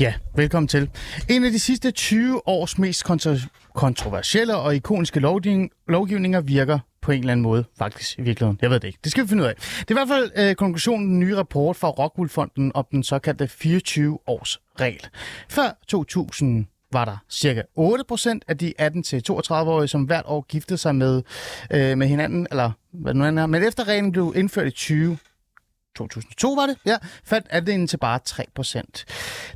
Ja, 0.00 0.14
velkommen 0.36 0.68
til. 0.68 0.90
En 1.28 1.44
af 1.44 1.50
de 1.50 1.58
sidste 1.58 1.90
20 1.90 2.48
års 2.48 2.78
mest 2.78 3.10
kontro- 3.10 3.48
kontroversielle 3.74 4.56
og 4.56 4.76
ikoniske 4.76 5.20
lovgivning, 5.20 5.70
lovgivninger 5.88 6.40
virker 6.40 6.78
på 7.02 7.12
en 7.12 7.18
eller 7.20 7.32
anden 7.32 7.42
måde 7.42 7.64
faktisk 7.78 8.18
i 8.18 8.22
virkeligheden. 8.22 8.58
Jeg 8.62 8.70
ved 8.70 8.80
det 8.80 8.88
ikke. 8.88 8.98
Det 9.04 9.12
skal 9.12 9.24
vi 9.24 9.28
finde 9.28 9.42
ud 9.42 9.48
af. 9.48 9.54
Det 9.56 9.90
er 9.90 9.90
i 9.90 9.94
hvert 9.94 10.08
fald 10.08 10.30
øh, 10.36 10.54
konklusionen 10.54 11.08
i 11.08 11.10
den 11.10 11.20
nye 11.20 11.36
rapport 11.36 11.76
fra 11.76 11.88
Rockwoolfonden 11.88 12.72
om 12.74 12.86
den 12.90 13.02
såkaldte 13.02 13.48
24 13.48 14.18
års 14.26 14.60
regel. 14.80 15.06
Før 15.48 15.78
2000 15.88 16.66
var 16.92 17.04
der 17.04 17.16
cirka 17.30 17.62
8% 17.78 18.38
af 18.48 18.58
de 18.58 18.74
18-32-årige, 18.80 19.88
som 19.88 20.04
hvert 20.04 20.24
år 20.26 20.46
giftede 20.48 20.78
sig 20.78 20.94
med, 20.94 21.22
øh, 21.70 21.98
med 21.98 22.06
hinanden, 22.06 22.46
eller 22.50 22.70
hvad 22.92 23.14
nu 23.14 23.24
er. 23.24 23.46
Men 23.46 23.62
efter 23.62 23.88
reglen 23.88 24.12
blev 24.12 24.32
indført 24.36 24.66
i 24.66 24.70
20 24.70 25.18
2002 25.98 26.54
var 26.54 26.66
det, 26.66 26.76
ja, 26.86 26.96
faldt 27.24 27.46
andelen 27.50 27.86
til 27.86 27.96
bare 27.96 28.20
3%. 28.28 29.04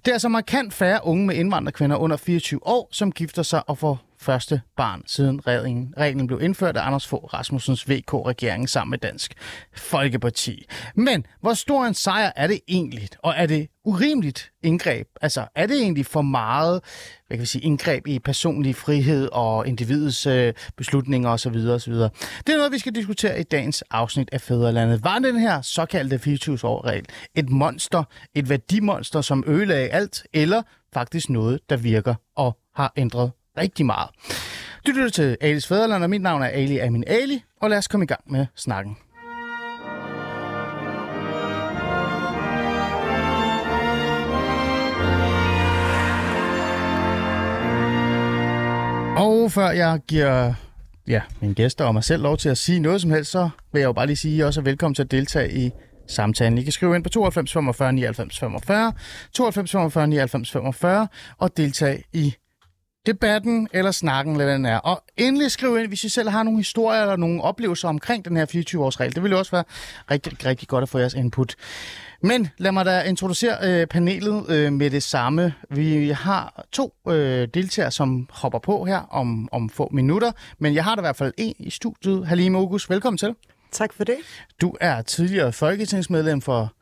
Det 0.05 0.09
er 0.09 0.13
altså 0.13 0.29
markant 0.29 0.75
færre 0.75 1.01
unge 1.05 1.27
med 1.27 1.35
indvandrerkvinder 1.37 1.97
under 1.97 2.17
24 2.17 2.67
år, 2.67 2.89
som 2.93 3.13
gifter 3.13 3.43
sig 3.43 3.63
og 3.67 3.79
får 3.79 3.99
første 4.23 4.61
barn, 4.77 5.03
siden 5.07 5.47
reglen, 5.47 5.95
reglen 5.99 6.27
blev 6.27 6.43
indført 6.43 6.77
af 6.77 6.87
Anders 6.87 7.07
Fogh 7.07 7.35
Rasmussens 7.35 7.91
VK-regering 7.91 8.69
sammen 8.69 8.91
med 8.91 8.98
Dansk 8.98 9.35
Folkeparti. 9.77 10.65
Men 10.95 11.27
hvor 11.41 11.55
stor 11.55 11.84
en 11.84 11.95
sejr 11.95 12.33
er 12.37 12.47
det 12.47 12.61
egentlig, 12.69 13.09
og 13.19 13.34
er 13.37 13.47
det 13.47 13.69
urimeligt 13.84 14.53
indgreb? 14.62 15.09
Altså, 15.20 15.47
er 15.55 15.67
det 15.67 15.77
egentlig 15.77 16.06
for 16.06 16.23
meget 16.23 16.81
hvad 17.33 17.39
kan 17.39 17.43
vi 17.43 17.47
sige, 17.47 17.62
indgreb 17.62 18.06
i 18.06 18.19
personlig 18.19 18.77
frihed 18.77 19.28
og 19.33 19.69
individets 19.69 20.27
øh, 20.27 20.55
beslutninger 20.77 21.31
osv. 21.31 21.56
osv.? 21.56 21.93
Det 21.93 22.48
er 22.48 22.56
noget, 22.56 22.73
vi 22.73 22.78
skal 22.78 22.95
diskutere 22.95 23.41
i 23.41 23.43
dagens 23.43 23.83
afsnit 23.91 24.28
af 24.33 24.41
Fædrelandet. 24.41 25.05
Var 25.05 25.19
den 25.19 25.39
her 25.39 25.62
såkaldte 25.62 26.17
24-årsregel 26.17 27.05
et 27.34 27.50
monster, 27.50 28.05
et 28.34 28.48
værdimonster, 28.48 29.20
som 29.20 29.45
ødelagde 29.47 29.89
alt, 29.89 30.27
eller 30.33 30.62
faktisk 30.95 31.31
noget, 31.31 31.61
der 31.70 31.77
virker 31.77 32.15
og 32.37 32.59
har 32.75 32.93
ændret 32.97 33.31
rigtig 33.58 33.86
meget. 33.86 34.11
Du 34.86 34.92
lytter 34.92 35.11
til 35.11 35.36
Alis 35.41 35.67
Fæderland, 35.67 36.05
og 36.05 36.11
mit 36.11 36.22
navn 36.22 36.42
er 36.42 36.47
Ali 36.47 36.78
Amin 36.78 37.05
Ali, 37.06 37.42
og 37.61 37.70
lad 37.70 37.78
os 37.78 37.89
komme 37.89 38.05
i 38.05 38.06
gang 38.06 38.20
med 38.27 38.47
snakken. 38.56 38.97
Og 49.17 49.53
før 49.53 49.70
jeg 49.70 50.00
giver 50.09 50.55
ja, 51.09 51.22
mine 51.41 51.55
gæster 51.55 51.84
og 51.84 51.94
mig 51.94 52.05
selv 52.05 52.22
lov 52.22 52.37
til 52.37 52.48
at 52.48 52.59
sige 52.59 52.81
noget 52.81 53.00
som 53.00 53.11
helst, 53.11 53.31
så 53.31 53.50
vil 53.72 53.81
jeg 53.81 53.87
jo 53.87 53.92
bare 53.92 54.06
lige 54.06 54.16
sige, 54.16 54.34
at 54.34 54.39
I 54.39 54.42
også 54.42 54.61
er 54.61 54.64
velkommen 54.64 54.94
til 54.94 55.03
at 55.03 55.11
deltage 55.11 55.53
i 55.53 55.70
samtalen. 56.06 56.59
I 56.59 56.62
kan 56.62 56.72
skrive 56.72 56.97
ind 56.97 57.05
på 57.05 57.11
92 57.11 57.53
45 57.53 57.92
99 57.92 58.39
45, 58.39 58.92
92 59.33 59.72
45 59.72 60.06
99 60.06 60.50
45 60.50 61.09
og 61.39 61.56
deltage 61.56 62.03
i 62.12 62.34
debatten 63.06 63.69
eller 63.72 63.91
snakken, 63.91 64.33
eller 64.33 64.45
hvad 64.45 64.55
den 64.55 64.64
er. 64.64 64.78
Og 64.78 65.03
endelig 65.17 65.50
skriv 65.50 65.78
ind, 65.78 65.89
hvis 65.89 66.05
I 66.05 66.08
selv 66.08 66.28
har 66.28 66.42
nogle 66.42 66.58
historier 66.58 67.03
eller 67.03 67.17
nogle 67.17 67.42
oplevelser 67.42 67.89
omkring 67.89 68.25
den 68.25 68.36
her 68.36 68.47
24-års-regel. 68.47 69.14
Det 69.14 69.22
ville 69.22 69.36
også 69.39 69.50
være 69.50 69.64
rigtig, 70.11 70.47
rigtig 70.47 70.69
godt 70.69 70.83
at 70.83 70.89
få 70.89 70.98
jeres 70.98 71.14
input. 71.14 71.55
Men 72.22 72.48
lad 72.59 72.72
mig 72.72 72.84
da 72.84 73.03
introducere 73.03 73.56
øh, 73.62 73.86
panelet 73.86 74.50
øh, 74.50 74.72
med 74.72 74.91
det 74.91 75.03
samme. 75.03 75.54
Vi 75.71 76.09
har 76.09 76.65
to 76.72 76.94
øh, 77.09 77.49
deltagere, 77.54 77.91
som 77.91 78.28
hopper 78.31 78.59
på 78.59 78.84
her 78.84 78.99
om, 78.99 79.48
om 79.53 79.69
få 79.69 79.88
minutter, 79.93 80.32
men 80.59 80.75
jeg 80.75 80.84
har 80.84 80.94
da 80.94 81.00
i 81.00 81.03
hvert 81.03 81.16
fald 81.16 81.32
en 81.38 81.54
i 81.59 81.71
studiet. 81.71 82.27
Halime 82.27 82.59
August, 82.59 82.91
velkommen 82.91 83.19
til. 83.19 83.34
Tak 83.72 83.93
for 83.93 84.04
det. 84.04 84.16
Du 84.60 84.77
er 84.81 85.03
tidligere 85.03 85.53
folketingsmedlem 85.53 86.41
for 86.41 86.72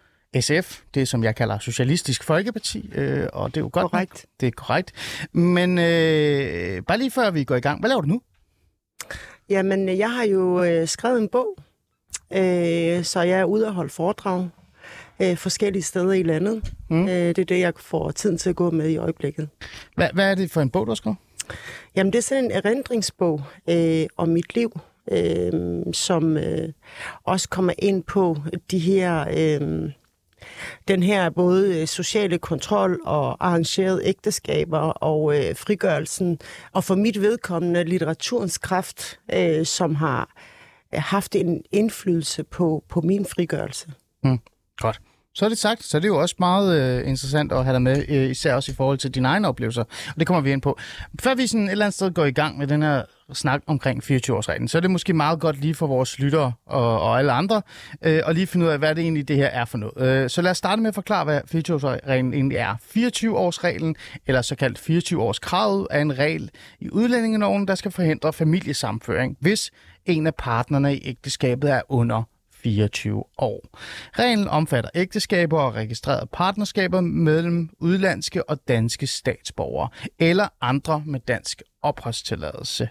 SF, 0.40 0.80
det 0.94 1.08
som 1.08 1.24
jeg 1.24 1.36
kalder 1.36 1.58
Socialistisk 1.58 2.24
Folkeparti, 2.24 2.90
øh, 2.94 3.26
og 3.32 3.48
det 3.48 3.56
er 3.56 3.64
jo 3.64 3.70
godt 3.72 3.90
Korrekt. 3.90 4.12
Nok. 4.12 4.40
Det 4.40 4.46
er 4.46 4.50
korrekt. 4.50 4.92
Men 5.32 5.78
øh, 5.78 6.82
bare 6.82 6.98
lige 6.98 7.10
før 7.10 7.30
vi 7.30 7.44
går 7.44 7.56
i 7.56 7.60
gang, 7.60 7.80
hvad 7.80 7.88
laver 7.90 8.00
du 8.00 8.08
nu? 8.08 8.22
Jamen, 9.48 9.88
jeg 9.88 10.12
har 10.12 10.24
jo 10.24 10.64
øh, 10.64 10.88
skrevet 10.88 11.18
en 11.18 11.28
bog, 11.28 11.56
øh, 12.32 13.04
så 13.04 13.22
jeg 13.22 13.40
er 13.40 13.44
ude 13.44 13.66
og 13.66 13.74
holde 13.74 13.90
foredrag 13.90 14.48
øh, 15.22 15.36
forskellige 15.36 15.82
steder 15.82 16.12
i 16.12 16.22
landet. 16.22 16.72
Mm. 16.88 17.08
Øh, 17.08 17.14
det 17.14 17.38
er 17.38 17.44
det, 17.44 17.60
jeg 17.60 17.72
får 17.76 18.10
tiden 18.10 18.38
til 18.38 18.50
at 18.50 18.56
gå 18.56 18.70
med 18.70 18.88
i 18.88 18.96
øjeblikket. 18.96 19.48
Hvad, 19.96 20.08
hvad 20.14 20.30
er 20.30 20.34
det 20.34 20.50
for 20.50 20.60
en 20.60 20.70
bog, 20.70 20.86
du 20.86 20.90
har 20.90 20.94
skrevet? 20.94 21.18
Jamen, 21.96 22.12
det 22.12 22.18
er 22.18 22.22
sådan 22.22 22.44
en 22.44 22.50
erindringsbog 22.50 23.42
øh, 23.68 24.06
om 24.16 24.28
mit 24.28 24.54
liv, 24.54 24.80
øh, 25.12 25.52
som 25.92 26.36
øh, 26.36 26.68
også 27.24 27.48
kommer 27.48 27.72
ind 27.78 28.02
på 28.02 28.36
de 28.70 28.78
her... 28.78 29.26
Øh, 29.36 29.90
den 30.88 31.02
her 31.02 31.30
både 31.30 31.80
øh, 31.80 31.86
sociale 31.86 32.38
kontrol 32.38 33.00
og 33.04 33.46
arrangerede 33.46 34.04
ægteskaber 34.04 34.78
og 34.78 35.36
øh, 35.38 35.56
frigørelsen, 35.56 36.38
og 36.72 36.84
for 36.84 36.94
mit 36.94 37.20
vedkommende 37.20 37.84
litteraturens 37.84 38.58
kraft, 38.58 39.20
øh, 39.32 39.66
som 39.66 39.94
har 39.94 40.34
øh, 40.94 41.00
haft 41.02 41.34
en 41.34 41.62
indflydelse 41.72 42.44
på, 42.44 42.84
på 42.88 43.00
min 43.00 43.26
frigørelse. 43.26 43.92
Mm. 44.24 44.38
Godt. 44.76 45.00
Så 45.34 45.44
er 45.44 45.48
det 45.48 45.58
sagt, 45.58 45.84
så 45.84 45.96
er 45.96 46.00
det 46.00 46.08
jo 46.08 46.20
også 46.20 46.34
meget 46.38 46.80
øh, 46.80 47.08
interessant 47.08 47.52
at 47.52 47.64
have 47.64 47.72
dig 47.72 47.82
med, 47.82 48.04
øh, 48.08 48.30
især 48.30 48.54
også 48.54 48.72
i 48.72 48.74
forhold 48.74 48.98
til 48.98 49.14
dine 49.14 49.28
egne 49.28 49.48
oplevelser. 49.48 49.82
Og 49.82 50.14
det 50.18 50.26
kommer 50.26 50.40
vi 50.40 50.52
ind 50.52 50.62
på. 50.62 50.78
Før 51.20 51.34
vi 51.34 51.46
sådan 51.46 51.66
et 51.66 51.70
eller 51.70 51.84
andet 51.84 51.94
sted 51.94 52.10
går 52.10 52.24
i 52.24 52.30
gang 52.30 52.58
med 52.58 52.66
den 52.66 52.82
her 52.82 53.02
snak 53.32 53.62
omkring 53.66 54.04
24-årsreglen, 54.04 54.68
så 54.68 54.78
er 54.78 54.80
det 54.80 54.90
måske 54.90 55.12
meget 55.12 55.40
godt 55.40 55.60
lige 55.60 55.74
for 55.74 55.86
vores 55.86 56.18
lyttere 56.18 56.52
og, 56.66 57.00
og 57.00 57.18
alle 57.18 57.32
andre, 57.32 57.62
øh, 58.04 58.20
og 58.24 58.34
lige 58.34 58.46
finde 58.46 58.66
ud 58.66 58.70
af, 58.70 58.78
hvad 58.78 58.94
det 58.94 59.02
egentlig 59.02 59.28
det 59.28 59.36
her 59.36 59.46
er 59.46 59.64
for 59.64 59.78
noget. 59.78 60.22
Øh, 60.22 60.30
så 60.30 60.42
lad 60.42 60.50
os 60.50 60.58
starte 60.58 60.82
med 60.82 60.88
at 60.88 60.94
forklare, 60.94 61.24
hvad 61.24 61.40
24-årsreglen 61.54 62.34
egentlig 62.34 62.56
er. 62.58 62.74
24-årsreglen, 62.96 63.94
eller 64.26 64.42
såkaldt 64.42 64.78
24-årskravet, 64.78 65.86
er 65.90 66.00
en 66.00 66.18
regel 66.18 66.50
i 66.80 66.90
udlændingeloven, 66.90 67.68
der 67.68 67.74
skal 67.74 67.90
forhindre 67.90 68.32
familiesamføring, 68.32 69.36
hvis 69.40 69.70
en 70.06 70.26
af 70.26 70.34
partnerne 70.34 70.96
i 70.96 71.08
ægteskabet 71.08 71.70
er 71.70 71.82
under 71.88 72.22
24 72.62 73.24
år. 73.38 73.68
Reglen 74.18 74.48
omfatter 74.48 74.90
ægteskaber 74.94 75.60
og 75.60 75.74
registrerede 75.74 76.28
partnerskaber 76.32 77.00
mellem 77.00 77.70
udlandske 77.78 78.50
og 78.50 78.58
danske 78.68 79.06
statsborgere 79.06 79.88
eller 80.18 80.48
andre 80.60 81.02
med 81.06 81.20
dansk 81.20 81.62
opholdstilladelse. 81.82 82.88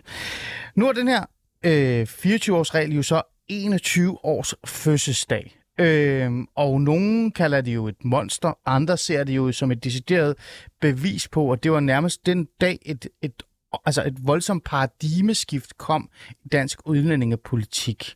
Nu 0.76 0.88
er 0.88 0.94
den 0.94 1.08
her 1.08 1.26
øh, 1.66 2.02
24-års 2.02 2.76
regel 2.76 2.96
jo 2.96 3.04
så 3.04 3.22
21 3.48 4.26
års 4.26 4.54
fødselsdag. 4.66 5.56
Øh, 5.80 6.32
og 6.56 6.82
nogen 6.82 7.32
kalder 7.32 7.62
det 7.62 7.76
jo 7.76 7.88
et 7.88 8.06
monster, 8.06 8.54
andre 8.66 8.98
ser 8.98 9.24
det 9.24 9.36
jo 9.36 9.52
som 9.52 9.72
et 9.72 9.84
decideret 9.84 10.36
bevis 10.82 11.28
på, 11.28 11.52
at 11.52 11.64
det 11.64 11.72
var 11.72 11.80
nærmest 11.80 12.26
den 12.26 12.48
dag, 12.62 12.80
et, 12.86 13.08
et, 13.22 13.44
altså 13.86 14.04
et 14.04 14.18
voldsomt 14.28 14.64
paradigmeskift 14.64 15.78
kom 15.78 16.10
i 16.46 16.48
dansk 16.48 16.80
udlændingepolitik. 16.86 18.16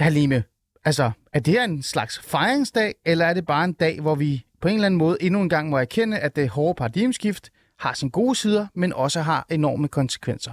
Halime, 0.00 0.44
altså, 0.84 1.10
er 1.32 1.40
det 1.40 1.54
her 1.54 1.64
en 1.64 1.82
slags 1.82 2.18
fejringsdag, 2.18 2.94
eller 3.04 3.26
er 3.26 3.34
det 3.34 3.46
bare 3.46 3.64
en 3.64 3.72
dag, 3.72 4.00
hvor 4.00 4.14
vi 4.14 4.46
på 4.60 4.68
en 4.68 4.74
eller 4.74 4.86
anden 4.86 4.98
måde 4.98 5.16
endnu 5.20 5.40
en 5.42 5.48
gang 5.48 5.68
må 5.68 5.78
erkende, 5.78 6.18
at 6.18 6.36
det 6.36 6.48
hårde 6.48 6.74
paradigmeskift 6.74 7.50
har 7.78 7.94
sine 7.94 8.10
gode 8.10 8.34
sider, 8.34 8.66
men 8.74 8.92
også 8.92 9.20
har 9.20 9.46
enorme 9.50 9.88
konsekvenser? 9.88 10.52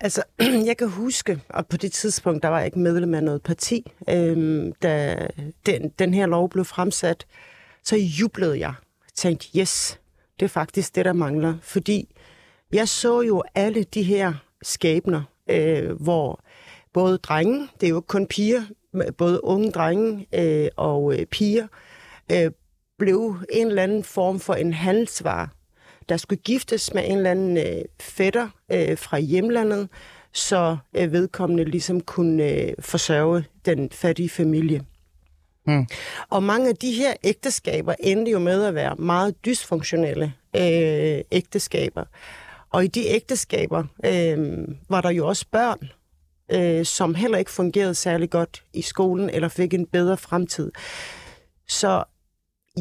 Altså, 0.00 0.22
jeg 0.68 0.76
kan 0.76 0.88
huske, 0.88 1.40
og 1.48 1.66
på 1.66 1.76
det 1.76 1.92
tidspunkt, 1.92 2.42
der 2.42 2.48
var 2.48 2.58
jeg 2.58 2.66
ikke 2.66 2.78
medlem 2.78 3.14
af 3.14 3.24
noget 3.24 3.42
parti, 3.42 3.92
øhm, 4.08 4.72
da 4.72 5.26
den, 5.66 5.88
den 5.98 6.14
her 6.14 6.26
lov 6.26 6.50
blev 6.50 6.64
fremsat, 6.64 7.26
så 7.84 7.96
jublede 7.96 8.58
jeg. 8.58 8.74
Jeg 9.06 9.14
tænkte, 9.14 9.58
yes, 9.58 10.00
det 10.40 10.44
er 10.44 10.50
faktisk 10.50 10.96
det, 10.96 11.04
der 11.04 11.12
mangler. 11.12 11.54
Fordi 11.62 12.14
jeg 12.72 12.88
så 12.88 13.20
jo 13.20 13.42
alle 13.54 13.82
de 13.82 14.02
her 14.02 14.32
skæbner, 14.62 15.22
øh, 15.50 16.02
hvor 16.02 16.40
både 16.92 17.18
drenge, 17.18 17.68
det 17.80 17.86
er 17.86 17.90
jo 17.90 17.98
ikke 17.98 18.06
kun 18.06 18.26
piger, 18.26 18.62
både 19.18 19.44
unge 19.44 19.70
drenge 19.70 20.26
øh, 20.34 20.68
og 20.76 21.14
øh, 21.14 21.26
piger, 21.26 21.66
øh, 22.32 22.50
blev 22.98 23.36
en 23.52 23.66
eller 23.66 23.82
anden 23.82 24.04
form 24.04 24.40
for 24.40 24.54
en 24.54 24.72
handelsvare, 24.72 25.48
der 26.08 26.16
skulle 26.16 26.40
giftes 26.42 26.94
med 26.94 27.02
en 27.06 27.16
eller 27.16 27.30
anden 27.30 27.56
øh, 27.56 27.84
fætter 28.00 28.48
øh, 28.72 28.98
fra 28.98 29.18
hjemlandet, 29.18 29.88
så 30.32 30.76
øh, 30.96 31.12
vedkommende 31.12 31.64
ligesom 31.64 32.00
kunne 32.00 32.44
øh, 32.44 32.72
forsørge 32.78 33.44
den 33.64 33.90
fattige 33.90 34.28
familie. 34.28 34.82
Hmm. 35.64 35.86
Og 36.30 36.42
mange 36.42 36.68
af 36.68 36.76
de 36.76 36.92
her 36.92 37.14
ægteskaber 37.24 37.94
endte 38.00 38.32
jo 38.32 38.38
med 38.38 38.64
at 38.64 38.74
være 38.74 38.96
meget 38.96 39.44
dysfunktionelle 39.44 40.32
øh, 40.56 41.20
ægteskaber. 41.32 42.04
Og 42.70 42.84
i 42.84 42.86
de 42.86 43.06
ægteskaber 43.06 43.84
øh, 44.04 44.68
var 44.88 45.00
der 45.00 45.10
jo 45.10 45.28
også 45.28 45.46
børn, 45.52 45.90
øh, 46.52 46.84
som 46.84 47.14
heller 47.14 47.38
ikke 47.38 47.50
fungerede 47.50 47.94
særlig 47.94 48.30
godt 48.30 48.64
i 48.72 48.82
skolen, 48.82 49.30
eller 49.30 49.48
fik 49.48 49.74
en 49.74 49.86
bedre 49.86 50.16
fremtid. 50.16 50.72
Så 51.68 52.04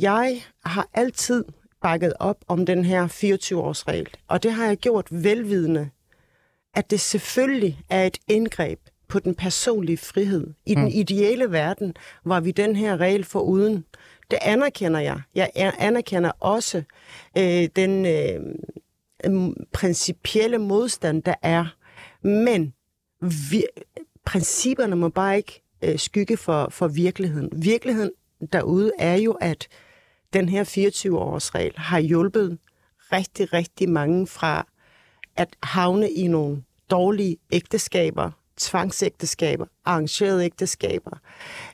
jeg 0.02 0.42
har 0.66 0.88
altid 0.94 1.46
bakket 1.82 2.14
op 2.20 2.38
om 2.48 2.66
den 2.66 2.86
her 2.86 3.08
24-års-regel, 3.08 4.08
og 4.28 4.44
det 4.44 4.54
har 4.54 4.66
jeg 4.66 4.78
gjort 4.78 5.08
velvidende, 5.12 5.90
at 6.74 6.92
det 6.92 7.00
selvfølgelig 7.00 7.80
er 7.90 8.06
et 8.06 8.18
indgreb 8.28 8.80
på 9.08 9.20
den 9.20 9.36
personlige 9.36 9.98
frihed. 9.98 10.48
I 10.66 10.76
mm. 10.76 10.82
den 10.82 10.92
ideelle 10.92 11.52
verden 11.52 11.94
var 12.26 12.40
vi 12.40 12.52
den 12.52 12.76
her 12.76 12.98
regel 12.98 13.24
for 13.24 13.40
uden. 13.40 13.86
Det 14.32 14.40
anerkender 14.42 15.00
jeg. 15.00 15.22
Jeg 15.36 15.52
anerkender 15.56 16.32
også 16.40 16.84
øh, 17.38 17.68
den 17.76 18.06
øh, 18.06 18.40
principielle 19.74 20.58
modstand, 20.58 21.24
der 21.24 21.36
er. 21.42 21.66
Men 22.28 22.74
vi, 23.22 23.64
principperne 24.26 24.96
må 24.96 25.10
bare 25.10 25.38
ikke 25.38 25.62
øh, 25.82 26.00
skygge 26.00 26.38
for, 26.38 26.70
for 26.70 26.88
virkeligheden. 26.88 27.50
Virkeligheden 27.64 28.12
derude 28.54 28.92
er 29.00 29.16
jo, 29.16 29.32
at 29.32 29.68
den 30.34 30.50
her 30.50 30.64
24-års 30.64 31.56
regel 31.56 31.74
har 31.78 32.00
hjulpet 32.00 32.58
rigtig, 33.12 33.54
rigtig 33.54 33.90
mange 33.90 34.28
fra 34.28 34.68
at 35.36 35.56
havne 35.64 36.10
i 36.12 36.28
nogle 36.28 36.64
dårlige 36.90 37.38
ægteskaber, 37.52 38.32
tvangsægteskaber, 38.58 39.66
arrangerede 39.86 40.46
ægteskaber, 40.46 41.18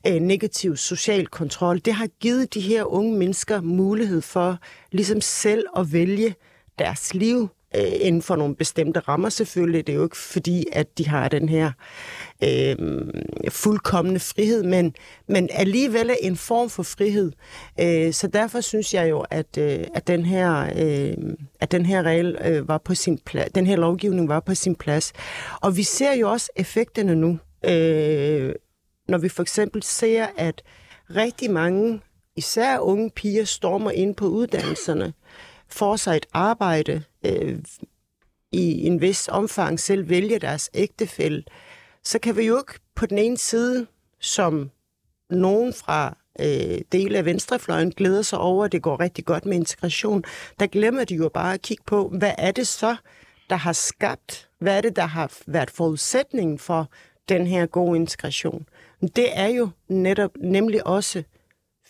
øh, 0.07 0.13
negativ 0.13 0.77
social 0.77 1.27
kontrol. 1.27 1.79
Det 1.79 1.93
har 1.93 2.07
givet 2.07 2.53
de 2.53 2.61
her 2.61 2.83
unge 2.83 3.17
mennesker 3.17 3.61
mulighed 3.61 4.21
for 4.21 4.57
ligesom 4.91 5.21
selv 5.21 5.65
at 5.77 5.93
vælge 5.93 6.35
deres 6.79 7.13
liv 7.13 7.49
øh, 7.75 7.91
inden 7.99 8.21
for 8.21 8.35
nogle 8.35 8.55
bestemte 8.55 8.99
rammer 8.99 9.29
selvfølgelig. 9.29 9.87
Det 9.87 9.93
er 9.93 9.97
jo 9.97 10.03
ikke 10.03 10.17
fordi, 10.17 10.65
at 10.71 10.97
de 10.97 11.07
har 11.07 11.27
den 11.27 11.49
her 11.49 11.71
øh, 12.43 12.75
fuldkommende 13.49 14.19
frihed, 14.19 14.63
men, 14.63 14.95
men 15.27 15.49
alligevel 15.51 16.11
en 16.21 16.35
form 16.35 16.69
for 16.69 16.83
frihed. 16.83 17.31
Øh, 17.79 18.13
så 18.13 18.27
derfor 18.27 18.61
synes 18.61 18.93
jeg 18.93 19.09
jo, 19.09 19.25
at, 19.29 19.57
øh, 19.57 19.83
at, 19.93 20.07
den, 20.07 20.25
her, 20.25 20.69
øh, 20.77 21.33
at 21.59 21.71
den 21.71 21.85
her 21.85 22.03
regel 22.03 22.37
øh, 22.45 22.67
var 22.67 22.77
på 22.77 22.95
sin 22.95 23.19
plads, 23.25 23.51
den 23.51 23.67
her 23.67 23.75
lovgivning 23.75 24.29
var 24.29 24.39
på 24.39 24.55
sin 24.55 24.75
plads. 24.75 25.13
Og 25.61 25.77
vi 25.77 25.83
ser 25.83 26.13
jo 26.13 26.31
også 26.31 26.49
effekterne 26.55 27.15
nu, 27.15 27.39
øh, 27.65 28.53
når 29.07 29.17
vi 29.17 29.29
for 29.29 29.41
eksempel 29.41 29.83
ser, 29.83 30.27
at 30.37 30.61
rigtig 31.15 31.51
mange, 31.51 32.01
især 32.35 32.79
unge 32.79 33.11
piger, 33.15 33.43
stormer 33.43 33.91
ind 33.91 34.15
på 34.15 34.27
uddannelserne, 34.27 35.13
får 35.69 35.95
sig 35.95 36.17
et 36.17 36.25
arbejde, 36.33 37.03
øh, 37.25 37.59
i 38.51 38.87
en 38.87 39.01
vis 39.01 39.27
omfang 39.27 39.79
selv 39.79 40.09
vælge 40.09 40.39
deres 40.39 40.69
ægtefælde, 40.73 41.43
så 42.03 42.19
kan 42.19 42.37
vi 42.37 42.43
jo 42.43 42.57
ikke 42.57 42.79
på 42.95 43.05
den 43.05 43.17
ene 43.17 43.37
side, 43.37 43.87
som 44.19 44.71
nogen 45.29 45.73
fra 45.73 46.17
øh, 46.39 46.81
dele 46.91 47.17
af 47.17 47.25
venstrefløjen 47.25 47.91
glæder 47.91 48.21
sig 48.21 48.39
over, 48.39 48.65
at 48.65 48.71
det 48.71 48.81
går 48.81 48.99
rigtig 48.99 49.25
godt 49.25 49.45
med 49.45 49.55
integration, 49.57 50.23
der 50.59 50.67
glemmer 50.67 51.03
de 51.03 51.15
jo 51.15 51.29
bare 51.29 51.53
at 51.53 51.61
kigge 51.61 51.83
på, 51.87 52.09
hvad 52.09 52.31
er 52.37 52.51
det 52.51 52.67
så, 52.67 52.95
der 53.49 53.55
har 53.55 53.73
skabt, 53.73 54.49
hvad 54.59 54.77
er 54.77 54.81
det, 54.81 54.95
der 54.95 55.05
har 55.05 55.31
været 55.47 55.69
forudsætningen 55.69 56.59
for 56.59 56.89
den 57.29 57.47
her 57.47 57.65
gode 57.65 57.95
integration. 57.95 58.65
Det 59.01 59.37
er 59.39 59.47
jo 59.47 59.69
netop 59.87 60.31
nemlig 60.39 60.87
også 60.87 61.23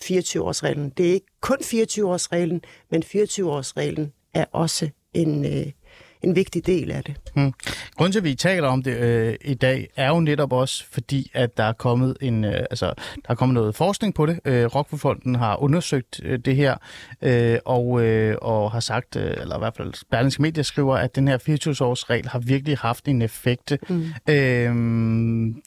24-årsreglen. 0.04 0.90
Det 0.90 1.10
er 1.10 1.14
ikke 1.14 1.28
kun 1.42 1.58
24-årsreglen, 1.62 2.62
men 2.92 3.04
24-årsreglen 3.04 4.14
er 4.34 4.46
også 4.52 4.90
en, 5.14 5.46
øh, 5.46 5.72
en 6.25 6.36
vigtig 6.36 6.66
del 6.66 6.92
af 6.92 7.04
det. 7.04 7.16
Hmm. 7.33 7.54
Grunden 7.95 8.12
til, 8.12 8.19
at 8.19 8.24
vi 8.24 8.36
taler 8.36 8.68
om 8.68 8.83
det 8.83 8.98
øh, 8.98 9.36
i 9.42 9.54
dag, 9.54 9.88
er 9.95 10.10
jo 10.10 10.19
netop 10.19 10.54
også 10.54 10.86
fordi, 10.92 11.31
at 11.33 11.57
der 11.57 11.63
er 11.63 11.74
kommet 11.74 12.18
en, 12.22 12.44
øh, 12.44 12.54
altså, 12.54 12.86
der 13.16 13.30
er 13.30 13.36
kommet 13.36 13.54
noget 13.54 13.75
forskning 13.75 14.13
på 14.13 14.25
det. 14.25 14.39
Øh, 14.45 14.66
Rockwoolfonden 14.66 15.36
har 15.36 15.63
undersøgt 15.63 16.19
øh, 16.24 16.39
det 16.39 16.56
her, 16.56 16.75
øh, 17.22 17.57
og, 17.66 18.01
øh, 18.01 18.38
og 18.42 18.72
har 18.72 18.80
sagt, 18.80 19.16
øh, 19.16 19.33
eller 19.42 19.56
i 19.56 19.60
hvert 19.60 19.77
fald 19.77 19.94
Berlingske 20.12 20.42
Media 20.42 20.63
skriver, 20.63 20.98
at 20.98 21.16
den 21.16 21.27
her 21.27 21.38
24-års 21.38 22.10
regel 22.10 22.27
har 22.27 22.39
virkelig 22.39 22.77
haft 22.77 23.07
en 23.07 23.22
effekt. 23.22 23.74
Mm. 23.89 24.06
Øh, 24.30 24.75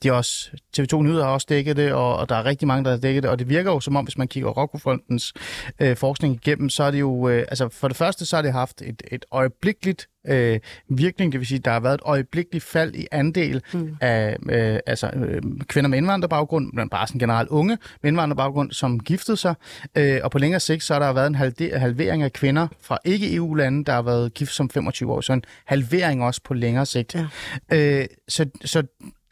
de 0.03 0.13
også, 0.13 0.51
TV2 0.79 1.03
Nyheder 1.03 1.25
har 1.25 1.33
også 1.33 1.47
dækket 1.49 1.77
det, 1.77 1.93
og, 1.93 2.17
og 2.17 2.29
der 2.29 2.35
er 2.35 2.45
rigtig 2.45 2.69
mange, 2.69 2.85
der 2.85 2.91
har 2.91 2.99
dækket 2.99 3.23
det, 3.23 3.31
og 3.31 3.39
det 3.39 3.49
virker 3.49 3.71
jo 3.71 3.81
som 3.81 3.97
om, 3.97 4.05
hvis 4.05 4.19
man 4.19 4.29
kigger 4.29 4.51
Rockwoolfondens 4.51 5.35
øh, 5.81 5.97
forskning 5.97 6.35
igennem, 6.35 6.69
så 6.69 6.83
er 6.83 6.91
det 6.91 7.01
jo, 7.01 7.29
øh, 7.29 7.45
altså 7.49 7.69
for 7.69 7.89
det 7.89 7.97
første, 7.97 8.27
så 8.27 8.37
har 8.37 8.43
det 8.43 8.53
haft 8.53 8.83
et, 8.83 9.03
et 9.13 9.25
øjeblikkeligt 9.31 10.09
øh, 10.29 10.61
virkning. 10.89 11.33
Det 11.33 11.41
vil 11.41 11.47
sige, 11.47 11.59
at 11.59 11.65
der 11.65 11.71
har 11.71 11.81
været 11.81 11.95
et 11.95 12.01
øjeblikkeligt 12.05 12.65
fald 12.65 12.95
i 12.95 13.07
andel 13.13 13.63
mm. 13.73 13.97
af 14.01 14.37
øh, 14.51 14.79
altså, 14.87 15.11
øh, 15.15 15.43
kvinder 15.69 15.91
med 15.91 15.99
indvandrerbaggrund, 15.99 16.73
men 16.73 16.89
bare 16.89 17.07
sådan 17.07 17.19
generelt 17.19 17.49
unge 17.49 17.79
med 18.03 18.11
indvandrerbaggrund, 18.11 18.73
som 18.73 19.01
giftede 19.01 19.37
sig. 19.37 19.55
Øh, 19.95 20.21
og 20.25 20.31
på 20.31 20.39
længere 20.39 20.61
sigt, 20.61 20.85
så 20.85 20.93
har 20.95 21.01
der 21.01 21.13
været 21.13 21.27
en 21.27 21.35
halvering 21.81 22.23
af 22.23 22.33
kvinder 22.33 22.69
fra 22.81 22.99
ikke-EU-lande, 23.05 23.85
der 23.85 23.93
har 23.93 24.03
været 24.03 24.35
gift 24.35 24.53
som 24.53 24.71
25 24.71 25.13
år. 25.13 25.21
Så 25.21 25.33
en 25.33 25.45
halvering 25.65 26.25
også 26.25 26.41
på 26.45 26.55
længere 26.55 26.87
sigt. 26.87 27.15
Ja. 27.15 27.27
Øh, 27.73 28.07
så, 28.29 28.47
så 28.65 28.83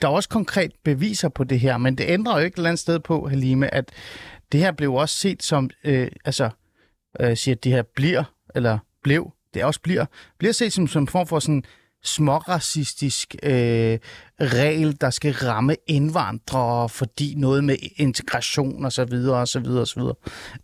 der 0.02 0.08
er 0.08 0.12
også 0.12 0.28
konkret 0.28 0.70
beviser 0.84 1.28
på 1.28 1.44
det 1.44 1.60
her, 1.60 1.76
men 1.76 1.98
det 1.98 2.04
ændrer 2.08 2.38
jo 2.38 2.44
ikke 2.44 2.54
et 2.54 2.56
eller 2.56 2.68
andet 2.68 2.80
sted 2.80 2.98
på, 3.00 3.28
Halime, 3.28 3.74
at 3.74 3.90
det 4.52 4.60
her 4.60 4.72
blev 4.72 4.94
også 4.94 5.14
set 5.14 5.42
som, 5.42 5.70
øh, 5.84 6.08
altså, 6.24 6.50
øh, 7.20 7.36
siger, 7.36 7.54
at 7.54 7.64
det 7.64 7.72
her 7.72 7.82
bliver, 7.82 8.24
eller 8.54 8.78
blev 9.02 9.32
det 9.56 9.64
også 9.64 9.80
bliver, 9.80 10.06
bliver 10.38 10.52
set 10.52 10.72
som, 10.72 10.86
som 10.86 11.02
en 11.02 11.08
form 11.08 11.26
for 11.26 11.38
sådan 11.38 11.64
småracistisk 12.04 13.34
øh, 13.42 13.98
regel, 14.40 15.00
der 15.00 15.10
skal 15.10 15.32
ramme 15.32 15.76
indvandrere, 15.86 16.88
fordi 16.88 17.34
noget 17.36 17.64
med 17.64 17.76
integration 17.96 18.84
og 18.84 18.92
så 18.92 19.04
videre 19.04 19.40
og 19.40 19.48
så 19.48 19.60
videre 19.60 19.80
og 19.80 19.88
så 19.88 20.00
videre. 20.00 20.14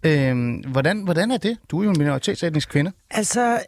Øh, 0.02 0.70
hvordan, 0.70 1.02
hvordan 1.02 1.30
er 1.30 1.36
det? 1.36 1.58
Du 1.70 1.80
er 1.80 1.84
jo 1.84 1.90
en 1.90 1.98
minoritetsetnisk 1.98 2.68
kvinde. 2.68 2.92
Altså, 3.10 3.60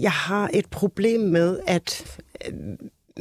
jeg, 0.00 0.12
har 0.12 0.50
et 0.52 0.66
problem 0.66 1.20
med, 1.20 1.60
at 1.66 2.18
øh, 2.46 2.54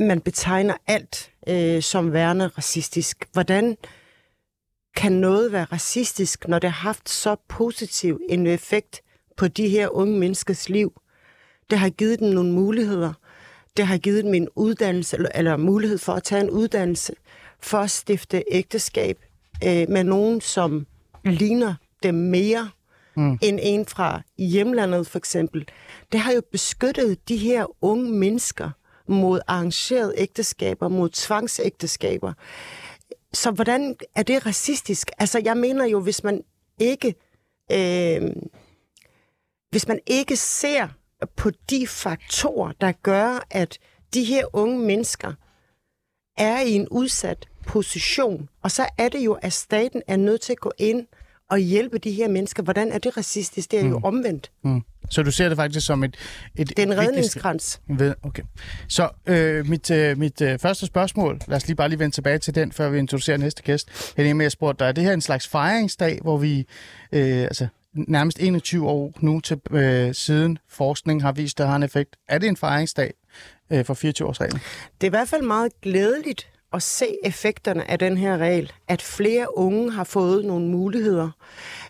man 0.08 0.22
betegner 0.22 0.74
alt 0.88 1.32
øh, 1.48 1.82
som 1.82 2.14
værende 2.14 2.48
racistisk. 2.48 3.26
Hvordan 3.34 3.78
kan 4.96 5.12
noget 5.12 5.52
være 5.52 5.66
racistisk, 5.66 6.48
når 6.48 6.60
det 6.60 6.72
har 6.72 6.88
haft 6.88 7.10
så 7.10 7.36
positiv 7.50 8.20
en 8.30 8.48
effekt 8.48 9.02
på 9.38 9.48
de 9.48 9.70
her 9.70 9.90
unge 9.90 10.20
menneskers 10.20 10.70
liv. 10.70 11.02
Det 11.70 11.80
har 11.80 11.90
givet 11.90 12.20
dem 12.20 12.28
nogle 12.28 12.52
muligheder. 12.52 13.14
Det 13.78 13.88
har 13.88 13.98
givet 13.98 14.24
dem 14.24 14.34
en 14.34 14.48
uddannelse, 14.56 15.18
eller, 15.36 15.58
mulighed 15.58 15.98
for 15.98 16.14
at 16.14 16.24
tage 16.24 16.42
en 16.42 16.50
uddannelse, 16.50 17.14
for 17.60 17.78
at 17.78 17.92
stifte 17.92 18.44
ægteskab 18.52 19.20
øh, 19.64 19.90
med 19.90 20.04
nogen, 20.04 20.42
som 20.42 20.88
ligner 21.26 21.76
dem 22.04 22.16
mere 22.16 22.70
mm. 23.16 23.40
end 23.42 23.60
en 23.62 23.86
fra 23.86 24.22
hjemlandet 24.38 25.08
for 25.08 25.18
eksempel. 25.18 25.68
Det 26.12 26.20
har 26.20 26.32
jo 26.34 26.42
beskyttet 26.52 27.30
de 27.30 27.38
her 27.38 27.66
unge 27.82 28.12
mennesker 28.12 28.70
mod 29.08 29.40
arrangerede 29.48 30.14
ægteskaber, 30.18 30.88
mod 30.88 31.10
tvangsægteskaber. 31.10 32.34
Så 33.34 33.52
hvordan 33.52 33.96
er 34.16 34.24
det 34.24 34.46
racistisk? 34.46 35.12
Altså, 35.18 35.42
jeg 35.44 35.58
mener 35.58 35.86
jo, 35.86 36.00
hvis 36.00 36.24
man 36.24 36.44
ikke 36.80 37.16
øh, 37.72 38.22
hvis 39.70 39.88
man 39.88 40.00
ikke 40.08 40.36
ser 40.36 40.88
på 41.36 41.52
de 41.70 41.88
faktorer, 41.88 42.72
der 42.82 42.92
gør, 42.92 43.46
at 43.52 43.78
de 44.14 44.24
her 44.24 44.46
unge 44.54 44.80
mennesker 44.80 45.34
er 46.38 46.62
i 46.62 46.72
en 46.72 46.88
udsat 46.88 47.48
position, 47.66 48.50
og 48.62 48.72
så 48.72 48.86
er 48.98 49.10
det 49.10 49.20
jo, 49.20 49.34
at 49.34 49.54
staten 49.54 50.02
er 50.08 50.18
nødt 50.18 50.42
til 50.42 50.52
at 50.54 50.60
gå 50.60 50.72
ind 50.78 51.08
og 51.50 51.58
hjælpe 51.58 51.98
de 51.98 52.12
her 52.12 52.28
mennesker. 52.28 52.64
Hvordan 52.64 52.92
er 52.92 52.98
det 52.98 53.18
racistisk? 53.18 53.72
Det 53.72 53.80
er 53.80 53.84
mm. 53.84 53.90
jo 53.90 54.00
omvendt. 54.04 54.52
Mm. 54.64 54.82
Så 55.10 55.24
du 55.24 55.32
ser 55.32 55.50
det 55.50 55.58
faktisk 55.58 55.86
som 55.86 56.04
et... 56.04 56.16
et 56.56 56.70
det 56.70 56.80
er 56.80 56.84
en 56.84 56.98
redningskrans. 56.98 57.82
Okay. 58.24 58.44
Så 58.88 59.10
øh, 59.26 59.68
mit, 59.70 59.92
øh, 59.92 60.18
mit 60.18 60.42
øh, 60.42 60.60
første 60.60 60.86
spørgsmål, 60.86 61.40
lad 61.48 61.58
os 61.58 61.68
lige 61.68 61.76
bare 61.76 61.90
lige 61.90 62.00
vende 62.00 62.16
tilbage 62.16 62.38
til 62.38 62.56
den, 62.56 62.72
før 62.72 62.90
vi 62.90 63.00
introducerer 63.00 63.38
næste 63.38 63.64
gæst. 63.64 64.14
Med, 64.18 64.42
jeg 64.42 64.52
spurgte 64.52 64.84
dig, 64.84 64.90
er 64.90 64.92
det 64.92 65.04
her 65.04 65.14
en 65.14 65.22
slags 65.22 65.48
fejringsdag, 65.48 66.20
hvor 66.22 66.38
vi... 66.38 66.66
Øh, 67.12 67.42
altså, 67.42 67.68
nærmest 68.08 68.40
21 68.40 68.88
år 68.90 69.14
nu 69.20 69.40
til 69.40 69.60
øh, 69.72 70.14
siden 70.14 70.58
forskning 70.70 71.22
har 71.22 71.32
vist, 71.32 71.60
at 71.60 71.64
det 71.64 71.68
har 71.68 71.76
en 71.76 71.84
effekt. 71.84 72.16
Er 72.28 72.38
det 72.38 72.50
en 72.50 72.58
fejringsdag 72.58 73.14
øh, 73.72 73.86
for 73.86 73.94
24-årsreglen? 73.94 74.60
Det 75.02 75.08
er 75.08 75.10
i 75.10 75.10
hvert 75.10 75.30
fald 75.30 75.42
meget 75.42 75.82
glædeligt 75.82 76.50
at 76.74 76.84
se 76.84 77.18
effekterne 77.24 77.92
af 77.92 78.00
den 78.00 78.18
her 78.18 78.38
regel. 78.38 78.72
At 78.88 79.02
flere 79.02 79.58
unge 79.58 79.92
har 79.92 80.04
fået 80.04 80.46
nogle 80.46 80.68
muligheder, 80.68 81.30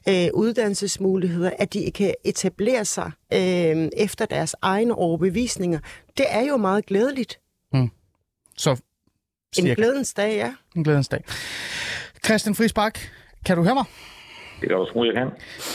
øh, 0.09 0.27
uddannelsesmuligheder, 0.33 1.51
at 1.59 1.73
de 1.73 1.91
kan 1.91 2.13
etablere 2.23 2.85
sig 2.85 3.11
øh, 3.33 3.89
efter 3.97 4.25
deres 4.25 4.55
egne 4.61 4.95
overbevisninger. 4.95 5.79
Det 6.17 6.25
er 6.29 6.41
jo 6.41 6.57
meget 6.57 6.85
glædeligt. 6.85 7.39
Mm. 7.73 7.89
Så 8.57 8.75
cirka. 9.55 9.69
En 9.69 9.75
glædens 9.75 10.13
dag, 10.13 10.35
ja. 10.35 10.53
En 10.75 10.83
glædens 10.83 11.07
dag. 11.07 11.23
Christian 12.25 12.55
Friis 12.55 12.73
Bak, 12.73 12.99
kan 13.45 13.57
du 13.57 13.63
høre 13.63 13.73
mig? 13.73 13.85
Det 14.61 14.69
kan 14.69 14.77
du 14.77 14.85
tro, 14.85 15.03
jeg 15.03 15.13
kan. 15.13 15.27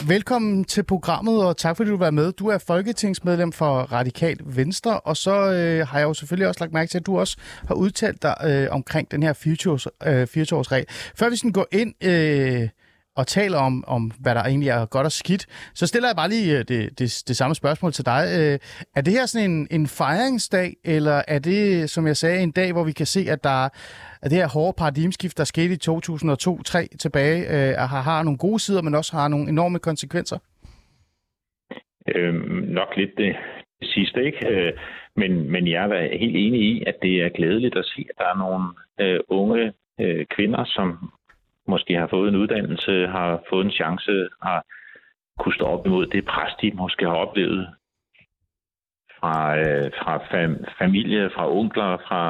Velkommen 0.07 0.65
til 0.65 0.83
programmet, 0.83 1.45
og 1.45 1.57
tak 1.57 1.77
fordi 1.77 1.89
du 1.89 1.97
var 1.97 2.11
med. 2.11 2.31
Du 2.31 2.47
er 2.47 2.57
folketingsmedlem 2.57 3.51
for 3.51 3.73
Radikal 3.73 4.37
Venstre, 4.45 4.99
og 4.99 5.17
så 5.17 5.31
øh, 5.31 5.87
har 5.87 5.99
jeg 5.99 6.05
jo 6.05 6.13
selvfølgelig 6.13 6.47
også 6.47 6.59
lagt 6.59 6.73
mærke 6.73 6.89
til, 6.89 6.97
at 6.97 7.05
du 7.05 7.19
også 7.19 7.37
har 7.67 7.75
udtalt 7.75 8.21
dig 8.21 8.35
øh, 8.45 8.67
omkring 8.71 9.11
den 9.11 9.23
her 9.23 9.33
24-årsregel. 9.33 10.85
Øh, 10.89 11.13
Før 11.15 11.29
vi 11.29 11.35
sådan 11.35 11.51
går 11.51 11.67
ind 11.71 11.93
øh, 12.03 12.69
og 13.15 13.27
taler 13.27 13.57
om, 13.57 13.83
om, 13.87 14.11
hvad 14.21 14.35
der 14.35 14.43
egentlig 14.43 14.69
er 14.69 14.85
godt 14.85 15.05
og 15.05 15.11
skidt, 15.11 15.45
så 15.75 15.87
stiller 15.87 16.09
jeg 16.09 16.15
bare 16.15 16.29
lige 16.29 16.59
øh, 16.59 16.59
det, 16.59 16.99
det, 16.99 17.23
det 17.27 17.35
samme 17.37 17.55
spørgsmål 17.55 17.91
til 17.91 18.05
dig. 18.05 18.23
Øh, 18.39 18.59
er 18.95 19.01
det 19.01 19.13
her 19.13 19.25
sådan 19.25 19.51
en, 19.51 19.67
en 19.71 19.87
fejringsdag, 19.87 20.73
eller 20.85 21.21
er 21.27 21.39
det, 21.39 21.89
som 21.89 22.07
jeg 22.07 22.17
sagde, 22.17 22.43
en 22.43 22.51
dag, 22.51 22.71
hvor 22.71 22.83
vi 22.83 22.91
kan 22.91 23.05
se, 23.05 23.25
at 23.29 23.43
der 23.43 23.69
at 24.23 24.31
det 24.31 24.37
her 24.37 24.47
hårde 24.47 24.73
paradigmeskift, 24.77 25.37
der 25.37 25.43
skete 25.43 25.73
i 25.73 25.83
2002-2003 25.89 26.97
tilbage, 27.03 27.39
øh, 27.53 27.73
har, 27.91 28.01
har 28.01 28.23
nogle 28.23 28.37
gode 28.37 28.59
sider, 28.59 28.81
men 28.81 28.95
også 28.95 29.17
har 29.17 29.27
nogle 29.27 29.49
enorme 29.49 29.79
konsekvenser? 29.79 30.37
Øhm, 32.15 32.63
nok 32.79 32.87
lidt 32.97 33.17
det, 33.17 33.35
det 33.79 33.87
sidste, 33.89 34.23
ikke? 34.25 34.47
Øh, 34.47 34.73
men, 35.15 35.51
men 35.51 35.67
jeg 35.67 35.83
er 35.83 36.17
helt 36.17 36.35
enig 36.35 36.61
i, 36.61 36.83
at 36.87 36.95
det 37.01 37.23
er 37.23 37.29
glædeligt 37.29 37.77
at 37.77 37.85
se, 37.85 38.05
at 38.09 38.15
der 38.17 38.25
er 38.25 38.37
nogle 38.37 38.65
øh, 38.99 39.19
unge 39.29 39.73
øh, 39.99 40.25
kvinder, 40.35 40.65
som 40.65 41.11
måske 41.67 41.93
har 41.95 42.07
fået 42.07 42.29
en 42.29 42.35
uddannelse, 42.35 43.07
har 43.07 43.43
fået 43.49 43.65
en 43.65 43.71
chance, 43.71 44.27
har 44.41 44.65
kunne 45.39 45.53
stå 45.53 45.65
op 45.65 45.85
imod 45.85 46.05
det 46.05 46.25
pres, 46.25 46.53
de 46.61 46.71
måske 46.71 47.05
har 47.05 47.15
oplevet 47.15 47.67
fra, 49.19 49.57
øh, 49.57 49.91
fra 49.99 50.17
fam, 50.31 50.65
familie, 50.79 51.29
fra 51.35 51.51
onkler, 51.51 51.97
fra 52.07 52.23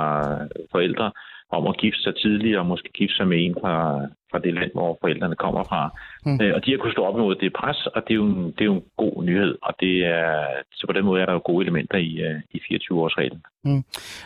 forældre, 0.72 1.12
om 1.60 1.68
at 1.68 1.78
gifte 1.78 2.02
sig 2.02 2.16
tidligere 2.16 2.60
og 2.60 2.66
måske 2.66 2.90
gifte 3.00 3.16
sig 3.16 3.28
med 3.28 3.38
en 3.46 3.56
fra, 3.62 3.76
fra 4.32 4.40
det 4.40 4.54
land, 4.54 4.72
hvor 4.74 4.98
forældrene 5.02 5.36
kommer 5.36 5.64
fra. 5.64 5.82
Mm. 6.26 6.40
Øh, 6.42 6.54
og 6.56 6.66
de 6.66 6.72
har 6.72 6.78
kunnet 6.78 6.96
stå 6.96 7.04
op 7.10 7.18
imod 7.18 7.36
det 7.36 7.54
pres, 7.62 7.80
og 7.96 8.02
det 8.06 8.12
er 8.14 8.20
jo 8.22 8.26
en, 8.26 8.46
det 8.56 8.62
er 8.62 8.70
jo 8.72 8.76
en 8.76 8.84
god 8.98 9.24
nyhed. 9.24 9.54
Og 9.68 9.74
det 9.80 9.96
er, 10.06 10.32
så 10.78 10.84
på 10.88 10.94
den 10.94 11.06
måde 11.06 11.22
er 11.22 11.26
der 11.26 11.34
jo 11.34 11.42
gode 11.46 11.64
elementer 11.66 11.98
i, 11.98 12.12
uh, 12.28 12.40
i 12.56 12.58
24-årsreglen. 12.68 13.42
Mm. 13.66 13.84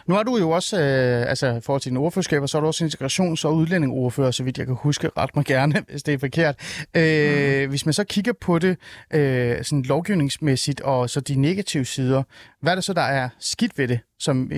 Nu 0.07 0.15
har 0.15 0.23
du 0.23 0.37
jo 0.43 0.49
også, 0.49 0.75
øh, 0.85 1.29
altså 1.31 1.47
for 1.65 1.77
til 1.77 1.89
dine 1.89 1.99
ordførerskaber, 1.99 2.45
så 2.45 2.57
er 2.57 2.61
du 2.61 2.67
også 2.67 2.85
integrations- 2.85 3.47
og 3.47 3.53
udlændingordfører, 3.55 4.31
så 4.31 4.43
vidt 4.43 4.57
jeg 4.57 4.65
kan 4.65 4.77
huske, 4.83 5.09
ret 5.17 5.35
mig 5.35 5.45
gerne, 5.45 5.73
hvis 5.89 6.03
det 6.03 6.13
er 6.13 6.19
forkert. 6.27 6.55
Øh, 6.99 7.63
mm. 7.63 7.69
Hvis 7.69 7.85
man 7.85 7.93
så 7.93 8.03
kigger 8.13 8.33
på 8.45 8.59
det 8.59 8.73
øh, 9.13 9.63
sådan 9.63 9.83
lovgivningsmæssigt 9.83 10.81
og 10.81 11.09
så 11.09 11.19
de 11.21 11.41
negative 11.41 11.85
sider, 11.85 12.23
hvad 12.61 12.71
er 12.71 12.75
det 12.75 12.83
så, 12.83 12.93
der 12.93 13.07
er 13.21 13.29
skidt 13.39 13.77
ved 13.77 13.87
det, 13.87 13.99
som 14.19 14.51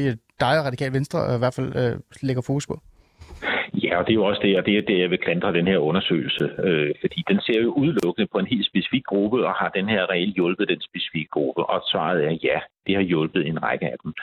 dig 0.45 0.59
og 0.59 0.65
Radikal 0.65 0.93
Venstre 0.93 1.19
øh, 1.29 1.35
i 1.35 1.41
hvert 1.41 1.55
fald 1.57 1.71
øh, 1.81 1.93
lægger 2.21 2.41
fokus 2.41 2.67
på? 2.67 2.75
Ja, 3.83 3.97
og 3.97 4.03
det 4.05 4.11
er 4.11 4.21
jo 4.21 4.25
også 4.25 4.41
det, 4.43 4.57
og 4.57 4.65
det 4.65 4.77
er 4.77 4.81
det, 4.81 4.99
jeg 4.99 5.09
vil 5.09 5.19
klandre 5.25 5.53
den 5.53 5.67
her 5.67 5.77
undersøgelse, 5.77 6.45
øh, 6.63 6.91
fordi 7.01 7.23
den 7.27 7.39
ser 7.41 7.59
jo 7.61 7.71
udelukkende 7.71 8.27
på 8.31 8.37
en 8.39 8.47
helt 8.53 8.65
specifik 8.65 9.03
gruppe, 9.03 9.47
og 9.47 9.53
har 9.53 9.69
den 9.69 9.89
her 9.89 10.09
regel 10.09 10.33
hjulpet 10.33 10.69
den 10.69 10.81
specifikke 10.81 11.29
gruppe? 11.29 11.65
Og 11.65 11.81
svaret 11.91 12.25
er 12.25 12.37
ja, 12.43 12.59
det 12.87 12.95
har 12.95 13.01
hjulpet 13.01 13.47
en 13.47 13.63
række 13.63 13.85
af 13.85 13.95
dem. 14.03 14.13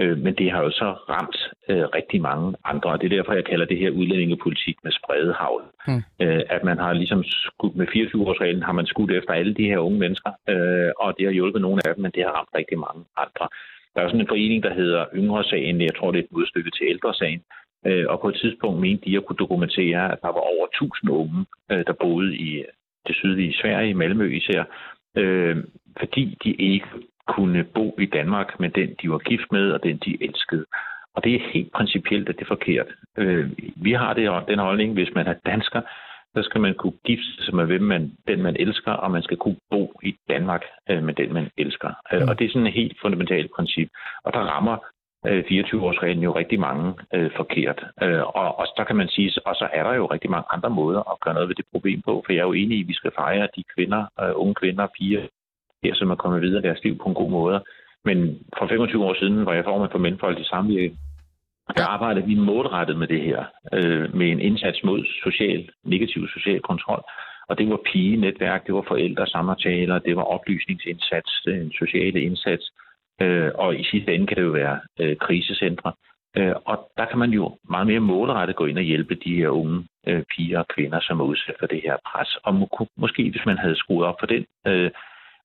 Øh, 0.00 0.18
men 0.24 0.34
det 0.34 0.50
har 0.52 0.62
jo 0.62 0.70
så 0.70 0.88
ramt 1.12 1.38
øh, 1.68 1.84
rigtig 1.98 2.20
mange 2.22 2.54
andre, 2.64 2.90
og 2.90 3.00
det 3.00 3.06
er 3.06 3.16
derfor, 3.16 3.32
jeg 3.32 3.44
kalder 3.44 3.66
det 3.66 3.78
her 3.78 3.90
udlændingepolitik 3.90 4.76
med 4.84 4.92
spredehavl. 4.92 5.62
Mm. 5.88 6.02
Øh, 6.22 6.42
at 6.50 6.64
man 6.64 6.78
har 6.78 6.92
ligesom 6.92 7.22
skudt 7.24 7.76
med 7.76 7.86
24-årsreglen, 7.96 8.62
har 8.62 8.72
man 8.72 8.86
skudt 8.86 9.10
efter 9.10 9.32
alle 9.32 9.54
de 9.54 9.70
her 9.70 9.78
unge 9.78 9.98
mennesker, 9.98 10.30
øh, 10.48 10.90
og 10.98 11.14
det 11.16 11.24
har 11.26 11.32
hjulpet 11.32 11.62
nogle 11.62 11.80
af 11.84 11.94
dem, 11.94 12.02
men 12.02 12.12
det 12.14 12.22
har 12.24 12.32
ramt 12.38 12.54
rigtig 12.54 12.78
mange 12.78 13.02
andre. 13.16 13.48
Der 13.94 14.00
er 14.00 14.08
sådan 14.08 14.20
en 14.20 14.32
forening, 14.34 14.62
der 14.62 14.74
hedder 14.74 15.04
Yngresagen, 15.14 15.80
Jeg 15.80 15.94
tror, 15.96 16.10
det 16.10 16.18
er 16.18 16.22
et 16.22 16.32
modstykke 16.32 16.70
til 16.70 16.86
Ældresagen, 16.88 17.42
øh, 17.86 18.04
og 18.08 18.20
på 18.20 18.28
et 18.28 18.38
tidspunkt 18.42 18.80
mente 18.80 19.10
de 19.10 19.16
at 19.16 19.24
kunne 19.24 19.42
dokumentere, 19.44 20.12
at 20.12 20.18
der 20.22 20.28
var 20.28 20.44
over 20.54 20.66
1000 20.66 21.10
unge, 21.10 21.46
øh, 21.70 21.84
der 21.86 21.92
boede 21.92 22.36
i 22.36 22.50
øh, 22.58 22.64
det 23.06 23.16
sydlige 23.16 23.54
Sverige, 23.60 23.90
i 23.90 23.92
Malmø 23.92 24.36
især, 24.36 24.64
fordi 25.98 26.38
de 26.44 26.52
ikke 26.52 26.86
kunne 27.28 27.64
bo 27.64 27.96
i 27.98 28.06
Danmark 28.06 28.60
med 28.60 28.70
den, 28.70 28.94
de 29.02 29.10
var 29.10 29.18
gift 29.18 29.52
med, 29.52 29.70
og 29.70 29.82
den, 29.82 29.96
de 30.04 30.22
elskede. 30.24 30.64
Og 31.14 31.24
det 31.24 31.34
er 31.34 31.50
helt 31.52 31.72
principielt, 31.72 32.28
at 32.28 32.34
det 32.34 32.42
er 32.42 32.56
forkert. 32.56 32.86
Vi 33.76 33.92
har 33.92 34.14
det, 34.14 34.48
den 34.48 34.58
holdning, 34.58 34.92
hvis 34.92 35.14
man 35.14 35.26
er 35.26 35.34
dansker, 35.46 35.80
så 36.34 36.42
skal 36.42 36.60
man 36.60 36.74
kunne 36.74 36.98
gifte 37.04 37.44
sig 37.44 37.54
med 37.54 37.66
hvem 37.66 37.82
man, 37.82 38.12
den, 38.28 38.42
man 38.42 38.56
elsker, 38.58 38.92
og 38.92 39.10
man 39.10 39.22
skal 39.22 39.36
kunne 39.36 39.56
bo 39.70 39.92
i 40.02 40.16
Danmark 40.28 40.62
øh, 40.90 41.02
med 41.02 41.14
den, 41.14 41.32
man 41.32 41.50
elsker. 41.58 41.90
Øh, 42.12 42.22
mm. 42.22 42.28
Og 42.28 42.38
det 42.38 42.44
er 42.44 42.50
sådan 42.50 42.66
et 42.66 42.72
helt 42.72 42.96
fundamentalt 43.02 43.50
princip. 43.56 43.88
Og 44.24 44.32
der 44.32 44.40
rammer 44.40 44.76
øh, 45.26 45.44
24-årsreglen 45.50 46.22
jo 46.22 46.36
rigtig 46.36 46.60
mange 46.60 46.94
øh, 47.14 47.30
forkert. 47.36 47.84
Øh, 48.02 48.22
og, 48.22 48.58
og 48.58 48.66
der 48.76 48.84
kan 48.84 48.96
man 48.96 49.08
sige, 49.08 49.32
og 49.46 49.54
så 49.54 49.68
er 49.72 49.82
der 49.82 49.94
jo 49.94 50.06
rigtig 50.06 50.30
mange 50.30 50.48
andre 50.50 50.70
måder 50.70 51.12
at 51.12 51.20
gøre 51.20 51.34
noget 51.34 51.48
ved 51.48 51.56
det 51.56 51.72
problem 51.72 52.02
på, 52.02 52.22
for 52.26 52.32
jeg 52.32 52.40
er 52.40 52.50
jo 52.50 52.52
enig 52.52 52.78
i, 52.78 52.82
at 52.82 52.88
vi 52.88 52.94
skal 52.94 53.12
fejre 53.18 53.48
de 53.56 53.62
kvinder, 53.74 54.02
øh, 54.22 54.32
unge 54.34 54.54
kvinder 54.54 54.84
og 54.84 54.92
piger, 54.98 55.22
her, 55.84 55.94
som 55.94 56.10
er 56.10 56.14
kommet 56.14 56.42
videre 56.42 56.62
deres 56.62 56.84
liv 56.84 56.98
på 56.98 57.08
en 57.08 57.14
god 57.14 57.30
måde. 57.30 57.64
Men 58.04 58.38
for 58.58 58.66
25 58.66 59.04
år 59.04 59.14
siden 59.14 59.46
var 59.46 59.54
jeg 59.54 59.64
formand 59.64 59.90
for 59.90 59.98
Mændfolk 59.98 60.38
i 60.38 60.44
samvirke, 60.44 60.96
der 61.76 61.86
arbejder 61.86 62.22
vi 62.26 62.34
målrettet 62.34 62.96
med 62.96 63.08
det 63.08 63.20
her, 63.20 63.44
øh, 63.72 64.14
med 64.14 64.28
en 64.30 64.40
indsats 64.40 64.84
mod 64.84 65.04
social, 65.24 65.70
negativ 65.84 66.28
social 66.28 66.60
kontrol. 66.60 67.02
Og 67.48 67.58
det 67.58 67.70
var 67.70 67.80
pigenetværk, 67.92 68.66
det 68.66 68.74
var 68.74 68.84
forældre 68.88 69.26
samtaler, 69.26 69.98
det 69.98 70.16
var 70.16 70.22
oplysningsindsats, 70.22 71.32
øh, 71.48 71.60
en 71.60 71.72
sociale 71.72 72.20
indsats, 72.20 72.64
øh, 73.22 73.50
og 73.54 73.76
i 73.76 73.84
sidste 73.84 74.14
ende 74.14 74.26
kan 74.26 74.36
det 74.36 74.42
jo 74.42 74.50
være 74.50 74.80
øh, 75.00 75.16
krisecentre. 75.16 75.92
Øh, 76.36 76.54
og 76.64 76.90
der 76.96 77.04
kan 77.04 77.18
man 77.18 77.30
jo 77.30 77.58
meget 77.70 77.86
mere 77.86 78.00
målrettet 78.00 78.56
gå 78.56 78.66
ind 78.66 78.78
og 78.78 78.84
hjælpe 78.84 79.14
de 79.14 79.34
her 79.34 79.48
unge 79.48 79.84
øh, 80.06 80.22
piger 80.30 80.58
og 80.58 80.68
kvinder, 80.68 81.00
som 81.00 81.20
er 81.20 81.24
udsat 81.24 81.54
for 81.58 81.66
det 81.66 81.80
her 81.84 81.96
pres. 82.06 82.36
Og 82.36 82.54
må, 82.54 82.68
måske, 82.96 83.30
hvis 83.30 83.46
man 83.46 83.58
havde 83.58 83.76
skruet 83.76 84.06
op 84.06 84.16
for 84.20 84.26
den 84.26 84.44
øh, 84.66 84.90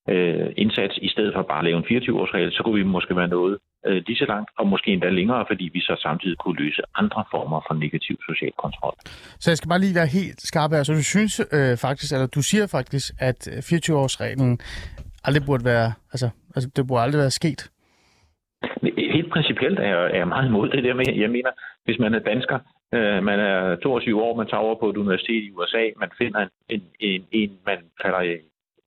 øh, 0.10 0.48
indsats, 0.58 0.98
i 1.02 1.10
stedet 1.10 1.34
for 1.34 1.42
bare 1.42 1.58
at 1.58 1.66
lave 1.66 1.78
en 1.78 1.90
24-årsregel, 1.98 2.52
så 2.52 2.64
kunne 2.64 2.76
vi 2.76 2.84
måske 2.84 3.16
være 3.16 3.28
noget 3.28 3.58
øh, 3.88 4.04
lige 4.08 4.18
så 4.18 4.26
langt, 4.26 4.50
og 4.60 4.68
måske 4.68 4.92
endda 4.92 5.10
længere, 5.10 5.46
fordi 5.50 5.70
vi 5.74 5.80
så 5.80 5.96
samtidig 6.02 6.38
kunne 6.38 6.60
løse 6.64 6.82
andre 6.96 7.24
former 7.32 7.60
for 7.68 7.74
negativ 7.74 8.16
social 8.30 8.52
kontrol. 8.64 8.96
Så 9.40 9.52
jeg 9.52 9.58
skal 9.58 9.70
bare 9.70 9.80
lige 9.80 9.96
være 9.96 10.12
helt 10.20 10.42
skarp 10.42 10.72
her. 10.72 10.84
Så 10.84 10.94
du 10.94 11.04
synes 11.04 11.34
øh, 11.58 11.78
faktisk, 11.78 12.14
eller 12.14 12.28
du 12.28 12.42
siger 12.42 12.68
faktisk, 12.78 13.14
at 13.20 13.40
24-årsreglen 13.48 14.50
aldrig 15.26 15.44
burde 15.46 15.66
være, 15.66 15.94
altså, 16.14 16.30
altså 16.56 16.70
det 16.76 16.88
burde 16.88 17.04
aldrig 17.04 17.20
være 17.20 17.32
sket? 17.42 17.62
Helt 19.18 19.32
principielt 19.32 19.80
er 19.80 19.90
jeg, 19.94 20.04
er 20.14 20.18
jeg 20.18 20.28
meget 20.28 20.48
imod 20.48 20.70
det 20.70 20.84
der 20.84 20.94
med, 20.94 21.06
jeg 21.16 21.30
mener, 21.30 21.52
hvis 21.86 22.00
man 22.00 22.14
er 22.14 22.20
dansker, 22.20 22.60
øh, 22.94 23.24
man 23.24 23.40
er 23.40 23.76
22 23.76 24.24
år, 24.24 24.36
man 24.36 24.48
tager 24.48 24.66
over 24.68 24.76
på 24.80 24.90
et 24.90 24.98
universitet 24.98 25.44
i 25.44 25.52
USA, 25.52 25.84
man 26.00 26.10
finder 26.18 26.40
en, 26.40 26.50
en, 26.70 26.82
en, 27.00 27.22
en 27.32 27.52
man 27.66 27.80
falder 28.02 28.22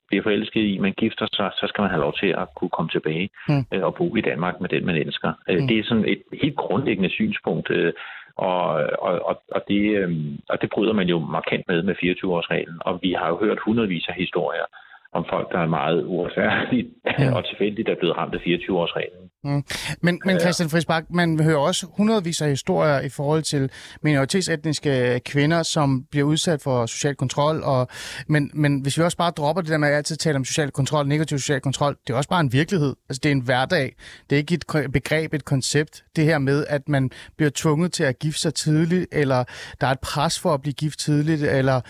bliver 0.08 0.22
forelsket 0.22 0.60
i, 0.60 0.78
man 0.78 0.92
gifter 0.92 1.26
sig, 1.32 1.50
så 1.54 1.64
skal 1.68 1.82
man 1.82 1.90
have 1.90 2.00
lov 2.00 2.14
til 2.20 2.26
at 2.26 2.46
kunne 2.56 2.70
komme 2.70 2.90
tilbage 2.90 3.28
mm. 3.48 3.64
øh, 3.72 3.82
og 3.82 3.94
bo 3.94 4.16
i 4.16 4.20
Danmark 4.20 4.60
med 4.60 4.68
den, 4.68 4.86
man 4.86 4.96
elsker. 4.96 5.32
Mm. 5.48 5.66
Det 5.68 5.78
er 5.78 5.84
sådan 5.84 6.08
et 6.08 6.22
helt 6.42 6.56
grundlæggende 6.56 7.10
synspunkt, 7.10 7.70
øh, 7.70 7.92
og, 8.36 8.62
og, 8.98 9.42
og, 9.50 9.62
det, 9.68 9.82
øh, 9.98 10.10
og 10.48 10.62
det 10.62 10.70
bryder 10.70 10.92
man 10.92 11.08
jo 11.08 11.18
markant 11.18 11.64
med 11.68 11.82
med 11.82 11.94
24-årsreglen. 11.94 12.78
Og 12.80 12.98
vi 13.02 13.12
har 13.12 13.28
jo 13.28 13.36
hørt 13.36 13.58
hundredvis 13.66 14.08
af 14.08 14.14
historier 14.14 14.66
om 15.12 15.24
folk, 15.30 15.52
der 15.52 15.58
er 15.58 15.66
meget 15.66 16.04
uretfærdigt 16.06 16.88
ja. 17.18 17.34
og 17.36 17.44
tilfældigt 17.44 17.88
er 17.88 17.94
blevet 17.94 18.16
ramt 18.16 18.34
af 18.34 18.38
24-årsreglen. 18.38 19.27
Mm. 19.48 19.64
Men, 20.02 20.20
men 20.24 20.40
Christian 20.40 20.70
Friis 20.70 20.84
Bak, 20.84 21.04
man 21.10 21.40
hører 21.40 21.58
også 21.58 21.86
hundredvis 21.96 22.40
af 22.40 22.48
historier 22.48 23.00
i 23.00 23.08
forhold 23.08 23.42
til 23.42 23.70
minoritetsetniske 24.02 25.20
kvinder, 25.24 25.62
som 25.62 26.04
bliver 26.10 26.26
udsat 26.26 26.62
for 26.62 26.86
social 26.86 27.14
kontrol. 27.14 27.62
Og, 27.62 27.88
men, 28.26 28.50
men 28.54 28.80
hvis 28.80 28.98
vi 28.98 29.02
også 29.02 29.16
bare 29.16 29.30
dropper 29.30 29.62
det 29.62 29.70
der 29.70 29.78
med 29.78 29.88
at 29.88 29.94
altid 29.94 30.16
tale 30.16 30.36
om 30.36 30.44
social 30.44 30.70
kontrol, 30.70 31.08
negativ 31.08 31.38
social 31.38 31.60
kontrol, 31.60 31.96
det 32.06 32.12
er 32.12 32.16
også 32.16 32.28
bare 32.28 32.40
en 32.40 32.52
virkelighed. 32.52 32.96
Altså 33.08 33.20
det 33.22 33.28
er 33.28 33.32
en 33.32 33.40
hverdag. 33.40 33.96
Det 34.30 34.36
er 34.36 34.40
ikke 34.40 34.54
et 34.54 34.92
begreb, 34.92 35.34
et 35.34 35.44
koncept. 35.44 36.04
Det 36.16 36.24
her 36.24 36.38
med, 36.38 36.64
at 36.68 36.88
man 36.88 37.10
bliver 37.36 37.50
tvunget 37.54 37.92
til 37.92 38.04
at 38.04 38.18
gifte 38.18 38.40
sig 38.40 38.54
tidligt, 38.54 39.06
eller 39.12 39.44
der 39.80 39.86
er 39.86 39.90
et 39.90 40.00
pres 40.00 40.40
for 40.40 40.54
at 40.54 40.62
blive 40.62 40.74
gift 40.74 40.98
tidligt, 40.98 41.42
eller 41.42 41.80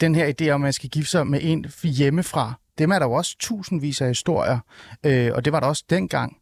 den 0.00 0.14
her 0.14 0.32
idé 0.40 0.48
om, 0.48 0.60
at 0.60 0.64
man 0.64 0.72
skal 0.72 0.90
gifte 0.90 1.10
sig 1.10 1.26
med 1.26 1.40
en 1.42 1.66
hjemmefra 1.82 2.54
dem 2.78 2.90
er 2.90 2.98
der 2.98 3.06
jo 3.06 3.12
også 3.12 3.36
tusindvis 3.38 4.00
af 4.00 4.08
historier, 4.08 4.58
øh, 5.06 5.30
og 5.34 5.44
det 5.44 5.52
var 5.52 5.60
der 5.60 5.66
også 5.66 5.84
dengang. 5.90 6.36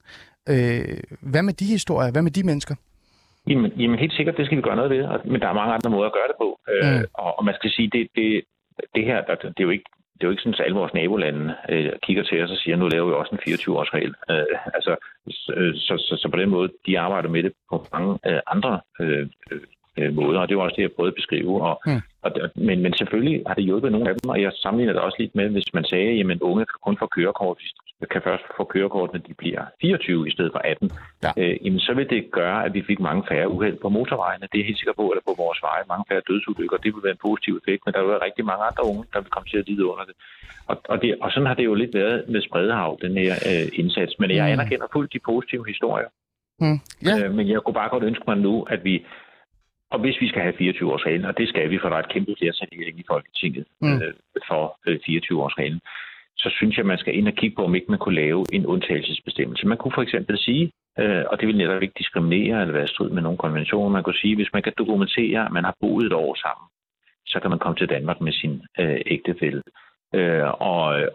Øh, 0.53 0.99
hvad 1.33 1.43
med 1.43 1.55
de 1.61 1.65
historier? 1.65 2.13
Hvad 2.13 2.23
med 2.23 2.31
de 2.31 2.43
mennesker? 2.51 2.75
Jamen, 3.47 3.73
jamen 3.81 3.99
helt 3.99 4.13
sikkert, 4.13 4.37
det 4.37 4.47
skal 4.47 4.59
vi 4.59 4.63
gøre 4.63 4.77
noget 4.77 4.91
ved, 4.91 5.03
men 5.25 5.41
der 5.41 5.49
er 5.49 5.61
mange 5.61 5.75
andre 5.75 5.91
måder 5.91 6.07
at 6.07 6.17
gøre 6.19 6.29
det 6.31 6.39
på. 6.43 6.49
Øh, 6.73 6.99
mm. 6.99 7.05
og, 7.15 7.39
og 7.39 7.45
man 7.45 7.55
skal 7.55 7.71
sige, 7.71 7.89
det, 7.95 8.09
det, 8.17 8.45
det 8.95 9.05
her, 9.05 9.19
det 9.43 9.61
er 9.61 9.69
jo 9.69 9.71
ikke 9.71 9.91
det 10.17 10.23
er 10.23 10.29
jo 10.29 10.31
ikke 10.31 10.43
sådan, 10.43 10.55
at 10.55 10.65
alle 10.65 10.79
vores 10.79 10.95
nabolande 10.95 11.55
øh, 11.69 11.93
kigger 12.03 12.23
til 12.23 12.43
os 12.43 12.51
og 12.51 12.57
siger, 12.57 12.77
nu 12.77 12.89
laver 12.89 13.07
vi 13.07 13.13
også 13.13 13.33
en 13.35 13.45
24-årsregel. 13.53 14.15
Øh, 14.31 14.59
altså, 14.75 14.97
så, 15.29 15.53
så, 15.87 15.95
så, 16.07 16.15
så 16.23 16.29
på 16.33 16.37
den 16.37 16.51
måde, 16.51 16.69
de 16.87 16.99
arbejder 16.99 17.29
med 17.29 17.43
det 17.43 17.53
på 17.71 17.87
mange 17.93 18.19
øh, 18.27 18.41
andre 18.47 18.81
øh, 19.01 19.29
øh, 19.99 20.15
måder, 20.15 20.41
og 20.41 20.49
det 20.49 20.57
var 20.57 20.63
også 20.63 20.77
det, 20.77 20.83
jeg 20.83 20.93
prøvede 20.97 21.15
at 21.15 21.21
beskrive. 21.21 21.63
Og, 21.69 21.81
mm. 21.87 22.01
Og, 22.23 22.31
men, 22.55 22.83
men 22.85 22.93
selvfølgelig 23.01 23.43
har 23.47 23.55
det 23.55 23.65
hjulpet 23.65 23.93
nogle 23.93 24.09
af 24.09 24.15
dem, 24.15 24.31
og 24.31 24.43
jeg 24.43 24.53
sammenligner 24.53 24.93
det 24.93 25.03
også 25.03 25.17
lidt 25.21 25.35
med, 25.35 25.49
hvis 25.49 25.75
man 25.75 25.85
sagde, 25.85 26.21
at 26.21 26.41
unge 26.41 26.65
kan 26.67 26.81
kun 26.87 26.97
få 26.99 27.07
kørekort, 27.07 27.57
hvis 27.59 27.73
kan 28.15 28.23
først 28.29 28.45
få 28.57 28.65
kørekort, 28.65 29.13
når 29.13 29.21
de 29.29 29.35
bliver 29.35 29.63
24 29.81 30.29
i 30.29 30.31
stedet 30.31 30.53
for 30.53 30.59
18, 30.59 30.91
ja. 31.23 31.31
øh, 31.41 31.57
jamen, 31.65 31.81
så 31.81 31.93
vil 31.95 32.11
det 32.11 32.31
gøre, 32.31 32.65
at 32.67 32.75
vi 32.75 32.83
fik 32.87 33.01
mange 33.01 33.23
færre 33.31 33.49
uheld 33.49 33.79
på 33.83 33.89
motorvejene. 33.89 34.49
Det 34.53 34.61
er 34.61 34.65
helt 34.65 34.79
sikkert 34.79 34.97
på, 34.97 35.07
eller 35.13 35.25
på 35.29 35.35
vores 35.43 35.59
veje, 35.63 35.85
mange 35.93 36.05
færre 36.09 36.27
dødsulykker. 36.29 36.77
Det 36.77 36.91
vil 36.95 37.03
være 37.07 37.17
en 37.19 37.27
positiv 37.29 37.53
effekt, 37.61 37.83
men 37.85 37.93
der 37.95 38.01
vil 38.01 38.13
være 38.15 38.27
rigtig 38.29 38.45
mange 38.51 38.65
andre 38.69 38.85
unge, 38.91 39.05
der 39.13 39.21
vil 39.21 39.35
komme 39.35 39.49
til 39.49 39.59
at 39.59 39.69
lide 39.69 39.85
under 39.93 40.05
det. 40.09 40.17
Og, 40.71 40.77
og, 40.93 40.97
det, 41.03 41.09
og 41.23 41.29
sådan 41.33 41.47
har 41.51 41.57
det 41.59 41.65
jo 41.65 41.75
lidt 41.75 41.95
været 41.95 42.25
med 42.33 42.41
spredehav, 42.49 42.91
den 43.05 43.15
her 43.23 43.33
øh, 43.51 43.67
indsats. 43.81 44.13
Men 44.21 44.31
jeg 44.31 44.47
mm. 44.47 44.53
anerkender 44.53 44.87
fuldt 44.93 45.13
de 45.13 45.21
positive 45.31 45.65
historier. 45.73 46.11
Mm. 46.63 46.79
Yeah. 47.07 47.19
Øh, 47.25 47.31
men 47.37 47.45
jeg 47.49 47.61
kunne 47.63 47.81
bare 47.81 47.95
godt 47.95 48.05
ønske 48.11 48.25
mig 48.27 48.37
nu, 48.37 48.55
at 48.75 48.81
vi 48.85 48.95
og 49.91 49.99
hvis 50.01 50.21
vi 50.21 50.29
skal 50.29 50.43
have 50.43 50.61
24-årsreglen, 50.61 51.27
og 51.27 51.39
det 51.39 51.49
skal 51.49 51.71
vi, 51.71 51.79
for 51.79 51.89
der 51.89 51.97
er 51.97 52.03
et 52.03 52.13
kæmpe 52.13 52.35
flertal 52.39 52.69
i 52.73 53.05
Folketinget 53.11 53.65
mm. 53.81 53.97
øh, 54.03 54.15
for 54.49 54.79
øh, 54.87 54.99
24-årsreglen, 55.07 55.81
så 56.37 56.49
synes 56.57 56.77
jeg, 56.77 56.87
man 56.87 56.99
skal 56.99 57.17
ind 57.17 57.29
og 57.29 57.35
kigge 57.35 57.57
på, 57.57 57.65
om 57.65 57.75
ikke 57.75 57.91
man 57.91 57.99
kunne 57.99 58.15
lave 58.15 58.45
en 58.53 58.67
undtagelsesbestemmelse. 58.67 59.67
Man 59.67 59.79
kunne 59.79 59.95
for 59.95 60.03
eksempel 60.03 60.39
sige, 60.39 60.73
øh, 60.99 61.25
og 61.31 61.41
det 61.41 61.49
vil 61.49 61.57
netop 61.57 61.83
ikke 61.83 61.99
diskriminere 61.99 62.61
eller 62.61 62.73
være 62.73 62.89
strid 62.89 63.11
med 63.11 63.23
nogle 63.23 63.39
konventioner, 63.39 63.89
man 63.89 64.03
kunne 64.03 64.23
sige, 64.23 64.37
hvis 64.37 64.53
man 64.53 64.63
kan 64.63 64.73
dokumentere, 64.79 65.47
at 65.47 65.53
man 65.53 65.65
har 65.65 65.77
boet 65.81 66.07
et 66.07 66.13
år 66.13 66.35
sammen, 66.35 66.67
så 67.27 67.41
kan 67.41 67.51
man 67.51 67.59
komme 67.59 67.77
til 67.77 67.89
Danmark 67.89 68.21
med 68.21 68.33
sin 68.33 68.63
øh, 68.81 69.01
ægtefælde. 69.07 69.63
Øh, 70.15 70.49
og 70.61 71.09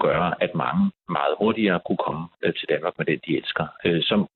gøre, 0.00 0.42
at 0.42 0.54
mange 0.54 0.90
meget 1.08 1.34
hurtigere 1.38 1.80
kunne 1.86 2.02
komme 2.06 2.24
øh, 2.42 2.54
til 2.54 2.68
Danmark 2.68 2.94
med 2.98 3.06
den, 3.06 3.18
de 3.26 3.36
elsker. 3.36 3.66
Øh, 3.84 4.02
som, 4.02 4.28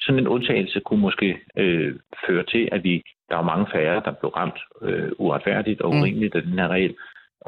sådan 0.00 0.18
en 0.18 0.28
undtagelse 0.28 0.80
kunne 0.80 1.00
måske 1.00 1.38
øh, 1.56 1.94
føre 2.26 2.44
til, 2.52 2.68
at 2.72 2.84
vi 2.84 3.02
der 3.28 3.36
var 3.36 3.42
mange 3.42 3.66
færre, 3.72 4.02
der 4.04 4.12
blev 4.12 4.30
ramt 4.30 4.58
øh, 4.82 5.12
uretfærdigt 5.18 5.80
og 5.80 5.94
mm. 5.94 6.00
urimeligt 6.00 6.34
af 6.34 6.42
den 6.42 6.58
her 6.58 6.68
regel, 6.68 6.94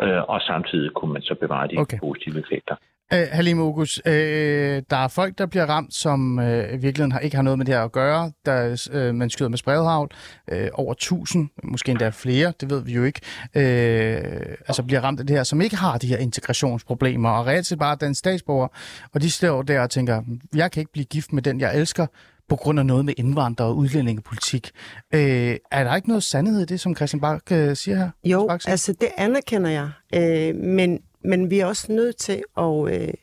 øh, 0.03 0.23
og 0.29 0.41
samtidig 0.41 0.91
kunne 0.93 1.13
man 1.13 1.23
så 1.23 1.35
bevare 1.35 1.69
de 1.69 1.77
okay. 1.79 1.99
positive 2.01 2.39
effekter. 2.39 2.77
Øh, 3.13 3.27
Halim 3.33 3.61
August, 3.61 4.01
øh, 4.07 4.83
der 4.91 4.97
er 4.97 5.09
folk, 5.09 5.39
der 5.39 5.47
bliver 5.47 5.67
ramt, 5.67 5.95
som 5.95 6.39
øh, 6.39 6.75
i 6.75 6.77
virkeligheden 6.77 7.13
har, 7.13 7.19
ikke 7.19 7.37
har 7.37 7.43
noget 7.43 7.59
med 7.59 7.67
det 7.67 7.75
her 7.75 7.83
at 7.83 7.93
gøre. 7.93 8.33
Der, 8.47 8.89
øh, 8.93 9.15
man 9.15 9.31
skyder 9.31 9.49
med 9.49 9.59
spredhavl. 9.59 10.11
Øh, 10.53 10.69
over 10.73 10.93
1000, 10.93 11.49
måske 11.65 11.91
endda 11.91 12.09
flere, 12.09 12.53
det 12.61 12.71
ved 12.71 12.83
vi 12.83 12.93
jo 12.93 13.05
ikke, 13.05 13.21
øh, 13.55 14.57
altså 14.69 14.83
bliver 14.83 15.01
ramt 15.01 15.21
af 15.21 15.27
det 15.27 15.37
her, 15.37 15.45
som 15.45 15.61
ikke 15.61 15.77
har 15.77 15.99
de 15.99 16.07
her 16.07 16.17
integrationsproblemer, 16.17 17.31
og 17.31 17.47
reelt 17.47 17.67
set 17.67 17.79
bare 17.79 17.97
den 18.01 18.15
statsborger, 18.15 18.69
og 19.15 19.23
de 19.23 19.31
står 19.31 19.63
der 19.63 19.81
og 19.81 19.91
tænker, 19.91 20.23
jeg 20.55 20.71
kan 20.71 20.81
ikke 20.81 20.93
blive 20.93 21.05
gift 21.05 21.33
med 21.33 21.43
den, 21.43 21.61
jeg 21.61 21.77
elsker, 21.77 22.07
på 22.49 22.57
grund 22.57 22.79
af 22.79 22.87
noget 22.87 23.05
med 23.05 23.15
indvandrer- 23.19 23.65
og 23.65 23.77
udlændingepolitik. 23.77 24.71
Øh, 25.15 25.57
er 25.71 25.85
der 25.85 25.97
ikke 25.97 26.09
noget 26.09 26.23
sandhed 26.23 26.61
i 26.61 26.65
det, 26.65 26.81
som 26.81 26.97
Christian 26.97 27.21
Bak 27.21 27.53
øh, 27.53 27.77
siger 27.77 27.97
her? 27.97 28.11
Jo, 28.25 28.49
altså 28.67 28.93
det 29.01 29.09
anerkender 29.17 29.71
jeg, 29.71 29.91
øh, 30.15 30.55
men, 30.55 31.01
men 31.25 31.51
vi 31.51 31.59
er 31.61 31.67
også 31.67 31.93
nødt 31.93 32.17
til 32.17 32.43
at, 32.57 32.89
øh, 32.91 33.15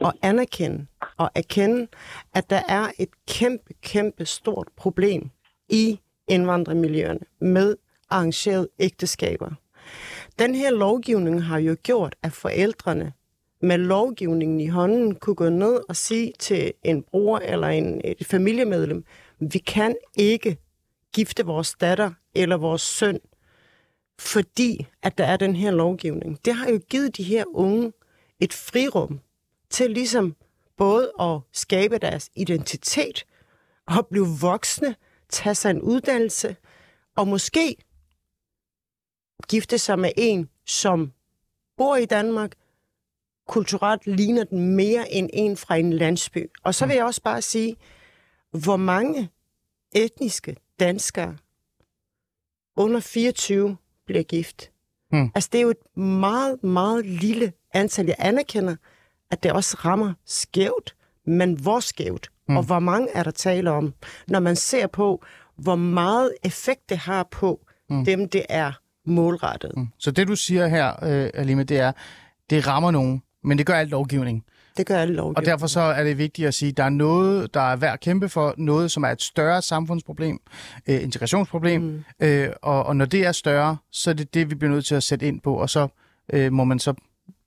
at 0.00 0.12
anerkende 0.22 0.86
og 1.16 1.30
erkende, 1.34 1.86
at 2.34 2.50
der 2.50 2.62
er 2.68 2.90
et 2.98 3.08
kæmpe, 3.28 3.74
kæmpe 3.82 4.24
stort 4.24 4.68
problem 4.76 5.30
i 5.68 6.00
indvandrermiljøerne 6.28 7.20
med 7.40 7.76
arrangerede 8.10 8.68
ægteskaber. 8.78 9.50
Den 10.38 10.54
her 10.54 10.70
lovgivning 10.70 11.44
har 11.44 11.58
jo 11.58 11.76
gjort, 11.82 12.16
at 12.22 12.32
forældrene 12.32 13.12
med 13.62 13.78
lovgivningen 13.78 14.60
i 14.60 14.66
hånden 14.66 15.14
kunne 15.14 15.36
gå 15.36 15.48
ned 15.48 15.80
og 15.88 15.96
sige 15.96 16.32
til 16.38 16.72
en 16.84 17.02
bror 17.02 17.38
eller 17.38 17.68
en, 17.68 18.00
et 18.04 18.26
familiemedlem, 18.26 19.04
vi 19.38 19.58
kan 19.58 19.96
ikke 20.14 20.56
gifte 21.12 21.46
vores 21.46 21.74
datter 21.74 22.10
eller 22.34 22.56
vores 22.56 22.82
søn, 22.82 23.20
fordi 24.18 24.86
at 25.02 25.18
der 25.18 25.24
er 25.24 25.36
den 25.36 25.56
her 25.56 25.70
lovgivning. 25.70 26.44
Det 26.44 26.54
har 26.54 26.68
jo 26.68 26.80
givet 26.88 27.16
de 27.16 27.22
her 27.22 27.44
unge 27.46 27.92
et 28.40 28.52
frirum 28.52 29.20
til 29.70 29.90
ligesom 29.90 30.36
både 30.76 31.12
at 31.20 31.40
skabe 31.52 31.98
deres 31.98 32.30
identitet 32.36 33.24
og 33.86 34.06
blive 34.06 34.26
voksne, 34.40 34.96
tage 35.28 35.54
sig 35.54 35.70
en 35.70 35.80
uddannelse 35.80 36.56
og 37.16 37.28
måske 37.28 37.76
gifte 39.48 39.78
sig 39.78 39.98
med 39.98 40.10
en, 40.16 40.50
som 40.66 41.12
bor 41.76 41.96
i 41.96 42.04
Danmark, 42.04 42.52
kulturelt 43.46 44.06
ligner 44.06 44.44
den 44.44 44.76
mere 44.76 45.12
end 45.12 45.30
en 45.32 45.56
fra 45.56 45.76
en 45.76 45.92
landsby. 45.92 46.50
Og 46.62 46.74
så 46.74 46.86
vil 46.86 46.96
jeg 46.96 47.04
også 47.04 47.22
bare 47.22 47.42
sige, 47.42 47.76
hvor 48.50 48.76
mange 48.76 49.30
etniske 49.92 50.56
danskere 50.80 51.36
under 52.76 53.00
24 53.00 53.76
bliver 54.06 54.22
gift. 54.22 54.70
Mm. 55.12 55.30
Altså, 55.34 55.50
det 55.52 55.58
er 55.58 55.62
jo 55.62 55.70
et 55.70 55.96
meget, 55.96 56.64
meget 56.64 57.06
lille 57.06 57.52
antal. 57.74 58.06
Jeg 58.06 58.16
anerkender, 58.18 58.76
at 59.30 59.42
det 59.42 59.52
også 59.52 59.76
rammer 59.84 60.12
skævt, 60.26 60.96
men 61.26 61.60
hvor 61.60 61.80
skævt? 61.80 62.28
Mm. 62.48 62.56
Og 62.56 62.62
hvor 62.62 62.78
mange 62.78 63.08
er 63.14 63.22
der 63.22 63.30
tale 63.30 63.70
om, 63.70 63.94
når 64.28 64.40
man 64.40 64.56
ser 64.56 64.86
på, 64.86 65.24
hvor 65.56 65.76
meget 65.76 66.32
effekt 66.44 66.88
det 66.88 66.98
har 66.98 67.22
på 67.30 67.66
mm. 67.90 68.04
dem, 68.04 68.28
det 68.28 68.42
er 68.48 68.72
målrettet. 69.04 69.72
Mm. 69.76 69.88
Så 69.98 70.10
det, 70.10 70.28
du 70.28 70.36
siger 70.36 70.66
her, 70.66 71.04
øh, 71.04 71.30
Alime, 71.34 71.64
det 71.64 71.78
er, 71.78 71.92
det 72.50 72.66
rammer 72.66 72.90
nogen, 72.90 73.22
men 73.44 73.58
det 73.58 73.66
gør 73.66 73.74
alt 73.74 73.90
lovgivning. 73.90 74.44
Det 74.76 74.86
gør 74.86 74.98
alt 74.98 75.10
lovgivning. 75.10 75.36
Og 75.36 75.44
derfor 75.44 75.66
så 75.66 75.80
er 75.80 76.04
det 76.04 76.18
vigtigt 76.18 76.48
at 76.48 76.54
sige, 76.54 76.68
at 76.68 76.76
der 76.76 76.84
er 76.84 76.88
noget, 76.88 77.54
der 77.54 77.60
er 77.60 77.76
værd 77.76 77.92
at 77.92 78.00
kæmpe 78.00 78.28
for, 78.28 78.54
noget, 78.58 78.90
som 78.90 79.02
er 79.02 79.08
et 79.08 79.22
større 79.22 79.62
samfundsproblem, 79.62 80.38
øh, 80.86 81.02
integrationsproblem, 81.02 81.82
mm. 81.82 82.04
øh, 82.26 82.48
og, 82.62 82.86
og 82.86 82.96
når 82.96 83.04
det 83.04 83.26
er 83.26 83.32
større, 83.32 83.76
så 83.92 84.10
er 84.10 84.14
det 84.14 84.34
det, 84.34 84.50
vi 84.50 84.54
bliver 84.54 84.72
nødt 84.72 84.86
til 84.86 84.94
at 84.94 85.02
sætte 85.02 85.26
ind 85.26 85.40
på, 85.40 85.54
og 85.54 85.70
så 85.70 85.88
øh, 86.32 86.52
må 86.52 86.64
man 86.64 86.78
så 86.78 86.94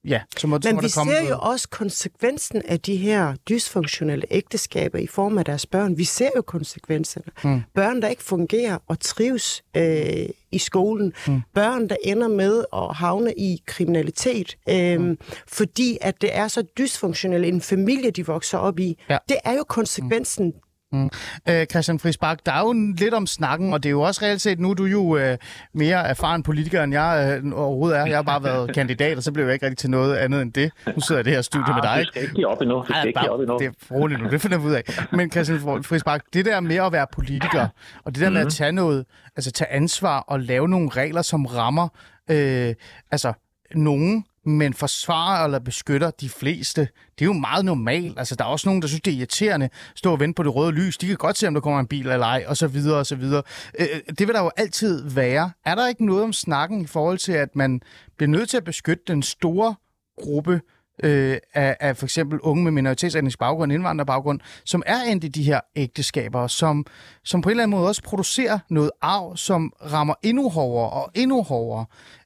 Ja, 0.05 0.21
så 0.37 0.47
må, 0.47 0.55
Men 0.55 0.61
så 0.61 0.73
må 0.73 0.81
vi 0.81 0.87
der 0.87 0.93
komme 0.95 1.11
ser 1.11 1.29
jo 1.29 1.39
også 1.39 1.69
konsekvensen 1.69 2.61
af 2.65 2.79
de 2.79 2.95
her 2.95 3.35
dysfunktionelle 3.49 4.25
ægteskaber 4.31 4.99
i 4.99 5.07
form 5.07 5.37
af 5.37 5.45
deres 5.45 5.65
børn. 5.65 5.97
Vi 5.97 6.03
ser 6.03 6.29
jo 6.35 6.41
konsekvenserne. 6.41 7.25
Mm. 7.43 7.61
Børn, 7.73 8.01
der 8.01 8.07
ikke 8.07 8.23
fungerer 8.23 8.77
og 8.87 8.99
trives 8.99 9.63
øh, 9.77 10.29
i 10.51 10.57
skolen. 10.57 11.13
Mm. 11.27 11.41
Børn, 11.53 11.89
der 11.89 11.95
ender 12.03 12.27
med 12.27 12.63
at 12.73 12.95
havne 12.95 13.33
i 13.33 13.61
kriminalitet, 13.65 14.57
øh, 14.69 15.01
mm. 15.01 15.17
fordi 15.47 15.97
at 16.01 16.21
det 16.21 16.35
er 16.35 16.47
så 16.47 16.63
dysfunktionelt 16.77 17.45
en 17.45 17.61
familie, 17.61 18.11
de 18.11 18.25
vokser 18.25 18.57
op 18.57 18.79
i. 18.79 18.97
Ja. 19.09 19.17
Det 19.29 19.37
er 19.45 19.53
jo 19.53 19.63
konsekvensen 19.63 20.45
mm 20.45 20.53
Mm. 20.91 21.09
Øh, 21.49 21.65
Christian 21.65 21.99
Friisbak, 21.99 22.39
der 22.45 22.51
er 22.51 22.59
jo 22.59 22.73
lidt 22.97 23.13
om 23.13 23.27
snakken, 23.27 23.73
og 23.73 23.83
det 23.83 23.89
er 23.89 23.91
jo 23.91 24.01
også 24.01 24.21
reelt 24.25 24.41
set, 24.41 24.59
nu 24.59 24.69
er 24.69 24.73
du 24.73 24.85
jo 24.85 25.17
øh, 25.17 25.37
mere 25.73 26.07
erfaren 26.07 26.43
politiker, 26.43 26.83
end 26.83 26.93
jeg 26.93 27.41
øh, 27.43 27.51
overhovedet 27.53 27.97
er. 27.97 28.05
Jeg 28.05 28.17
har 28.17 28.21
bare 28.21 28.43
været 28.43 28.73
kandidat, 28.73 29.17
og 29.17 29.23
så 29.23 29.31
blev 29.31 29.45
jeg 29.45 29.53
ikke 29.53 29.65
rigtig 29.65 29.77
til 29.77 29.89
noget 29.89 30.15
andet 30.15 30.41
end 30.41 30.53
det. 30.53 30.71
Nu 30.95 31.01
sidder 31.01 31.19
jeg 31.19 31.25
i 31.25 31.29
det 31.29 31.33
her 31.33 31.41
studie 31.41 31.73
ah, 31.73 31.75
med 31.75 31.83
dig. 31.83 32.05
Du 32.05 32.09
skal 32.11 32.21
ikke 32.23 32.47
op 32.47 32.61
endnu. 32.61 32.75
Du 32.75 32.85
skal 32.85 33.07
ikke 33.07 33.19
bare, 33.19 33.29
op 33.29 33.39
endnu. 33.39 33.57
Det 33.57 33.67
er 33.67 33.95
roligt 33.95 34.21
nu, 34.21 34.29
det 34.29 34.41
finder 34.41 34.57
vi 34.57 34.65
ud 34.67 34.73
af. 34.73 34.83
Men 35.11 35.31
Christian 35.31 35.83
Friisbak, 35.83 36.23
det 36.33 36.45
der 36.45 36.59
med 36.59 36.75
at 36.75 36.91
være 36.91 37.07
politiker, 37.13 37.67
og 38.03 38.15
det 38.15 38.21
der 38.21 38.29
med 38.29 38.39
at 38.39 38.45
mhm. 38.45 38.51
tage 38.51 38.71
noget, 38.71 39.05
altså 39.35 39.51
tage 39.51 39.71
ansvar 39.71 40.19
og 40.19 40.39
lave 40.39 40.67
nogle 40.67 40.89
regler, 40.89 41.21
som 41.21 41.45
rammer 41.45 41.87
øh, 42.31 42.75
altså 43.11 43.33
nogen, 43.75 44.25
men 44.45 44.73
forsvarer 44.73 45.45
eller 45.45 45.59
beskytter 45.59 46.11
de 46.11 46.29
fleste. 46.29 46.81
Det 46.81 47.21
er 47.21 47.25
jo 47.25 47.33
meget 47.33 47.65
normalt. 47.65 48.19
Altså, 48.19 48.35
der 48.35 48.43
er 48.43 48.49
også 48.49 48.67
nogen, 48.67 48.81
der 48.81 48.87
synes, 48.87 49.01
det 49.01 49.13
er 49.13 49.17
irriterende 49.17 49.65
at 49.65 49.71
stå 49.95 50.11
og 50.11 50.19
vente 50.19 50.35
på 50.35 50.43
det 50.43 50.55
røde 50.55 50.71
lys. 50.71 50.97
De 50.97 51.07
kan 51.07 51.15
godt 51.15 51.37
se, 51.37 51.47
om 51.47 51.53
der 51.53 51.61
kommer 51.61 51.79
en 51.79 51.87
bil 51.87 52.07
eller 52.07 52.25
ej, 52.25 52.43
og 52.47 52.57
så 52.57 52.67
videre, 52.67 52.97
og 52.97 53.05
så 53.05 53.15
videre. 53.15 53.43
Øh, 53.79 53.87
øh, 53.93 54.15
det 54.19 54.27
vil 54.27 54.35
der 54.35 54.43
jo 54.43 54.51
altid 54.57 55.09
være. 55.09 55.51
Er 55.65 55.75
der 55.75 55.87
ikke 55.87 56.05
noget 56.05 56.23
om 56.23 56.33
snakken 56.33 56.81
i 56.81 56.87
forhold 56.87 57.17
til, 57.17 57.31
at 57.31 57.55
man 57.55 57.81
bliver 58.17 58.29
nødt 58.29 58.49
til 58.49 58.57
at 58.57 58.63
beskytte 58.63 59.03
den 59.07 59.23
store 59.23 59.75
gruppe 60.21 60.61
øh, 61.03 61.37
af, 61.53 61.77
af 61.79 61.97
for 61.97 62.05
eksempel 62.05 62.39
unge 62.39 62.63
med 62.63 62.71
minoritetsetnisk 62.71 63.39
baggrund, 63.39 63.71
indvandrerbaggrund, 63.71 64.39
som 64.65 64.83
er 64.85 65.01
endt 65.01 65.23
i 65.23 65.27
de 65.27 65.43
her 65.43 65.59
ægteskaber, 65.75 66.47
som, 66.47 66.85
som 67.23 67.41
på 67.41 67.49
en 67.49 67.51
eller 67.51 67.63
anden 67.63 67.77
måde 67.77 67.87
også 67.87 68.03
producerer 68.03 68.59
noget 68.69 68.91
arv, 69.01 69.37
som 69.37 69.73
rammer 69.91 70.13
endnu 70.23 70.49
hårdere 70.49 70.89
og 70.89 71.11
endnu 71.15 71.43
hårdere 71.43 71.85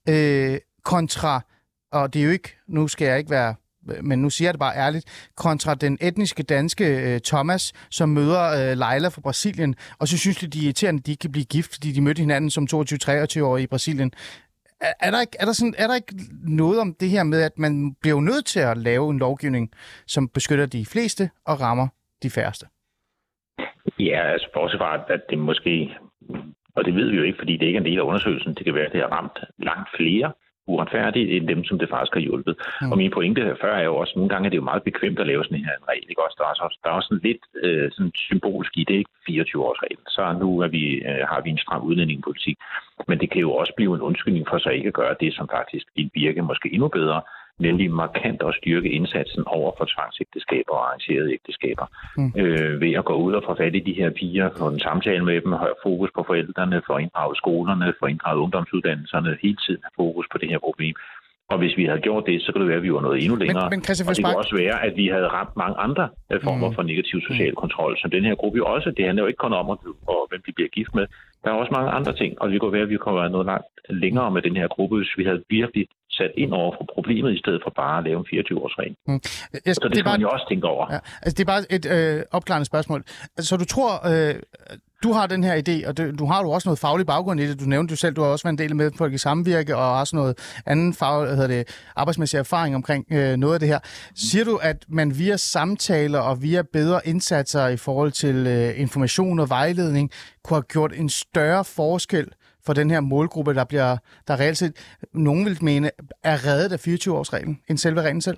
øh, 0.10 0.58
kontra 0.84 1.42
og 1.94 2.14
det 2.14 2.22
er 2.22 2.26
jo 2.26 2.32
ikke, 2.32 2.56
nu 2.68 2.88
skal 2.88 3.08
jeg 3.08 3.18
ikke 3.18 3.32
være 3.32 3.56
men 4.04 4.20
nu 4.20 4.30
siger 4.30 4.48
jeg 4.48 4.54
det 4.54 4.60
bare 4.60 4.76
ærligt, 4.76 5.30
kontra 5.38 5.76
den 5.76 5.98
etniske 6.02 6.44
danske 6.44 6.86
øh, 6.86 7.20
Thomas, 7.20 7.74
som 7.92 8.10
møder 8.10 8.44
øh, 8.60 8.78
Leila 8.78 9.08
fra 9.08 9.22
Brasilien, 9.22 9.76
og 10.00 10.08
så 10.08 10.18
synes 10.18 10.38
de, 10.38 10.48
de 10.48 10.60
er 10.60 10.64
irriterende, 10.64 11.00
at 11.00 11.06
de 11.06 11.12
ikke 11.12 11.22
kan 11.22 11.32
blive 11.32 11.46
gift, 11.46 11.74
fordi 11.74 11.92
de 11.92 12.02
mødte 12.02 12.20
hinanden 12.20 12.50
som 12.50 12.68
22-23-årige 12.74 13.64
i 13.64 13.68
Brasilien. 13.68 14.12
Er, 14.82 14.94
er, 15.00 15.12
der 15.12 15.22
ikke, 15.22 15.38
er, 15.40 15.46
der 15.46 15.54
sådan, 15.54 15.76
er 15.78 15.88
der 15.88 15.96
ikke 15.96 16.16
noget 16.44 16.80
om 16.80 16.96
det 17.00 17.10
her 17.10 17.24
med, 17.24 17.42
at 17.42 17.58
man 17.58 17.96
bliver 18.02 18.22
nødt 18.22 18.46
til 18.46 18.60
at 18.60 18.78
lave 18.78 19.12
en 19.12 19.20
lovgivning, 19.20 19.72
som 20.08 20.30
beskytter 20.30 20.66
de 20.66 20.86
fleste 20.86 21.30
og 21.46 21.62
rammer 21.62 21.88
de 22.24 22.30
færreste? 22.30 22.66
Ja, 24.00 24.32
altså 24.34 24.48
bortset 24.54 24.80
fra, 24.80 25.14
at 25.14 25.22
det 25.30 25.40
måske, 25.40 25.90
og 26.76 26.86
det 26.86 26.96
ved 26.96 27.10
vi 27.10 27.18
jo 27.18 27.24
ikke, 27.24 27.38
fordi 27.40 27.58
det 27.58 27.66
ikke 27.66 27.78
er 27.78 27.82
en 27.82 27.86
del 27.86 28.00
af 28.00 28.04
undersøgelsen, 28.04 28.54
det 28.54 28.66
kan 28.66 28.76
være, 28.76 28.86
at 28.86 28.92
det 28.92 29.02
har 29.02 29.08
ramt 29.08 29.38
langt 29.58 29.90
flere, 29.98 30.34
uretfærdigt, 30.68 31.30
end 31.36 31.48
dem, 31.48 31.64
som 31.64 31.80
det 31.80 31.90
faktisk 31.90 32.14
har 32.14 32.22
hjulpet. 32.28 32.56
Mm. 32.82 32.92
Og 32.92 32.98
min 32.98 33.12
pointe 33.12 33.42
her 33.42 33.56
før 33.62 33.74
er 33.76 33.84
jo 33.84 33.96
også, 33.96 34.12
at 34.12 34.16
nogle 34.16 34.30
gange 34.30 34.46
er 34.46 34.50
det 34.50 34.58
jo 34.58 34.70
meget 34.72 34.84
bekvemt 34.84 35.20
at 35.20 35.28
lave 35.28 35.44
sådan 35.44 35.58
her 35.58 35.76
en 35.80 35.90
regel. 35.92 36.06
Ikke? 36.10 36.24
Også, 36.26 36.36
der, 36.40 36.46
er 36.46 36.66
også, 36.66 36.80
der 36.84 36.90
er 36.90 36.94
også 36.94 37.08
sådan 37.08 37.28
lidt 37.30 37.44
øh, 37.64 37.92
sådan 37.92 38.12
symbolsk 38.16 38.72
i 38.78 38.84
det, 38.84 38.98
ikke 39.02 39.12
24-års 39.30 39.80
regel. 39.84 40.02
Så 40.08 40.24
nu 40.42 40.60
er 40.60 40.68
vi, 40.68 40.84
øh, 41.10 41.24
har 41.32 41.42
vi 41.42 41.50
en 41.50 41.64
stram 41.66 41.84
udlændingepolitik. 41.90 42.58
Men 43.08 43.20
det 43.20 43.30
kan 43.32 43.42
jo 43.42 43.52
også 43.54 43.74
blive 43.78 43.96
en 43.96 44.02
undskyldning 44.02 44.46
for 44.50 44.58
så 44.58 44.70
ikke 44.70 44.88
at 44.88 45.00
gøre 45.02 45.16
det, 45.20 45.34
som 45.34 45.50
faktisk 45.58 45.86
vil 45.96 46.12
virke 46.14 46.42
måske 46.42 46.74
endnu 46.74 46.88
bedre, 46.88 47.22
nemlig 47.60 47.92
markant 47.92 48.42
at 48.48 48.56
styrke 48.62 48.90
indsatsen 48.90 49.44
over 49.48 49.72
for 49.78 49.86
tvangsægteskaber 49.94 50.74
og 50.74 50.88
arrangerede 50.88 51.34
ægteskaber. 51.34 51.86
Mm. 52.18 52.32
Øh, 52.38 52.82
ved 52.82 52.94
at 52.94 53.06
gå 53.06 53.16
ud 53.26 53.34
og 53.34 53.44
få 53.48 53.56
fat 53.56 53.76
i 53.76 53.80
de 53.80 53.94
her 53.94 54.10
piger, 54.10 54.50
få 54.58 54.68
en 54.68 54.80
samtale 54.80 55.26
med 55.26 55.42
dem, 55.42 55.52
have 55.52 55.76
fokus 55.84 56.10
på 56.16 56.24
forældrene, 56.28 56.82
få 56.88 56.98
inddraget 56.98 57.38
skolerne, 57.38 57.94
få 58.00 58.06
inddraget 58.06 58.40
ungdomsuddannelserne, 58.40 59.38
hele 59.42 59.58
tiden 59.66 59.82
have 59.84 59.96
fokus 60.04 60.26
på 60.32 60.38
det 60.38 60.50
her 60.50 60.60
problem. 60.60 60.96
Og 61.52 61.58
hvis 61.58 61.78
vi 61.78 61.86
havde 61.86 62.02
gjort 62.08 62.24
det, 62.26 62.42
så 62.42 62.52
kunne 62.52 62.64
det 62.64 62.70
være, 62.70 62.82
at 62.82 62.88
vi 62.88 62.94
var 62.94 63.02
noget 63.02 63.18
endnu 63.24 63.36
længere. 63.36 63.70
Men, 63.70 63.80
men 63.80 64.08
og 64.08 64.16
det 64.16 64.24
kunne 64.26 64.44
også 64.44 64.56
være, 64.64 64.78
at 64.88 64.94
vi 65.02 65.06
havde 65.08 65.28
ramt 65.38 65.56
mange 65.64 65.78
andre 65.88 66.10
øh, 66.32 66.42
former 66.44 66.70
mm. 66.70 66.76
for 66.76 66.84
negativ 66.84 67.18
social 67.30 67.54
mm. 67.54 67.62
kontrol, 67.64 67.98
som 68.02 68.10
den 68.16 68.24
her 68.28 68.36
gruppe 68.36 68.58
jo 68.58 68.66
også. 68.66 68.90
Det 68.98 69.06
handler 69.06 69.24
jo 69.24 69.28
ikke 69.28 69.44
kun 69.46 69.54
om, 69.54 69.70
og, 69.70 70.28
hvem 70.30 70.42
de 70.48 70.52
bliver 70.58 70.70
gift 70.78 70.96
med. 70.96 71.06
Der 71.44 71.50
er 71.50 71.56
også 71.62 71.74
mange 71.78 71.92
andre 71.98 72.14
ting, 72.22 72.42
og 72.42 72.50
det 72.50 72.60
kunne 72.60 72.74
være, 72.78 72.88
at 72.88 72.90
vi 72.90 72.98
kunne 72.98 73.22
være 73.22 73.30
noget 73.30 73.46
langt 73.46 73.68
længere 73.90 74.32
med 74.32 74.42
den 74.42 74.56
her 74.56 74.68
gruppe, 74.68 74.98
hvis 74.98 75.18
vi 75.18 75.24
havde 75.24 75.44
virkelig 75.50 75.88
sat 76.20 76.32
ind 76.38 76.52
over 76.54 76.72
for 76.78 76.86
problemet, 76.94 77.30
i 77.38 77.40
stedet 77.44 77.62
for 77.64 77.72
bare 77.76 77.98
at 77.98 78.04
lave 78.04 78.20
en 78.20 78.26
24-årsregel. 78.32 78.96
Mm. 79.08 79.14
Jeg, 79.14 79.22
så 79.22 79.60
det, 79.60 79.66
det 79.66 79.76
skal 79.76 80.04
bare, 80.04 80.18
man 80.18 80.22
jo 80.22 80.30
også 80.30 80.46
tænke 80.50 80.68
over. 80.68 80.84
Ja, 80.94 81.00
altså 81.24 81.36
det 81.38 81.44
er 81.48 81.52
bare 81.54 81.64
et 81.78 81.86
øh, 81.96 82.24
opklarende 82.32 82.66
spørgsmål. 82.66 83.00
Altså, 83.38 83.50
så 83.50 83.58
du 83.58 83.66
tror, 83.66 83.92
øh, 84.12 84.36
du 85.04 85.12
har 85.14 85.28
den 85.28 85.44
her 85.44 85.56
idé, 85.56 85.88
og 85.88 85.98
det, 85.98 86.20
du 86.20 86.26
har 86.26 86.42
jo 86.42 86.52
også 86.52 86.68
noget 86.70 86.80
faglig 86.80 87.06
baggrund 87.06 87.40
i 87.40 87.48
det. 87.48 87.60
Du 87.60 87.66
nævnte 87.66 87.92
jo 87.92 87.96
selv, 87.96 88.16
du 88.16 88.22
har 88.22 88.30
også 88.30 88.46
været 88.46 88.54
en 88.54 88.58
del 88.58 88.76
med 88.76 88.92
folk 88.98 89.14
i 89.14 89.18
samvirke, 89.18 89.76
og 89.78 90.00
også 90.00 90.16
noget 90.16 90.62
anden 90.66 90.94
fag, 90.94 91.28
hedder 91.28 91.48
det, 91.48 91.92
arbejdsmæssig 91.96 92.38
erfaring 92.38 92.76
omkring 92.76 93.06
øh, 93.12 93.38
noget 93.38 93.54
af 93.54 93.60
det 93.60 93.70
her. 93.70 93.80
Siger 94.16 94.46
du, 94.46 94.56
at 94.56 94.86
man 94.90 95.20
via 95.20 95.38
samtaler 95.38 96.20
og 96.20 96.42
via 96.42 96.62
bedre 96.74 97.02
indsatser 97.06 97.68
i 97.68 97.78
forhold 97.78 98.12
til 98.12 98.48
øh, 98.48 98.80
information 98.80 99.40
og 99.40 99.50
vejledning, 99.50 100.12
kunne 100.44 100.56
have 100.56 100.64
gjort 100.64 100.94
en 100.96 101.10
større 101.10 101.66
forskel 101.66 102.28
for 102.66 102.74
den 102.74 102.92
her 102.92 103.02
målgruppe, 103.02 103.54
der 103.54 103.66
bliver, 103.66 103.98
der 104.28 104.40
reelt 104.40 104.58
set, 104.58 104.98
nogen 105.14 105.46
vil 105.46 105.58
mene, 105.62 105.88
er 106.24 106.38
reddet 106.48 106.72
af 106.76 106.88
24-årsreglen, 106.88 107.64
end 107.70 107.78
selve 107.78 108.02
reglen 108.02 108.22
selv? 108.22 108.38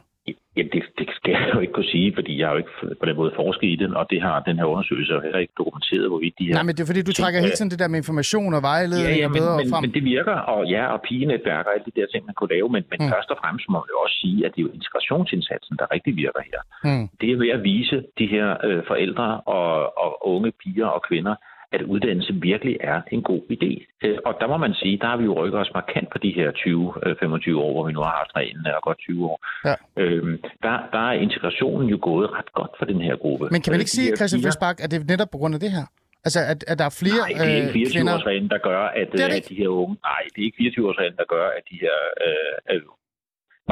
Ja, 0.57 0.63
det, 0.73 0.81
det 0.99 1.07
skal 1.17 1.31
jeg 1.31 1.55
jo 1.55 1.59
ikke 1.59 1.75
kunne 1.77 1.91
sige, 1.95 2.09
fordi 2.17 2.31
jeg 2.39 2.45
har 2.47 2.53
jo 2.55 2.61
ikke 2.63 2.75
på 3.01 3.05
den 3.09 3.15
måde 3.21 3.31
forsket 3.41 3.69
i 3.75 3.77
den, 3.83 3.91
og 3.99 4.05
det 4.11 4.19
har 4.27 4.35
den 4.49 4.55
her 4.59 4.67
undersøgelse 4.73 5.13
jo 5.13 5.21
heller 5.25 5.39
ikke 5.43 5.55
dokumenteret, 5.61 6.07
hvorvidt 6.11 6.35
de 6.39 6.45
her... 6.47 6.53
Nej, 6.57 6.65
men 6.67 6.73
det 6.75 6.81
er 6.83 6.89
fordi, 6.91 7.01
du 7.09 7.15
trækker 7.21 7.39
hele 7.45 7.55
tiden 7.57 7.71
det 7.73 7.79
der 7.81 7.89
med 7.93 7.99
information 8.03 8.51
og 8.57 8.61
vejledning 8.71 9.17
ja, 9.17 9.23
ja, 9.25 9.27
men, 9.27 9.38
bedre 9.39 9.55
men, 9.59 9.69
frem. 9.71 9.81
men 9.85 9.93
det 9.97 10.03
virker, 10.15 10.38
og 10.53 10.61
ja, 10.75 10.83
og 10.93 10.99
pigenetværker 11.07 11.69
og 11.69 11.73
alle 11.75 11.88
de 11.89 11.95
der 11.99 12.07
ting, 12.13 12.21
man 12.29 12.35
kunne 12.38 12.51
lave, 12.55 12.67
men, 12.75 12.83
men 12.91 12.99
mm. 13.01 13.09
først 13.13 13.29
og 13.33 13.38
fremmest 13.41 13.65
må 13.71 13.77
man 13.83 13.89
jo 13.93 13.97
også 14.05 14.17
sige, 14.23 14.39
at 14.45 14.51
det 14.53 14.59
er 14.61 14.65
jo 14.67 14.71
integrationsindsatsen, 14.79 15.73
der 15.81 15.85
rigtig 15.95 16.13
virker 16.23 16.41
her. 16.51 16.59
Mm. 16.88 17.05
Det 17.21 17.27
er 17.31 17.38
ved 17.43 17.51
at 17.57 17.61
vise 17.71 17.97
de 18.19 18.27
her 18.35 18.47
øh, 18.67 18.81
forældre 18.89 19.27
og, 19.57 19.69
og 20.03 20.11
unge 20.33 20.51
piger 20.61 20.89
og 20.95 21.01
kvinder, 21.09 21.35
at 21.75 21.81
uddannelse 21.81 22.33
virkelig 22.49 22.75
er 22.79 23.01
en 23.15 23.23
god 23.31 23.41
idé. 23.55 23.71
Øh, 24.05 24.17
og 24.25 24.33
der 24.41 24.47
må 24.47 24.57
man 24.57 24.73
sige, 24.81 24.97
der 25.01 25.07
har 25.07 25.17
vi 25.17 25.25
jo 25.29 25.33
rykket 25.41 25.59
os 25.59 25.71
markant 25.73 26.07
på 26.13 26.17
de 26.25 26.31
her 26.38 26.47
20-25 26.51 27.49
øh, 27.49 27.57
år, 27.63 27.71
hvor 27.73 27.85
vi 27.88 27.93
nu 27.93 28.01
har 28.07 28.15
haft 28.21 28.31
reglen 28.35 28.67
og 28.67 28.83
godt 28.88 28.99
20 28.99 29.25
år. 29.31 29.38
Ja. 29.69 29.75
Øhm, 30.01 30.35
der, 30.65 30.75
der 30.95 31.03
er 31.09 31.15
integrationen 31.25 31.88
jo 31.89 31.97
gået 32.01 32.27
ret 32.38 32.53
godt 32.53 32.71
for 32.79 32.85
den 32.85 33.01
her 33.01 33.15
gruppe. 33.15 33.45
Men 33.51 33.61
kan 33.61 33.71
man 33.73 33.79
ikke 33.83 33.93
øh, 33.95 33.99
sige, 33.99 34.15
Christian 34.15 34.41
Friisbach, 34.43 34.77
at 34.83 34.91
det 34.91 34.97
er 35.01 35.05
netop 35.13 35.31
på 35.31 35.38
grund 35.38 35.53
af 35.57 35.61
det 35.65 35.71
her? 35.77 35.85
Altså, 36.25 36.39
at, 36.51 36.59
at 36.71 36.75
der 36.81 36.85
er 36.91 36.95
flere 37.03 37.23
Nej, 37.25 37.31
det 37.43 37.51
er 37.53 37.61
ikke 37.61 37.99
24-årsreglen, 37.99 38.49
der 38.55 38.61
gør, 38.69 38.81
at, 38.99 39.07
det 39.11 39.19
at 39.21 39.49
de 39.49 39.55
her 39.61 39.71
unge... 39.81 39.95
Nej, 40.09 40.21
det 40.31 40.39
er 40.41 40.45
ikke 40.49 40.59
24-årsreglen, 40.65 41.17
der 41.21 41.27
gør, 41.35 41.45
at 41.57 41.63
de 41.71 41.77
her... 41.85 41.97
Øh, 42.25 42.81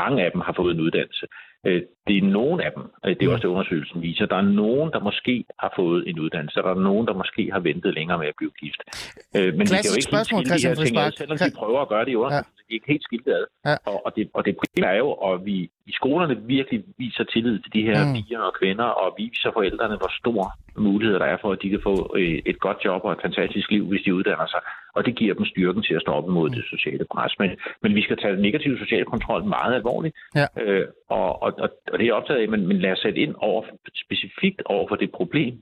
mange 0.01 0.17
af 0.25 0.29
dem 0.31 0.41
har 0.47 0.53
fået 0.59 0.71
en 0.75 0.81
uddannelse. 0.85 1.25
Øh, 1.67 1.81
det 2.07 2.17
er 2.17 2.21
nogen 2.21 2.59
af 2.61 2.71
dem, 2.75 2.83
øh, 3.05 3.15
det 3.15 3.23
er 3.23 3.31
også 3.33 3.41
det 3.47 3.53
undersøgelsen 3.55 4.01
viser, 4.01 4.25
der 4.25 4.35
er 4.35 4.47
nogen, 4.63 4.91
der 4.91 4.99
måske 4.99 5.45
har 5.59 5.73
fået 5.75 6.09
en 6.09 6.19
uddannelse, 6.19 6.59
der 6.59 6.73
er 6.75 6.79
nogen, 6.89 7.07
der 7.07 7.13
måske 7.13 7.43
har 7.51 7.59
ventet 7.59 7.93
længere 7.93 8.17
med 8.17 8.27
at 8.27 8.37
blive 8.37 8.51
gift. 8.61 8.81
Øh, 9.37 9.53
men 9.57 9.67
Klassisk 9.67 9.71
vi 9.71 9.83
kan 9.83 9.91
jo 9.91 9.97
ikke 9.99 10.11
spørgsmål, 10.13 10.39
helt 10.39 10.61
skille 10.61 10.75
de 10.75 10.81
her 10.81 10.85
ting 10.85 10.97
ad, 10.97 11.11
selvom 11.11 11.37
vi 11.47 11.51
prøver 11.61 11.79
at 11.81 11.89
gøre 11.93 12.05
det 12.05 12.11
i 12.11 12.15
undersøgelsen. 12.15 12.53
Ja. 12.57 12.63
Det 12.67 12.71
er 12.73 12.79
ikke 12.79 12.91
helt 12.93 13.03
skilt 13.09 13.27
ad. 13.27 13.45
Ja. 13.69 13.75
Og, 13.89 13.97
og, 14.05 14.11
det, 14.15 14.23
og 14.37 14.41
det 14.45 14.53
primære 14.61 14.93
er 14.93 15.01
jo, 15.05 15.11
at 15.11 15.45
vi 15.45 15.57
i 15.91 15.93
skolerne 15.99 16.35
virkelig 16.55 16.79
viser 16.97 17.23
tillid 17.23 17.59
til 17.63 17.71
de 17.77 17.81
her 17.89 17.99
mm. 18.05 18.13
piger 18.15 18.39
og 18.39 18.53
kvinder, 18.59 18.89
og 19.01 19.07
viser 19.17 19.49
forældrene, 19.57 19.95
hvor 20.01 20.11
stor 20.21 20.41
muligheder 20.87 21.19
der 21.23 21.29
er 21.33 21.37
for, 21.41 21.51
at 21.51 21.59
de 21.61 21.69
kan 21.69 21.81
få 21.83 21.95
et 22.51 22.59
godt 22.59 22.79
job 22.85 23.01
og 23.05 23.11
et 23.11 23.21
fantastisk 23.21 23.67
liv, 23.71 23.83
hvis 23.89 24.01
de 24.05 24.15
uddanner 24.15 24.47
sig. 24.53 24.61
Og 24.95 25.05
det 25.05 25.15
giver 25.15 25.33
dem 25.33 25.45
styrken 25.45 25.83
til 25.83 25.93
at 25.93 26.01
stå 26.01 26.11
op 26.11 26.27
imod 26.27 26.49
mm. 26.49 26.55
det 26.55 26.63
sociale 26.69 27.05
pres. 27.13 27.33
Men, 27.39 27.49
men 27.83 27.95
vi 27.95 28.01
skal 28.01 28.17
tage 28.17 28.41
negativ 28.41 28.77
social 28.77 29.05
kontrol 29.05 29.43
meget 29.43 29.75
alvorligt. 29.75 30.15
Ja. 30.35 30.47
Øh, 30.61 30.87
og, 31.09 31.43
og, 31.43 31.53
og, 31.63 31.69
og 31.91 31.99
det 31.99 32.07
er 32.07 32.13
optaget 32.13 32.39
af, 32.39 32.47
men, 32.49 32.67
men 32.67 32.77
lad 32.79 32.91
os 32.91 32.99
sætte 32.99 33.19
ind 33.19 33.35
over, 33.37 33.63
specifikt 34.05 34.61
over 34.65 34.87
for 34.87 34.95
det 34.95 35.11
problem, 35.11 35.53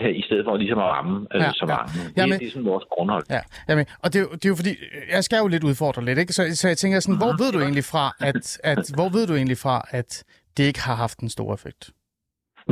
i 0.00 0.22
stedet 0.22 0.44
for 0.44 0.56
ligesom 0.56 0.78
at 0.78 0.84
ramme 0.84 1.26
øh, 1.34 1.40
ja, 1.40 1.52
så 1.52 1.66
mange. 1.66 1.90
Ja. 1.94 2.08
Det, 2.08 2.16
jamen, 2.16 2.38
det 2.38 2.46
er 2.46 2.50
sådan 2.50 2.64
vores 2.64 2.84
grundhold. 2.90 3.24
Ja, 3.30 3.40
jamen, 3.68 3.86
og 4.04 4.12
det, 4.12 4.20
det 4.32 4.44
er 4.44 4.48
jo 4.54 4.58
fordi, 4.62 4.72
jeg 5.10 5.24
skal 5.24 5.38
jo 5.42 5.48
lidt 5.48 5.64
udfordre 5.64 6.04
lidt, 6.04 6.18
ikke? 6.18 6.32
Så, 6.32 6.42
så 6.60 6.68
jeg 6.68 6.76
tænker 6.76 7.00
sådan, 7.00 7.20
hvor 7.22 7.32
ved 7.42 7.50
du 7.52 7.60
egentlig 7.66 7.84
fra, 7.92 8.04
at, 8.28 8.60
at, 8.64 8.82
hvor 8.98 9.08
ved 9.16 9.26
du 9.26 9.34
egentlig 9.34 9.58
fra, 9.64 9.76
at 9.90 10.10
det 10.56 10.64
ikke 10.64 10.82
har 10.88 10.94
haft 10.94 11.18
en 11.18 11.28
stor 11.28 11.54
effekt? 11.54 11.82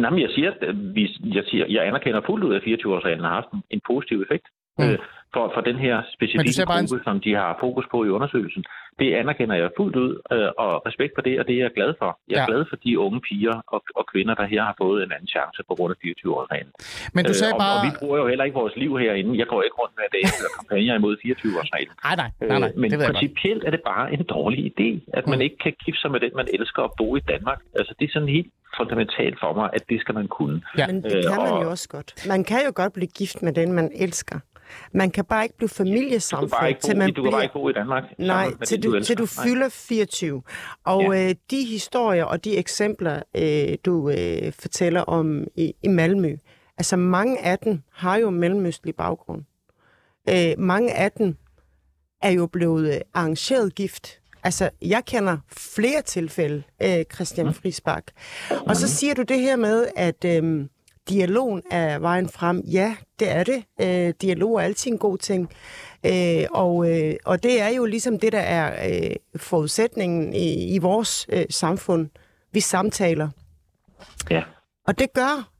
Nej, 0.02 0.10
men 0.10 0.20
jeg 0.20 0.30
siger, 0.36 0.50
at 0.68 0.94
vi, 0.96 1.04
jeg, 1.38 1.44
siger, 1.50 1.64
jeg 1.68 1.86
anerkender 1.86 2.20
fuldt 2.26 2.44
ud, 2.44 2.54
at 2.54 2.62
24-årsreglen 2.62 3.24
har 3.28 3.34
haft 3.40 3.50
en 3.70 3.80
positiv 3.86 4.18
effekt. 4.22 4.46
Mm. 4.78 4.84
Øh, 4.84 4.98
for, 5.36 5.44
for 5.54 5.62
den 5.70 5.78
her 5.86 5.94
specifikke 6.16 6.64
gruppe, 6.66 6.96
en... 6.96 7.04
som 7.08 7.16
de 7.26 7.32
har 7.40 7.50
fokus 7.64 7.86
på 7.92 7.98
i 8.06 8.10
undersøgelsen. 8.16 8.64
Det 9.00 9.08
anerkender 9.20 9.56
jeg 9.62 9.68
fuldt 9.80 9.96
ud, 10.04 10.12
øh, 10.34 10.50
og 10.64 10.70
respekt 10.88 11.12
for 11.16 11.22
det, 11.28 11.34
og 11.40 11.44
det 11.48 11.54
er 11.58 11.62
jeg 11.66 11.72
glad 11.78 11.90
for. 12.00 12.10
Jeg 12.30 12.36
er 12.36 12.40
ja. 12.40 12.50
glad 12.50 12.62
for 12.70 12.76
de 12.84 12.90
unge 13.06 13.20
piger 13.28 13.56
og, 13.74 13.80
og 13.98 14.04
kvinder, 14.12 14.34
der 14.40 14.46
her 14.52 14.62
har 14.68 14.74
fået 14.82 14.98
en 15.04 15.12
anden 15.16 15.30
chance 15.36 15.60
på 15.68 15.74
grund 15.78 15.90
af 15.94 15.98
24-årsreglen. 16.04 16.72
Men 17.16 17.22
du 17.30 17.34
sagde 17.40 17.54
øh, 17.54 17.58
og, 17.58 17.60
bare... 17.64 17.76
Og 17.80 17.86
vi 17.86 17.90
bruger 18.00 18.18
jo 18.22 18.26
heller 18.30 18.44
ikke 18.46 18.58
vores 18.62 18.76
liv 18.82 18.90
herinde. 19.02 19.30
Jeg 19.42 19.48
går 19.52 19.60
ikke 19.66 19.76
rundt 19.82 19.94
med 20.00 20.06
dag 20.16 20.24
og 20.46 20.50
kampagner 20.58 20.94
imod 21.00 21.14
24-årsreglen. 21.24 21.94
Nej, 22.06 22.14
nej, 22.22 22.30
nej, 22.50 22.58
nej. 22.64 22.70
Øh, 22.74 22.80
men 22.82 22.90
principielt 23.08 23.62
er 23.68 23.72
det 23.76 23.82
bare 23.92 24.04
en 24.14 24.22
dårlig 24.36 24.60
idé, 24.72 24.90
at 25.18 25.24
man 25.32 25.38
mm. 25.38 25.46
ikke 25.46 25.58
kan 25.64 25.72
gifte 25.84 26.00
sig 26.02 26.10
med 26.14 26.20
den, 26.24 26.32
man 26.40 26.48
elsker 26.56 26.82
at 26.88 26.92
bo 26.98 27.08
i 27.20 27.22
Danmark. 27.32 27.58
Altså, 27.78 27.92
det 27.98 28.04
er 28.08 28.12
sådan 28.16 28.32
helt 28.38 28.50
fundamentalt 28.78 29.36
for 29.42 29.52
mig, 29.58 29.66
at 29.76 29.82
det 29.90 30.00
skal 30.00 30.14
man 30.20 30.28
kunne. 30.38 30.58
Ja. 30.78 30.86
Men 30.86 30.96
det 31.02 31.24
kan 31.32 31.40
man 31.46 31.62
jo 31.64 31.70
også 31.70 31.88
godt. 31.88 32.08
Man 32.28 32.44
kan 32.44 32.60
jo 32.68 32.72
godt 32.74 32.92
blive 32.92 33.12
gift 33.20 33.42
med 33.42 33.52
den, 33.52 33.68
man 33.72 33.88
elsker. 34.06 34.38
Man 34.92 35.10
kan 35.10 35.24
bare 35.24 35.44
ikke 35.44 35.56
blive 35.56 35.68
familiesamfundet, 35.68 36.78
til 36.78 36.96
man 36.96 37.12
du 37.12 37.22
bliver... 37.22 37.30
bare 37.30 37.42
ikke 37.42 37.52
bo 37.52 37.68
i 37.68 37.72
Danmark. 37.72 38.04
Nej, 38.18 38.50
til 38.66 38.82
du, 38.82 38.92
du, 38.92 39.04
til 39.04 39.18
du 39.18 39.26
fylder 39.26 39.68
24. 39.68 40.42
Og 40.84 41.02
ja. 41.02 41.28
øh, 41.28 41.34
de 41.50 41.64
historier 41.64 42.24
og 42.24 42.44
de 42.44 42.56
eksempler, 42.56 43.22
øh, 43.36 43.76
du 43.84 44.10
øh, 44.10 44.52
fortæller 44.52 45.00
om 45.00 45.44
i, 45.56 45.74
i 45.82 45.88
Malmø, 45.88 46.36
altså 46.78 46.96
mange 46.96 47.44
af 47.44 47.58
dem 47.58 47.82
har 47.92 48.16
jo 48.16 48.30
mellemøstlig 48.30 48.94
baggrund. 48.94 49.42
Øh, 50.28 50.54
mange 50.58 50.94
af 50.94 51.12
dem 51.12 51.36
er 52.22 52.30
jo 52.30 52.46
blevet 52.46 52.94
øh, 52.94 53.00
arrangeret 53.14 53.74
gift. 53.74 54.20
Altså, 54.42 54.70
jeg 54.82 55.02
kender 55.04 55.38
flere 55.56 56.02
tilfælde, 56.02 56.62
øh, 56.82 57.04
Christian 57.14 57.46
mm. 57.46 57.54
Friisbach. 57.54 58.06
Og 58.50 58.76
så 58.76 58.88
siger 58.88 59.14
du 59.14 59.22
det 59.22 59.40
her 59.40 59.56
med, 59.56 59.88
at... 59.96 60.24
Øh, 60.24 60.66
dialogen 61.08 61.62
er 61.70 61.98
vejen 61.98 62.28
frem. 62.28 62.60
Ja, 62.60 62.96
det 63.18 63.30
er 63.30 63.44
det. 63.44 63.64
Øh, 63.80 64.14
dialog 64.22 64.56
er 64.56 64.60
altid 64.60 64.90
en 64.90 64.98
god 64.98 65.18
ting. 65.18 65.50
Øh, 66.06 66.44
og, 66.50 66.90
øh, 66.90 67.14
og 67.24 67.42
det 67.42 67.60
er 67.60 67.68
jo 67.68 67.84
ligesom 67.84 68.18
det, 68.18 68.32
der 68.32 68.40
er 68.40 68.88
øh, 68.90 69.16
forudsætningen 69.36 70.34
i, 70.34 70.74
i 70.74 70.78
vores 70.78 71.26
øh, 71.28 71.44
samfund. 71.50 72.08
Vi 72.52 72.60
samtaler. 72.60 73.28
Ja. 74.30 74.42
Og 74.86 74.98
det 74.98 75.12
gør. 75.12 75.50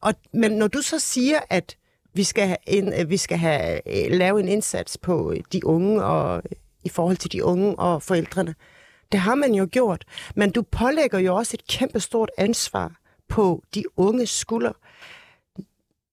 Og, 0.00 0.14
men 0.32 0.52
når 0.52 0.66
du 0.66 0.82
så 0.82 0.98
siger, 0.98 1.38
at 1.50 1.76
vi 2.14 2.24
skal, 2.24 2.46
have 2.46 2.56
en, 2.66 2.92
øh, 3.00 3.10
vi 3.10 3.16
skal 3.16 3.38
have, 3.38 3.80
øh, 3.86 4.18
lave 4.18 4.40
en 4.40 4.48
indsats 4.48 4.98
på 4.98 5.34
de 5.52 5.66
unge 5.66 6.04
og 6.04 6.42
i 6.84 6.88
forhold 6.88 7.16
til 7.16 7.32
de 7.32 7.44
unge 7.44 7.78
og 7.78 8.02
forældrene, 8.02 8.54
det 9.12 9.20
har 9.20 9.34
man 9.34 9.54
jo 9.54 9.68
gjort. 9.70 10.04
Men 10.36 10.50
du 10.50 10.62
pålægger 10.62 11.18
jo 11.18 11.36
også 11.36 11.50
et 11.54 11.66
kæmpestort 11.66 12.30
ansvar 12.38 12.99
på 13.30 13.62
de 13.74 13.84
unge 13.96 14.26
skuldre 14.26 14.72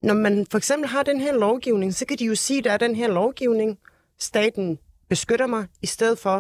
når 0.02 0.14
man 0.14 0.46
for 0.52 0.58
eksempel 0.58 0.90
har 0.90 1.04
den 1.04 1.20
her 1.22 1.40
lovgivning, 1.40 1.94
så 1.94 2.08
kan 2.08 2.18
de 2.18 2.26
jo 2.26 2.36
sige, 2.36 2.58
at 2.58 2.64
der 2.64 2.72
er 2.72 2.78
den 2.78 2.96
her 2.96 3.08
lovgivning, 3.14 3.80
staten 4.20 4.80
beskytter 5.10 5.48
mig, 5.48 5.68
i 5.82 5.86
stedet 5.86 6.20
for 6.20 6.38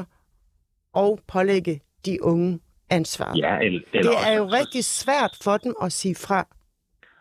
at 1.03 1.19
pålægge 1.33 1.81
de 2.05 2.23
unge 2.23 2.59
ansvar. 2.89 3.33
Ja, 3.37 3.57
eller, 3.59 3.81
eller 3.93 4.11
det 4.11 4.19
er 4.27 4.33
jo 4.37 4.45
rigtig 4.45 4.83
svært 4.83 5.33
for 5.43 5.57
dem 5.57 5.73
at 5.81 5.91
sige 5.91 6.15
fra. 6.15 6.47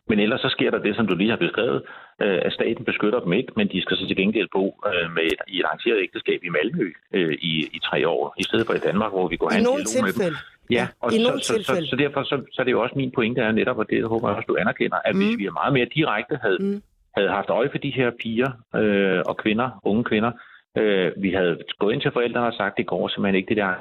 Men 0.08 0.20
ellers 0.20 0.40
så 0.40 0.48
sker 0.48 0.70
der 0.70 0.78
det, 0.78 0.96
som 0.96 1.06
du 1.06 1.14
lige 1.14 1.30
har 1.30 1.36
beskrevet, 1.36 1.82
øh, 2.22 2.38
at 2.46 2.52
staten 2.52 2.84
beskytter 2.84 3.20
dem 3.20 3.32
ikke, 3.32 3.52
men 3.56 3.68
de 3.68 3.82
skal 3.82 3.96
så 3.96 4.06
til 4.06 4.16
gengæld 4.16 4.48
bo 4.52 4.64
øh, 4.86 5.14
med 5.14 5.22
et, 5.22 5.40
i 5.48 5.58
et 5.60 5.64
arrangeret 5.64 5.98
ægteskab 6.02 6.40
i 6.44 6.48
Malmø 6.48 6.92
øh, 7.12 7.32
i, 7.32 7.52
i 7.76 7.78
tre 7.88 8.08
år, 8.08 8.34
i 8.38 8.42
stedet 8.42 8.66
for 8.66 8.74
i 8.74 8.78
Danmark, 8.78 9.12
hvor 9.12 9.28
vi 9.28 9.36
går 9.36 9.50
hen 9.50 9.60
I 9.60 9.64
nogle 9.64 9.84
tilfælde. 9.84 10.36
Ja, 10.70 10.88
og 11.00 11.14
I 11.14 11.18
så, 11.18 11.42
så, 11.42 11.62
så, 11.62 11.86
så 11.90 11.96
derfor 11.96 12.22
så, 12.22 12.42
så 12.52 12.62
er 12.62 12.64
det 12.64 12.72
jo 12.72 12.82
også 12.82 12.94
min 12.96 13.10
pointe 13.10 13.40
er 13.40 13.52
netop, 13.52 13.78
og 13.78 13.90
det 13.90 14.04
håber 14.08 14.28
jeg 14.28 14.36
også, 14.36 14.46
du 14.48 14.56
anerkender, 14.60 14.96
at 15.04 15.14
mm. 15.14 15.20
hvis 15.20 15.38
vi 15.38 15.46
er 15.46 15.52
meget 15.52 15.72
mere 15.72 15.86
direkte 15.94 16.38
havde, 16.42 16.58
mm. 16.60 16.82
havde 17.16 17.30
haft 17.30 17.48
øje 17.50 17.70
for 17.70 17.78
de 17.78 17.90
her 17.90 18.10
piger 18.22 18.50
øh, 18.76 19.22
og 19.26 19.36
kvinder, 19.36 19.80
unge 19.84 20.04
kvinder, 20.04 20.32
Øh, 20.78 21.12
vi 21.22 21.30
havde 21.38 21.58
gået 21.78 21.92
ind 21.94 22.02
til 22.02 22.10
forældrene 22.12 22.46
og 22.46 22.52
sagt, 22.60 22.76
det 22.76 22.86
går 22.86 23.08
simpelthen 23.08 23.34
ikke 23.40 23.48
det 23.48 23.56
der 23.56 23.72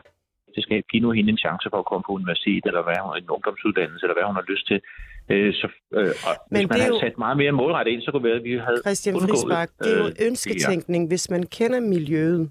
det 0.56 0.63
skal 0.63 0.84
give 0.91 1.02
nu 1.02 1.12
hende 1.12 1.30
en 1.30 1.38
chance 1.38 1.67
for 1.71 1.80
at 1.80 1.86
komme 1.86 2.04
på 2.08 2.12
universitet, 2.19 2.63
eller 2.69 2.84
hvad 2.84 2.98
hun 3.04 3.17
en 3.17 3.30
ungdomsuddannelse, 3.36 4.04
eller 4.06 4.15
hvad 4.17 4.26
hun 4.30 4.36
har 4.41 4.45
lyst 4.52 4.65
til. 4.67 4.80
Øh, 5.32 5.54
så, 5.54 5.67
øh, 5.98 6.12
og 6.28 6.34
Men 6.52 6.58
hvis 6.60 6.69
man 6.69 6.80
havde 6.80 6.93
jo- 6.93 7.00
sat 7.00 7.17
meget 7.17 7.38
mere 7.38 7.52
målrettet 7.52 7.91
ind, 7.93 8.02
så 8.02 8.12
kunne 8.12 8.24
det 8.24 8.30
være, 8.30 8.39
at 8.41 8.43
vi 8.43 8.54
havde 8.67 8.82
Christian 8.86 9.15
undgået, 9.15 9.30
Friisbak, 9.30 9.69
det 9.80 9.89
er 9.93 9.98
jo 10.04 10.08
øh, 10.08 10.28
ønsketænkning. 10.28 11.02
Hvis 11.08 11.26
man 11.30 11.43
kender 11.58 11.80
miljøet, 11.80 12.50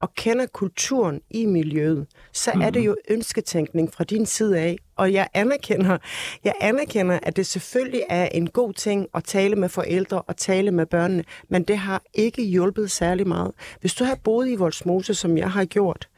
og 0.00 0.14
kender 0.14 0.46
kulturen 0.46 1.20
i 1.30 1.46
miljøet, 1.46 2.06
så 2.32 2.50
er 2.62 2.70
det 2.70 2.86
jo 2.86 2.96
ønsketænkning 3.08 3.92
fra 3.92 4.04
din 4.04 4.26
side 4.26 4.58
af. 4.58 4.78
Og 4.96 5.12
jeg 5.12 5.28
anerkender, 5.34 5.98
jeg 6.44 6.52
anerkender, 6.60 7.18
at 7.22 7.36
det 7.36 7.46
selvfølgelig 7.46 8.02
er 8.08 8.26
en 8.26 8.46
god 8.46 8.72
ting 8.72 9.06
at 9.14 9.24
tale 9.24 9.56
med 9.56 9.68
forældre 9.68 10.22
og 10.22 10.36
tale 10.36 10.70
med 10.70 10.86
børnene, 10.86 11.24
men 11.48 11.62
det 11.62 11.78
har 11.78 12.02
ikke 12.14 12.42
hjulpet 12.42 12.90
særlig 12.90 13.28
meget. 13.28 13.52
Hvis 13.80 13.94
du 13.94 14.04
har 14.04 14.14
boet 14.14 14.48
i 14.48 14.54
Voldsmose, 14.54 15.14
som 15.14 15.38
jeg 15.38 15.50
har 15.50 15.64
gjort, 15.64 16.08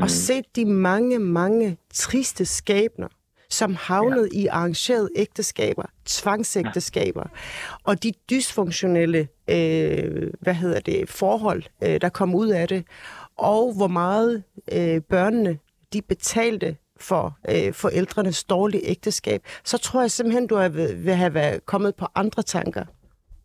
og 0.00 0.10
set 0.10 0.44
de 0.56 0.64
mange, 0.64 1.18
mange 1.18 1.76
triste 1.94 2.44
skæbner, 2.44 3.08
som 3.50 3.74
havnede 3.74 4.28
ja. 4.32 4.38
i 4.38 4.46
arrangerede 4.46 5.08
ægteskaber, 5.16 5.82
tvangsægteskaber, 6.04 7.24
og 7.84 8.02
de 8.02 8.12
dysfunktionelle 8.30 9.28
øh, 9.50 10.30
hvad 10.40 10.54
hedder 10.54 10.80
det, 10.80 11.08
forhold, 11.08 11.62
øh, 11.82 12.00
der 12.00 12.08
kom 12.08 12.34
ud 12.34 12.48
af 12.48 12.68
det, 12.68 12.84
og 13.38 13.76
hvor 13.76 13.88
meget 13.88 14.42
øh, 14.72 15.00
børnene 15.10 15.58
de 15.92 16.02
betalte 16.02 16.76
for 17.00 17.38
øh, 17.48 17.72
forældrenes 17.72 18.44
dårlige 18.44 18.90
ægteskab, 18.90 19.40
så 19.64 19.78
tror 19.78 20.00
jeg 20.00 20.10
simpelthen, 20.10 20.46
du 20.46 20.54
er 20.54 20.68
vil 21.04 21.14
have 21.14 21.34
været 21.34 21.66
kommet 21.66 21.94
på 21.94 22.06
andre 22.14 22.42
tanker. 22.42 22.84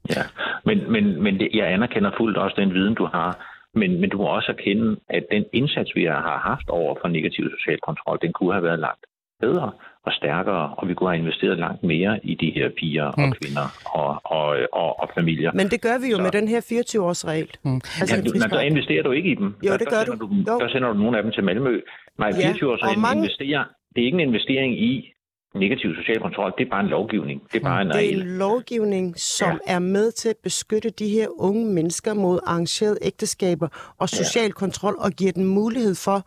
Ja, 0.09 0.23
men, 0.65 0.91
men, 0.91 1.23
men 1.23 1.39
det, 1.39 1.49
jeg 1.53 1.67
anerkender 1.67 2.11
fuldt 2.17 2.37
også 2.37 2.55
den 2.57 2.73
viden, 2.73 2.95
du 2.95 3.05
har. 3.05 3.53
Men, 3.73 4.01
men 4.01 4.09
du 4.09 4.17
må 4.17 4.23
også 4.23 4.51
erkende, 4.51 4.99
at 5.09 5.25
den 5.31 5.45
indsats, 5.53 5.95
vi 5.95 6.03
har 6.03 6.37
haft 6.37 6.69
over 6.69 6.95
for 7.01 7.07
negativ 7.07 7.49
social 7.59 7.79
kontrol, 7.79 8.19
den 8.21 8.33
kunne 8.33 8.53
have 8.53 8.63
været 8.63 8.79
langt 8.79 9.05
bedre 9.41 9.71
og 10.05 10.11
stærkere, 10.13 10.73
og 10.77 10.87
vi 10.87 10.93
kunne 10.93 11.09
have 11.09 11.19
investeret 11.19 11.57
langt 11.65 11.83
mere 11.83 12.19
i 12.23 12.33
de 12.35 12.49
her 12.55 12.67
piger 12.79 13.07
Mm. 13.17 13.23
og 13.23 13.29
kvinder 13.41 13.65
og, 14.01 14.11
og, 14.37 14.47
og, 14.73 14.99
og 15.01 15.09
familier. 15.17 15.51
Men 15.53 15.67
det 15.73 15.81
gør 15.81 15.97
vi 16.03 16.07
jo 16.13 16.17
Så- 16.17 16.21
med 16.23 16.31
den 16.31 16.47
her 16.47 16.61
24-års-regel. 16.61 17.49
Mm. 17.63 17.75
Altså, 18.01 18.15
Ja, 18.15 18.21
du, 18.21 18.29
men 18.33 18.41
så 18.49 18.59
investerer 18.59 19.03
du 19.03 19.11
ikke 19.11 19.29
i 19.31 19.35
dem. 19.35 19.45
Jo, 19.45 19.71
Der- 19.71 19.77
det 19.77 19.87
der 19.87 19.93
gør 19.93 20.03
sender 20.05 20.17
du. 20.17 20.25
du. 20.47 20.59
Der 20.63 20.69
sender 20.69 20.87
du 20.93 20.97
nogle 21.03 21.17
af 21.17 21.23
dem 21.23 21.31
til 21.31 21.43
Malmø. 21.43 21.81
Nej, 22.19 22.27
Ja, 22.29 22.41
24 22.41 22.71
års 22.71 22.81
og 22.81 22.85
mange- 22.87 23.01
mange... 23.01 23.19
investerer, 23.23 23.63
det 23.95 24.01
er 24.01 24.05
ikke 24.05 24.15
en 24.21 24.27
investering 24.29 24.71
i 24.89 25.13
negativ 25.55 25.95
social 25.95 26.19
kontrol. 26.19 26.53
Det 26.57 26.65
er 26.65 26.69
bare 26.69 26.83
en 26.83 26.87
lovgivning. 26.97 27.41
Det 27.53 27.59
er 27.59 27.63
bare 27.63 27.81
en 27.81 27.87
Det 27.89 28.05
er 28.13 28.21
en 28.21 28.37
lovgivning, 28.37 29.19
som 29.19 29.51
ja. 29.67 29.73
er 29.75 29.79
med 29.79 30.11
til 30.11 30.29
at 30.29 30.35
beskytte 30.43 30.89
de 30.89 31.07
her 31.09 31.27
unge 31.41 31.65
mennesker 31.73 32.13
mod 32.13 32.39
arrangerede 32.47 32.97
ægteskaber 33.01 33.67
og 33.99 34.09
social 34.09 34.51
kontrol, 34.51 34.95
og 34.99 35.11
giver 35.11 35.31
dem 35.31 35.45
mulighed 35.45 35.95
for 35.95 36.19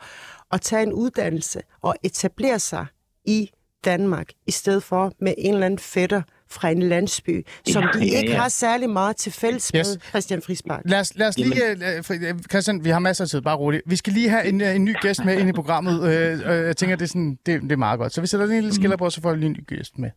at 0.55 0.61
tage 0.61 0.83
en 0.83 0.93
uddannelse 0.93 1.61
og 1.83 1.95
etablere 2.05 2.59
sig 2.59 2.87
i 3.25 3.51
Danmark, 3.85 4.27
i 4.47 4.51
stedet 4.51 4.83
for 4.83 5.13
med 5.21 5.35
en 5.39 5.55
eller 5.55 5.67
anden 5.67 5.79
fætter 5.79 6.23
fra 6.51 6.71
en 6.71 6.83
landsby, 6.83 7.47
som 7.69 7.85
de 7.95 7.99
Ja, 7.99 8.19
ikke 8.19 8.31
ja. 8.33 8.39
har 8.41 8.49
særlig 8.49 8.91
meget 8.91 9.17
til 9.17 9.33
fælles 9.33 9.73
Yes. 9.77 9.89
med, 9.89 9.97
Christian 10.09 10.43
Friisbak. 10.43 10.81
Lad 10.85 11.01
os, 11.01 11.15
lad 11.15 11.29
os 11.29 11.39
lige... 11.39 11.71
øh, 11.71 12.05
for- 12.05 12.15
øh, 12.15 12.39
Christian, 12.51 12.85
vi 12.85 12.91
har 12.91 12.99
masser 12.99 13.25
af 13.25 13.29
tid, 13.29 13.41
bare 13.41 13.57
roligt. 13.57 13.83
Vi 13.87 13.97
skal 13.97 14.13
lige 14.13 14.29
have 14.31 14.45
en, 14.45 14.61
øh, 14.61 14.75
en 14.77 14.85
ny 14.85 14.95
gæst 15.03 15.25
med 15.25 15.39
ind 15.39 15.49
i 15.49 15.53
programmet. 15.53 16.03
Øh, 16.13 16.33
øh, 16.33 16.67
jeg 16.67 16.77
tænker, 16.77 16.97
det 16.97 17.03
er, 17.05 17.09
sådan, 17.09 17.39
det, 17.47 17.63
det 17.63 17.73
er 17.73 17.77
meget 17.77 17.99
godt. 17.99 18.15
Så 18.15 18.21
vi 18.21 18.27
sætter 18.27 18.47
lige 18.47 18.57
en 18.59 18.63
lille 18.63 18.75
skiller 18.75 18.97
på, 18.97 19.11
så 19.11 19.21
får 19.21 19.31
vi 19.33 19.39
lige 19.39 19.47
en 19.47 19.53
ny 19.53 19.67
gæst 19.67 19.99
med. 19.99 20.11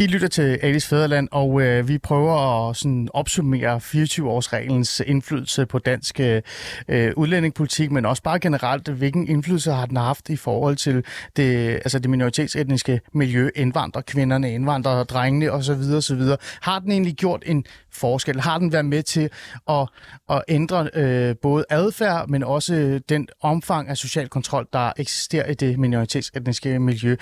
I 0.00 0.06
lytter 0.06 0.28
til 0.28 0.58
Alice 0.62 0.88
Fæderland, 0.88 1.28
og 1.32 1.62
øh, 1.62 1.88
vi 1.88 1.98
prøver 1.98 2.68
at 2.68 2.76
sådan, 2.76 3.08
opsummere 3.14 3.76
24-årsreglens 3.76 5.02
indflydelse 5.06 5.66
på 5.66 5.78
dansk 5.78 6.20
øh, 6.20 6.42
øh, 6.88 7.12
udlændingepolitik, 7.16 7.90
men 7.90 8.06
også 8.06 8.22
bare 8.22 8.38
generelt, 8.38 8.88
hvilken 8.88 9.28
indflydelse 9.28 9.72
har 9.72 9.86
den 9.86 9.96
haft 9.96 10.28
i 10.28 10.36
forhold 10.36 10.76
til 10.76 11.04
det, 11.36 11.74
altså 11.74 11.98
det 11.98 12.10
minoritetsetniske 12.10 13.00
miljø, 13.12 13.50
indvandrerkvinderne, 13.56 14.54
indvandrerdrengene 14.54 15.52
osv. 15.52 15.94
osv. 15.96 16.22
Har 16.60 16.78
den 16.78 16.92
egentlig 16.92 17.14
gjort 17.14 17.42
en 17.46 17.64
forskel? 17.92 18.40
Har 18.40 18.58
den 18.58 18.72
været 18.72 18.84
med 18.84 19.02
til 19.02 19.30
at, 19.68 19.88
at 20.30 20.42
ændre 20.48 20.90
øh, 20.94 21.34
både 21.42 21.64
adfærd, 21.70 22.28
men 22.28 22.42
også 22.42 23.00
den 23.08 23.28
omfang 23.40 23.88
af 23.88 23.96
social 23.96 24.28
kontrol, 24.28 24.66
der 24.72 24.92
eksisterer 24.96 25.46
i 25.50 25.54
det 25.54 25.78
minoritetsetniske 25.78 26.78
miljø? 26.78 27.16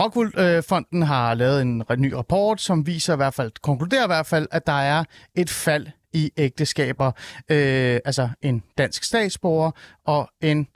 Rockwool-fonden 0.00 1.02
har 1.02 1.34
lavet 1.34 1.62
en 1.62 1.84
ny 1.98 2.12
rapport, 2.12 2.60
som 2.60 2.86
viser 2.86 3.12
i 3.12 3.16
hvert 3.16 3.34
fald, 3.34 3.52
konkluderer 3.62 4.04
i 4.04 4.06
hvert 4.06 4.26
fald, 4.26 4.48
at 4.50 4.66
der 4.66 4.72
er 4.72 5.04
et 5.34 5.50
fald 5.50 5.86
i 6.12 6.30
ægteskaber, 6.36 7.12
øh, 7.48 8.00
altså 8.04 8.28
en 8.42 8.62
dansk 8.78 9.04
statsborger 9.04 9.70
og 10.06 10.28
en 10.40 10.66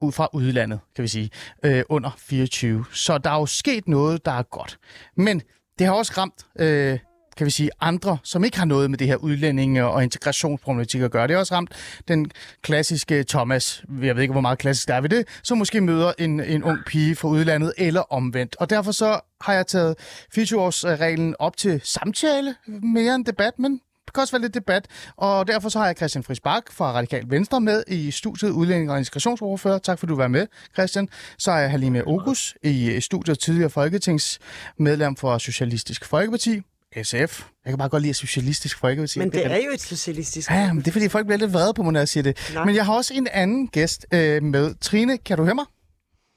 ud 0.00 0.12
fra 0.12 0.28
udlandet, 0.32 0.80
kan 0.96 1.02
vi 1.02 1.08
sige, 1.08 1.30
øh, 1.64 1.82
under 1.88 2.10
24. 2.18 2.84
Så 2.92 3.18
der 3.18 3.30
er 3.30 3.38
jo 3.38 3.46
sket 3.46 3.88
noget, 3.88 4.24
der 4.24 4.32
er 4.32 4.42
godt. 4.42 4.78
Men 5.16 5.42
det 5.78 5.86
har 5.86 5.94
også 5.94 6.12
ramt, 6.16 6.46
øh, 6.58 6.98
kan 7.36 7.44
vi 7.44 7.50
sige, 7.50 7.70
andre, 7.80 8.18
som 8.22 8.44
ikke 8.44 8.58
har 8.58 8.64
noget 8.64 8.90
med 8.90 8.98
det 8.98 9.06
her 9.06 9.16
udlændinge- 9.16 9.84
og 9.84 10.02
integrationsproblematik 10.02 11.00
at 11.00 11.10
gøre. 11.10 11.28
Det 11.28 11.34
er 11.34 11.38
også 11.38 11.54
ramt 11.54 11.72
den 12.08 12.30
klassiske 12.62 13.24
Thomas, 13.24 13.84
jeg 14.02 14.16
ved 14.16 14.22
ikke, 14.22 14.32
hvor 14.32 14.40
meget 14.40 14.58
klassisk 14.58 14.88
der 14.88 14.94
er 14.94 15.00
ved 15.00 15.08
det, 15.08 15.28
som 15.42 15.58
måske 15.58 15.80
møder 15.80 16.12
en, 16.18 16.40
en 16.40 16.64
ung 16.64 16.78
pige 16.86 17.16
fra 17.16 17.28
udlandet 17.28 17.72
eller 17.78 18.12
omvendt. 18.12 18.56
Og 18.56 18.70
derfor 18.70 18.92
så 18.92 19.20
har 19.40 19.52
jeg 19.52 19.66
taget 19.66 19.94
24-årsreglen 20.38 21.34
op 21.38 21.56
til 21.56 21.80
samtale, 21.84 22.54
mere 22.82 23.14
end 23.14 23.24
debat, 23.24 23.58
men 23.58 23.80
det 24.10 24.14
kan 24.14 24.20
også 24.20 24.32
være 24.32 24.42
lidt 24.42 24.54
debat, 24.54 24.86
og 25.16 25.46
derfor 25.46 25.68
så 25.68 25.78
har 25.78 25.86
jeg 25.86 25.96
Christian 25.96 26.24
Friis 26.24 26.40
Bak 26.40 26.72
fra 26.72 26.92
Radikal 26.92 27.24
Venstre 27.28 27.60
med 27.60 27.84
i 27.88 28.10
studiet, 28.10 28.50
udlænding 28.50 28.90
og 28.90 28.98
integrationsordfører. 28.98 29.78
Tak 29.78 29.98
for, 29.98 30.06
du 30.06 30.16
var 30.16 30.28
med, 30.28 30.46
Christian. 30.72 31.08
Så 31.38 31.50
er 31.50 31.58
jeg 31.58 31.70
Halime 31.70 32.06
Ogus 32.06 32.54
i 32.62 33.00
studiet, 33.00 33.38
tidligere 33.38 33.70
folketingsmedlem 33.70 35.16
for 35.16 35.38
Socialistisk 35.38 36.04
Folkeparti. 36.04 36.60
SF. 37.02 37.42
Jeg 37.64 37.70
kan 37.70 37.78
bare 37.78 37.88
godt 37.88 38.02
lide 38.02 38.14
Socialistisk 38.14 38.78
Folkeparti. 38.78 39.18
Men 39.18 39.30
det 39.32 39.46
er 39.46 39.56
jo 39.56 39.70
et 39.74 39.80
socialistisk... 39.80 40.50
Ja, 40.50 40.72
men 40.72 40.78
det 40.82 40.88
er 40.88 40.92
fordi, 40.92 41.08
folk 41.08 41.26
bliver 41.26 41.38
lidt 41.38 41.52
vrede 41.52 41.74
på 41.74 41.82
mig, 41.82 41.92
når 41.92 42.00
jeg 42.00 42.08
siger 42.08 42.22
det. 42.22 42.50
Nej. 42.54 42.64
Men 42.64 42.74
jeg 42.74 42.86
har 42.86 42.94
også 42.94 43.14
en 43.14 43.28
anden 43.32 43.68
gæst 43.68 44.06
øh, 44.14 44.42
med. 44.42 44.74
Trine, 44.80 45.18
kan 45.18 45.36
du 45.36 45.44
høre 45.44 45.54
mig? 45.54 45.64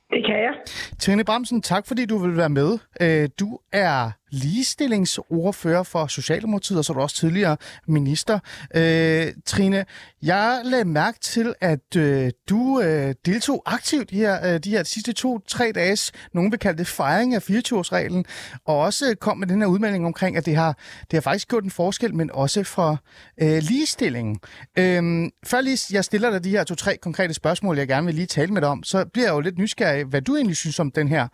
Det 0.10 0.26
kan 0.26 0.36
jeg. 0.36 0.54
Trine 1.00 1.24
Bramsen, 1.24 1.62
tak 1.62 1.88
fordi 1.88 2.06
du 2.06 2.18
vil 2.18 2.38
være 2.38 2.50
med. 2.50 2.78
Øh, 3.02 3.30
Du 3.40 3.60
er 3.72 4.12
ligestillingsordfører 4.34 5.84
for 5.84 6.08
Socialdemokratiet, 6.08 6.80
og 6.80 6.86
så 6.86 6.94
er 6.94 6.96
du 6.96 7.02
også 7.02 7.16
tidligere 7.16 7.58
minister. 7.88 8.40
Øh, 8.76 9.28
Trine, 9.46 9.86
jeg 10.22 10.62
lagde 10.64 10.86
mærke 10.86 11.20
til, 11.20 11.54
at 11.62 11.96
øh, 11.98 12.32
du 12.50 12.82
øh, 12.82 13.16
deltog 13.26 13.64
aktivt 13.66 14.12
her, 14.12 14.54
øh, 14.54 14.60
de 14.60 14.70
her 14.70 14.84
sidste 14.84 15.14
to-tre 15.14 15.72
dages, 15.76 16.12
nogen 16.34 16.52
vil 16.52 16.60
kalde 16.60 16.78
det 16.78 16.88
fejring 16.88 17.36
af 17.36 17.50
24-årsreglen, 17.50 18.26
og 18.66 18.80
også 18.80 19.16
kom 19.20 19.38
med 19.38 19.48
den 19.48 19.62
her 19.62 19.68
udmelding 19.68 20.06
omkring, 20.06 20.38
at 20.38 20.46
det 20.46 20.56
har, 20.56 20.78
det 21.02 21.14
har 21.14 21.22
faktisk 21.22 21.48
gjort 21.48 21.64
en 21.64 21.72
forskel, 21.72 22.16
men 22.16 22.32
også 22.32 22.64
for 22.64 23.00
øh, 23.42 23.58
ligestillingen. 23.58 24.40
Øh, 24.80 25.32
før 25.46 25.62
lige 25.62 25.80
jeg 25.92 26.06
stiller 26.06 26.30
dig 26.30 26.44
de 26.44 26.50
her 26.50 26.64
to-tre 26.64 26.98
konkrete 26.98 27.34
spørgsmål, 27.34 27.78
jeg 27.78 27.88
gerne 27.88 28.06
vil 28.06 28.16
lige 28.16 28.28
tale 28.28 28.54
med 28.54 28.62
dig 28.62 28.70
om, 28.70 28.84
så 28.84 29.06
bliver 29.06 29.28
jeg 29.28 29.34
jo 29.34 29.40
lidt 29.40 29.58
nysgerrig, 29.58 30.06
hvad 30.06 30.22
du 30.22 30.36
egentlig 30.36 30.58
synes 30.58 30.80
om 30.80 30.92
den 30.92 31.08
her 31.08 31.28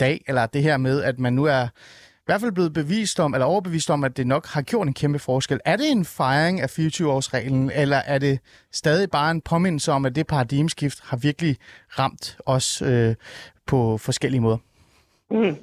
dag, 0.00 0.24
eller 0.28 0.46
det 0.46 0.62
her 0.62 0.76
med, 0.76 1.02
at 1.02 1.18
man 1.18 1.32
nu 1.32 1.44
er 1.44 1.68
i 2.24 2.28
hvert 2.28 2.40
fald 2.40 2.58
blevet 2.58 2.72
bevist 2.82 3.16
om, 3.24 3.34
eller 3.34 3.46
overbevist 3.52 3.90
om, 3.90 4.04
at 4.04 4.16
det 4.16 4.26
nok 4.26 4.44
har 4.54 4.62
gjort 4.70 4.86
en 4.86 4.94
kæmpe 5.02 5.18
forskel. 5.18 5.60
Er 5.64 5.76
det 5.76 5.88
en 5.98 6.04
fejring 6.20 6.56
af 6.64 6.68
24-årsreglen, 6.78 7.64
eller 7.82 8.00
er 8.14 8.18
det 8.26 8.34
stadig 8.72 9.06
bare 9.10 9.30
en 9.30 9.42
påmindelse 9.52 9.92
om, 9.92 10.04
at 10.08 10.16
det 10.16 10.26
paradigmeskift 10.26 10.98
har 11.08 11.18
virkelig 11.28 11.54
ramt 11.98 12.26
os 12.46 12.68
øh, 12.90 13.14
på 13.70 13.78
forskellige 14.06 14.42
måder? 14.46 14.60
Mm. 15.30 15.56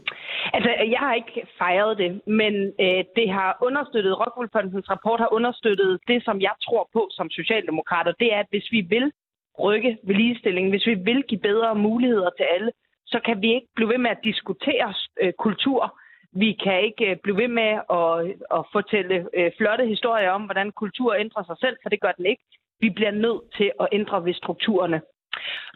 Altså, 0.55 0.69
jeg 0.93 1.01
har 1.05 1.13
ikke 1.13 1.47
fejret 1.61 1.97
det, 1.97 2.11
men 2.39 2.53
øh, 2.85 3.01
det 3.17 3.27
har 3.37 3.49
understøttet, 3.67 4.19
Rockwoolfondens 4.21 4.89
rapport 4.93 5.19
har 5.19 5.33
understøttet 5.37 5.99
det, 6.07 6.19
som 6.27 6.41
jeg 6.41 6.55
tror 6.65 6.89
på 6.93 7.01
som 7.11 7.29
socialdemokrater. 7.29 8.11
Det 8.19 8.33
er, 8.33 8.39
at 8.39 8.49
hvis 8.49 8.67
vi 8.71 8.81
vil 8.81 9.11
rykke 9.59 9.97
ved 10.07 10.15
ligestilling, 10.15 10.69
hvis 10.69 10.87
vi 10.87 10.93
vil 10.93 11.23
give 11.29 11.41
bedre 11.49 11.75
muligheder 11.75 12.29
til 12.37 12.45
alle, 12.55 12.71
så 13.05 13.19
kan 13.25 13.41
vi 13.41 13.49
ikke 13.55 13.67
blive 13.75 13.89
ved 13.89 13.97
med 13.97 14.11
at 14.11 14.23
diskutere 14.23 14.93
øh, 15.21 15.33
kultur. 15.45 16.00
Vi 16.33 16.57
kan 16.63 16.83
ikke 16.83 17.05
øh, 17.11 17.17
blive 17.23 17.37
ved 17.37 17.47
med 17.47 17.71
at, 17.99 18.13
at 18.57 18.65
fortælle 18.71 19.27
øh, 19.37 19.51
flotte 19.57 19.85
historier 19.85 20.31
om, 20.31 20.43
hvordan 20.43 20.71
kultur 20.71 21.13
ændrer 21.13 21.43
sig 21.43 21.55
selv, 21.59 21.77
for 21.81 21.89
det 21.89 22.01
gør 22.01 22.11
den 22.11 22.25
ikke. 22.25 22.43
Vi 22.79 22.89
bliver 22.89 23.11
nødt 23.11 23.41
til 23.57 23.71
at 23.79 23.87
ændre 23.91 24.25
ved 24.25 24.33
strukturerne. 24.33 25.01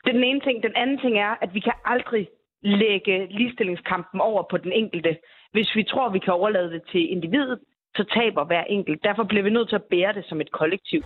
Det 0.03 0.09
er 0.09 0.17
den 0.19 0.23
ene 0.23 0.39
ting. 0.39 0.63
Den 0.63 0.75
anden 0.75 0.97
ting 0.97 1.17
er, 1.17 1.35
at 1.41 1.53
vi 1.53 1.59
kan 1.59 1.73
aldrig 1.85 2.27
lægge 2.61 3.27
ligestillingskampen 3.29 4.21
over 4.21 4.43
på 4.51 4.57
den 4.57 4.71
enkelte. 4.71 5.17
Hvis 5.51 5.75
vi 5.75 5.83
tror, 5.83 6.09
vi 6.09 6.19
kan 6.19 6.33
overlade 6.33 6.71
det 6.71 6.83
til 6.91 7.11
individet, 7.11 7.59
så 7.95 8.03
taber 8.03 8.43
hver 8.45 8.63
enkelt. 8.63 9.03
Derfor 9.03 9.23
bliver 9.23 9.43
vi 9.43 9.49
nødt 9.49 9.69
til 9.69 9.75
at 9.75 9.83
bære 9.83 10.13
det 10.13 10.25
som 10.25 10.41
et 10.41 10.51
kollektiv. 10.51 11.01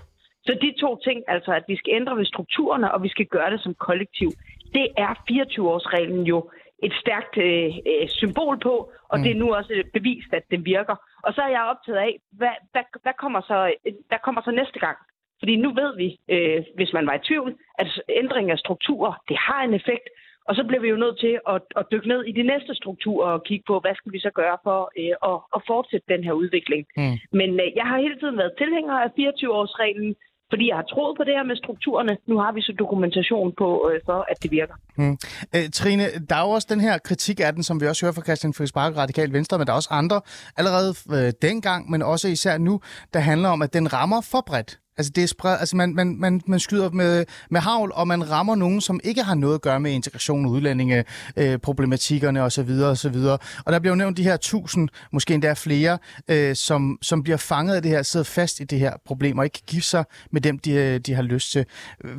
Så 0.45 0.57
de 0.62 0.73
to 0.81 0.95
ting, 0.95 1.23
altså 1.27 1.51
at 1.53 1.63
vi 1.67 1.75
skal 1.75 1.93
ændre 1.93 2.17
ved 2.17 2.25
strukturerne, 2.25 2.91
og 2.93 3.03
vi 3.03 3.09
skal 3.09 3.25
gøre 3.25 3.51
det 3.51 3.62
som 3.62 3.73
kollektiv. 3.73 4.29
Det 4.73 4.88
er 4.97 5.13
24-årsreglen 5.31 6.23
jo 6.23 6.49
et 6.84 6.94
stærkt 7.02 7.38
øh, 7.38 7.70
øh, 7.92 8.08
symbol 8.08 8.60
på, 8.60 8.92
og 9.10 9.18
mm. 9.18 9.24
det 9.24 9.32
er 9.32 9.42
nu 9.42 9.54
også 9.54 9.84
bevist, 9.94 10.34
at 10.34 10.44
det 10.52 10.65
virker. 10.65 10.96
Og 11.24 11.34
så 11.34 11.42
er 11.42 11.50
jeg 11.50 11.63
optaget 11.72 11.98
af, 11.98 12.13
hvad, 12.32 12.56
hvad, 12.72 12.86
hvad, 13.04 13.13
kommer, 13.20 13.42
så, 13.42 13.74
hvad 14.08 14.20
kommer 14.24 14.42
så 14.42 14.52
næste 14.52 14.80
gang? 14.80 14.98
Fordi 15.39 15.56
nu 15.56 15.70
ved 15.82 15.92
vi, 15.98 16.08
øh, 16.36 16.63
hvis 16.76 16.94
man 16.94 17.08
var 17.08 17.13
i 17.13 17.26
tvivl, 17.28 17.56
at 17.80 17.88
ændring 18.10 18.52
af 18.52 18.60
strukturer, 18.60 19.13
det 19.30 19.38
har 19.38 19.62
en 19.63 19.74
effekt, 19.74 20.10
og 20.50 20.56
så 20.56 20.63
bliver 20.68 20.82
vi 20.82 20.89
jo 20.89 21.04
nødt 21.04 21.20
til 21.20 21.34
at, 21.54 21.62
at 21.80 21.86
dykke 21.92 22.08
ned 22.08 22.22
i 22.26 22.32
de 22.32 22.44
næste 22.44 22.76
strukturer 22.76 23.32
og 23.32 23.44
kigge 23.44 23.63
på, 23.68 23.80
hvad 23.80 23.96
skal 23.96 24.13
vi 24.13 24.20
så 24.20 24.32
gøre 24.42 24.58
for 24.63 24.80
øh, 25.02 25.15
at, 25.32 25.38
at 25.56 25.62
fortsætte 25.68 26.12
den 26.13 26.24
her 26.24 26.34
udvikling. 26.42 26.82
Mm. 26.98 27.15
Men 27.39 27.50
øh, 27.63 27.68
jeg 27.80 27.86
har 27.89 27.98
hele 28.06 28.20
tiden 28.20 28.38
været 28.38 28.58
tilhænger 28.58 28.96
af 29.06 29.10
24-årsreglen, 29.20 30.12
fordi 30.51 30.67
jeg 30.69 30.75
har 30.75 30.88
troet 30.93 31.17
på 31.17 31.23
det 31.23 31.33
her 31.38 31.43
med 31.43 31.55
strukturerne. 31.63 32.17
Nu 32.27 32.35
har 32.39 32.51
vi 32.51 32.62
så 32.62 32.73
dokumentation 32.79 33.53
på, 33.57 33.89
øh, 33.89 33.99
for, 34.05 34.25
at 34.31 34.38
det 34.43 34.51
virker. 34.51 34.75
Mm. 34.95 35.17
Æ, 35.53 35.67
Trine, 35.73 36.03
der 36.29 36.35
er 36.35 36.43
jo 36.47 36.49
også 36.49 36.67
den 36.69 36.81
her 36.81 36.97
kritik 36.97 37.39
af 37.39 37.53
den, 37.53 37.63
som 37.63 37.81
vi 37.81 37.88
også 37.88 38.05
hører 38.05 38.13
fra 38.13 38.21
Christian 38.21 38.53
Friis 38.53 38.71
Bakke, 38.71 38.99
Radikal 38.99 39.33
Venstre, 39.33 39.57
men 39.57 39.67
der 39.67 39.73
er 39.73 39.77
også 39.77 39.89
andre 39.91 40.21
allerede 40.57 40.91
øh, 41.17 41.33
dengang, 41.41 41.89
men 41.91 42.01
også 42.01 42.27
især 42.27 42.57
nu, 42.57 42.81
der 43.13 43.19
handler 43.19 43.49
om, 43.49 43.62
at 43.62 43.73
den 43.73 43.93
rammer 43.93 44.21
for 44.31 44.41
bredt. 44.47 44.79
Altså, 44.99 45.12
det 45.15 45.23
er 45.23 45.31
spred, 45.35 45.55
altså 45.63 45.75
man, 45.81 45.89
man, 45.99 46.07
man, 46.25 46.33
man 46.53 46.59
skyder 46.59 46.89
med, 47.01 47.13
med 47.53 47.62
havl, 47.67 47.91
og 47.99 48.05
man 48.13 48.21
rammer 48.33 48.55
nogen, 48.55 48.81
som 48.81 48.99
ikke 49.09 49.23
har 49.29 49.35
noget 49.43 49.55
at 49.55 49.65
gøre 49.67 49.79
med 49.79 49.91
integration, 49.99 50.45
udlændinge, 50.55 50.97
øh, 51.41 51.55
problematikkerne 51.67 52.39
osv. 52.47 52.71
osv. 52.93 53.19
Og 53.65 53.69
der 53.73 53.79
bliver 53.79 53.93
jo 53.95 54.01
nævnt 54.03 54.17
de 54.17 54.29
her 54.29 54.38
tusind, 54.51 54.85
måske 55.15 55.33
endda 55.33 55.53
flere, 55.67 55.93
øh, 56.33 56.51
som, 56.67 56.81
som 57.09 57.17
bliver 57.25 57.41
fanget 57.51 57.73
af 57.75 57.81
det 57.81 57.91
her, 57.91 58.01
sidder 58.01 58.29
fast 58.39 58.55
i 58.63 58.65
det 58.71 58.79
her 58.85 58.93
problem, 59.09 59.38
og 59.38 59.43
ikke 59.45 59.59
kan 59.59 59.69
give 59.73 59.88
sig 59.93 60.03
med 60.33 60.41
dem, 60.47 60.55
de, 60.65 60.71
øh, 60.83 60.95
de 61.05 61.12
har 61.19 61.25
lyst 61.33 61.47
til. 61.53 61.63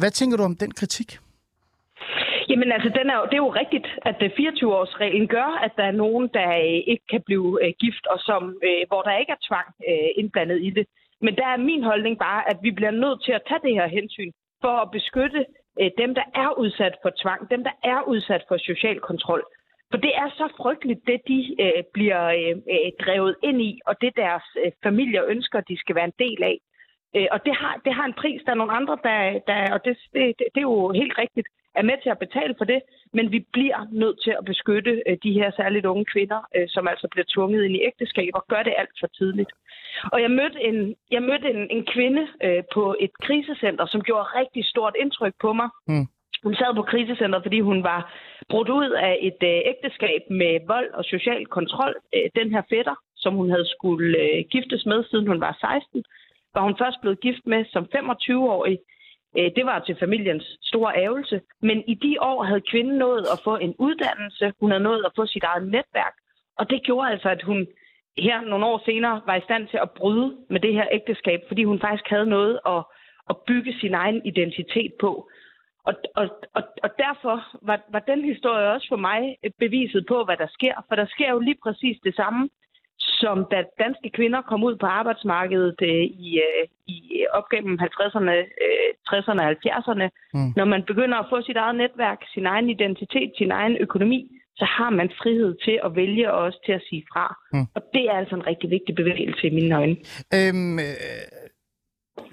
Hvad 0.00 0.10
tænker 0.18 0.36
du 0.36 0.44
om 0.50 0.56
den 0.62 0.72
kritik? 0.80 1.10
Jamen 2.50 2.72
altså, 2.76 2.90
den 2.98 3.06
er 3.12 3.16
jo, 3.20 3.24
det 3.30 3.36
er 3.38 3.46
jo 3.46 3.52
rigtigt, 3.62 3.86
at 4.10 4.18
øh, 4.26 4.30
24-årsreglen 4.38 5.26
gør, 5.36 5.48
at 5.66 5.72
der 5.78 5.84
er 5.90 6.00
nogen, 6.04 6.24
der 6.38 6.48
øh, 6.64 6.80
ikke 6.92 7.06
kan 7.12 7.22
blive 7.26 7.48
gift, 7.82 8.04
og 8.12 8.18
som, 8.28 8.42
hvor 8.88 9.02
der 9.02 9.20
ikke 9.20 9.32
er 9.36 9.42
tvang 9.48 9.68
indblandet 10.20 10.58
i 10.68 10.70
det. 10.78 10.86
Men 11.20 11.36
der 11.36 11.46
er 11.46 11.56
min 11.56 11.82
holdning 11.82 12.18
bare, 12.18 12.50
at 12.50 12.58
vi 12.62 12.70
bliver 12.70 12.90
nødt 12.90 13.24
til 13.24 13.32
at 13.32 13.42
tage 13.48 13.60
det 13.62 13.74
her 13.74 13.86
hensyn 13.86 14.30
for 14.60 14.74
at 14.84 14.90
beskytte 14.90 15.46
øh, 15.80 15.90
dem, 15.98 16.14
der 16.14 16.26
er 16.34 16.58
udsat 16.58 16.94
for 17.02 17.10
tvang, 17.22 17.50
dem, 17.50 17.64
der 17.64 17.74
er 17.84 18.02
udsat 18.02 18.42
for 18.48 18.56
social 18.56 19.00
kontrol. 19.00 19.42
For 19.90 19.98
det 19.98 20.12
er 20.16 20.28
så 20.30 20.46
frygteligt, 20.56 21.00
det 21.06 21.20
de 21.28 21.56
øh, 21.64 21.82
bliver 21.92 22.22
øh, 22.38 22.56
øh 22.74 22.90
drevet 23.04 23.36
ind 23.42 23.62
i, 23.62 23.80
og 23.86 23.94
det 24.00 24.16
deres 24.16 24.46
øh, 24.64 24.72
familier 24.82 25.24
ønsker, 25.26 25.60
de 25.60 25.76
skal 25.78 25.94
være 25.96 26.10
en 26.12 26.20
del 26.24 26.42
af. 26.42 26.56
Øh, 27.16 27.28
og 27.30 27.44
det 27.46 27.54
har, 27.56 27.80
det 27.84 27.94
har 27.94 28.04
en 28.04 28.20
pris. 28.22 28.42
Der 28.44 28.52
er 28.52 28.60
nogle 28.62 28.72
andre, 28.72 28.98
der, 29.02 29.40
der 29.46 29.72
og 29.74 29.84
det, 29.84 29.96
det, 30.14 30.34
det 30.54 30.60
er 30.64 30.68
jo 30.72 30.92
helt 30.92 31.18
rigtigt, 31.18 31.48
er 31.74 31.82
med 31.82 31.96
til 32.02 32.10
at 32.10 32.18
betale 32.18 32.54
for 32.58 32.64
det, 32.64 32.80
men 33.12 33.32
vi 33.32 33.46
bliver 33.52 33.80
nødt 33.92 34.22
til 34.24 34.34
at 34.38 34.44
beskytte 34.44 35.02
øh, 35.08 35.16
de 35.22 35.32
her 35.32 35.50
særligt 35.50 35.86
unge 35.86 36.04
kvinder, 36.04 36.40
øh, 36.56 36.68
som 36.68 36.88
altså 36.88 37.08
bliver 37.10 37.24
tvunget 37.34 37.64
ind 37.64 37.76
i 37.76 37.84
ægteskab 37.88 38.30
og 38.34 38.44
gør 38.48 38.62
det 38.62 38.74
alt 38.76 38.96
for 39.00 39.06
tidligt. 39.06 39.52
Og 40.12 40.22
jeg 40.22 40.30
mødte 40.30 40.58
en, 40.68 40.94
jeg 41.10 41.22
mødte 41.22 41.50
en, 41.50 41.70
en 41.70 41.86
kvinde 41.94 42.28
øh, 42.44 42.62
på 42.74 42.96
et 43.00 43.12
krisecenter, 43.22 43.86
som 43.86 44.00
gjorde 44.00 44.32
rigtig 44.40 44.64
stort 44.64 44.94
indtryk 44.98 45.34
på 45.40 45.52
mig. 45.52 45.68
Mm. 45.86 46.06
Hun 46.42 46.54
sad 46.54 46.74
på 46.74 46.82
krisecenteret, 46.82 47.44
fordi 47.44 47.60
hun 47.60 47.82
var 47.82 48.00
brudt 48.48 48.68
ud 48.68 48.90
af 48.90 49.18
et 49.20 49.40
øh, 49.52 49.60
ægteskab 49.72 50.22
med 50.30 50.52
vold 50.66 50.90
og 50.98 51.04
social 51.04 51.46
kontrol. 51.46 51.94
Øh, 52.14 52.30
den 52.40 52.50
her 52.54 52.62
fætter, 52.70 52.94
som 53.16 53.34
hun 53.34 53.50
havde 53.50 53.68
skulle 53.74 54.18
øh, 54.18 54.44
giftes 54.50 54.86
med, 54.86 55.04
siden 55.04 55.26
hun 55.26 55.40
var 55.40 55.56
16, 55.60 56.04
var 56.54 56.62
hun 56.62 56.76
først 56.78 56.98
blevet 57.00 57.20
gift 57.20 57.46
med 57.46 57.64
som 57.72 57.84
25-årig. 57.94 58.78
Øh, 59.38 59.50
det 59.56 59.66
var 59.66 59.78
til 59.78 59.96
familiens 59.96 60.58
store 60.62 61.02
ævelse. 61.02 61.40
Men 61.62 61.84
i 61.86 61.94
de 61.94 62.16
år 62.20 62.42
havde 62.44 62.68
kvinden 62.70 62.98
nået 62.98 63.26
at 63.32 63.40
få 63.44 63.56
en 63.56 63.74
uddannelse. 63.78 64.52
Hun 64.60 64.70
havde 64.70 64.82
nået 64.82 65.04
at 65.06 65.12
få 65.16 65.26
sit 65.26 65.44
eget 65.44 65.66
netværk. 65.66 66.14
Og 66.58 66.70
det 66.70 66.82
gjorde 66.82 67.10
altså, 67.10 67.28
at 67.28 67.42
hun 67.42 67.66
her 68.18 68.40
nogle 68.40 68.66
år 68.66 68.82
senere 68.84 69.22
var 69.26 69.36
i 69.36 69.46
stand 69.48 69.68
til 69.68 69.78
at 69.82 69.90
bryde 69.90 70.36
med 70.50 70.60
det 70.60 70.74
her 70.74 70.86
ægteskab, 70.92 71.40
fordi 71.48 71.64
hun 71.64 71.80
faktisk 71.80 72.08
havde 72.10 72.26
noget 72.26 72.60
at, 72.66 72.84
at 73.30 73.36
bygge 73.46 73.74
sin 73.80 73.94
egen 73.94 74.26
identitet 74.26 74.92
på. 75.00 75.30
Og, 75.84 75.94
og, 76.16 76.28
og, 76.54 76.62
og 76.82 76.90
derfor 76.98 77.36
var, 77.62 77.80
var 77.88 77.98
den 77.98 78.24
historie 78.24 78.72
også 78.72 78.88
for 78.88 78.96
mig 78.96 79.36
beviset 79.58 80.04
på, 80.08 80.24
hvad 80.24 80.36
der 80.36 80.46
sker. 80.46 80.74
For 80.88 80.94
der 80.94 81.06
sker 81.06 81.30
jo 81.30 81.38
lige 81.38 81.58
præcis 81.62 81.98
det 82.04 82.14
samme, 82.14 82.48
som 83.22 83.36
da 83.52 83.58
danske 83.84 84.10
kvinder 84.16 84.40
kom 84.50 84.60
ud 84.68 84.76
på 84.76 84.86
arbejdsmarkedet 84.86 85.78
øh, 85.82 86.04
i, 86.26 86.28
øh, 86.46 86.64
i 86.86 86.96
op 87.38 87.48
gennem 87.52 87.78
50'erne, 87.84 88.36
øh, 88.64 88.88
60'erne 89.08 89.42
og 89.44 89.50
70'erne. 89.56 90.06
Mm. 90.34 90.50
Når 90.58 90.64
man 90.64 90.82
begynder 90.90 91.18
at 91.18 91.30
få 91.32 91.42
sit 91.42 91.56
eget 91.56 91.76
netværk, 91.76 92.20
sin 92.34 92.46
egen 92.46 92.68
identitet, 92.70 93.30
sin 93.38 93.50
egen 93.50 93.76
økonomi, 93.80 94.20
så 94.60 94.64
har 94.78 94.90
man 94.90 95.08
frihed 95.22 95.52
til 95.64 95.76
at 95.84 95.96
vælge 95.96 96.32
og 96.32 96.38
også 96.46 96.58
til 96.66 96.72
at 96.72 96.82
sige 96.88 97.04
fra. 97.12 97.26
Mm. 97.52 97.66
Og 97.76 97.82
det 97.94 98.04
er 98.10 98.16
altså 98.20 98.34
en 98.34 98.46
rigtig 98.46 98.70
vigtig 98.70 98.94
bevægelse 98.94 99.46
i 99.46 99.54
mine 99.58 99.76
øjne. 99.80 99.96
Øhm, 100.38 100.78
øh, 100.78 101.50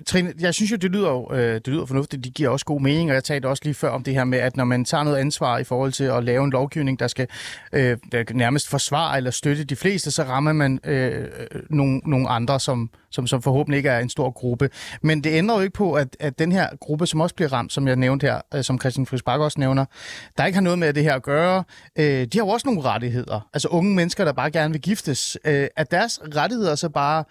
Trine, 0.06 0.34
jeg 0.40 0.54
synes 0.54 0.72
jo, 0.72 0.76
det 0.76 0.92
lyder, 0.92 1.10
jo, 1.10 1.34
øh, 1.34 1.56
det 1.56 1.68
lyder 1.68 1.86
fornuftigt. 1.86 2.24
Det 2.24 2.34
giver 2.34 2.50
også 2.50 2.66
god 2.66 2.82
mening, 2.82 3.10
og 3.10 3.16
jeg 3.16 3.24
talte 3.24 3.48
også 3.48 3.64
lige 3.66 3.74
før 3.74 3.90
om 3.90 4.04
det 4.04 4.14
her 4.14 4.24
med, 4.24 4.40
at 4.40 4.58
når 4.58 4.66
man 4.66 4.86
tager 4.86 5.04
noget 5.04 5.18
ansvar 5.18 5.58
i 5.58 5.64
forhold 5.64 5.92
til 5.92 6.04
at 6.04 6.24
lave 6.24 6.44
en 6.44 6.50
lovgivning, 6.50 7.00
der 7.00 7.08
skal 7.08 7.28
øh, 7.74 7.98
der 8.12 8.24
nærmest 8.34 8.70
forsvare 8.70 9.18
eller 9.18 9.32
støtte 9.32 9.64
de 9.64 9.76
fleste, 9.76 10.12
så 10.12 10.24
rammer 10.24 10.54
man 10.54 10.80
øh, 10.84 11.22
øh, 11.22 11.28
nogle, 11.70 12.02
nogle 12.06 12.30
andre, 12.30 12.60
som, 12.60 12.90
som, 13.12 13.28
som 13.28 13.42
forhåbentlig 13.42 13.78
ikke 13.78 13.90
er 13.90 14.00
en 14.00 14.10
stor 14.10 14.32
gruppe. 14.32 14.70
Men 15.02 15.24
det 15.24 15.30
ændrer 15.30 15.56
jo 15.56 15.62
ikke 15.62 15.74
på, 15.74 15.94
at, 15.94 16.18
at 16.20 16.40
den 16.40 16.52
her 16.52 16.70
gruppe, 16.80 17.08
som 17.08 17.22
også 17.22 17.36
bliver 17.36 17.54
ramt, 17.54 17.74
som 17.74 17.88
jeg 17.88 17.96
nævnte 17.96 18.28
her, 18.28 18.42
øh, 18.54 18.64
som 18.64 18.80
Christian 18.80 19.06
Friis 19.06 19.22
også 19.26 19.60
nævner, 19.60 19.86
der 20.38 20.46
ikke 20.46 20.56
har 20.56 20.64
noget 20.64 20.80
med 20.80 20.94
det 20.94 21.04
her 21.04 21.14
at 21.14 21.24
gøre, 21.24 21.64
øh, 22.00 22.06
de 22.06 22.38
har 22.38 22.46
jo 22.46 22.48
også 22.48 22.68
nogle 22.68 22.82
rettigheder. 22.82 23.50
Altså 23.54 23.68
unge 23.68 23.96
mennesker, 23.96 24.26
der 24.26 24.34
bare 24.34 24.52
gerne 24.52 24.72
vil 24.72 24.82
giftes. 24.82 25.38
Øh, 25.46 25.68
at 25.76 25.92
deres 25.92 26.20
rettigheder 26.36 26.76
så 26.76 26.90
bare 26.90 27.24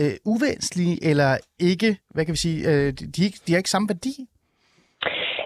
øh, 0.00 0.14
uvæsentlige, 0.32 0.94
eller 1.10 1.30
ikke, 1.70 1.90
hvad 2.14 2.24
kan 2.24 2.32
vi 2.32 2.42
sige, 2.46 2.60
øh, 2.70 2.92
de, 3.16 3.24
de 3.44 3.52
har 3.52 3.58
ikke 3.58 3.74
samme 3.74 3.88
værdi? 3.88 4.14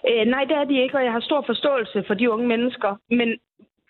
Øh, 0.09 0.25
nej, 0.35 0.45
det 0.49 0.57
er 0.57 0.65
de 0.65 0.83
ikke, 0.83 0.97
og 0.99 1.05
jeg 1.05 1.13
har 1.13 1.21
stor 1.21 1.43
forståelse 1.47 2.05
for 2.07 2.15
de 2.15 2.31
unge 2.31 2.47
mennesker. 2.49 2.91
Men 3.11 3.29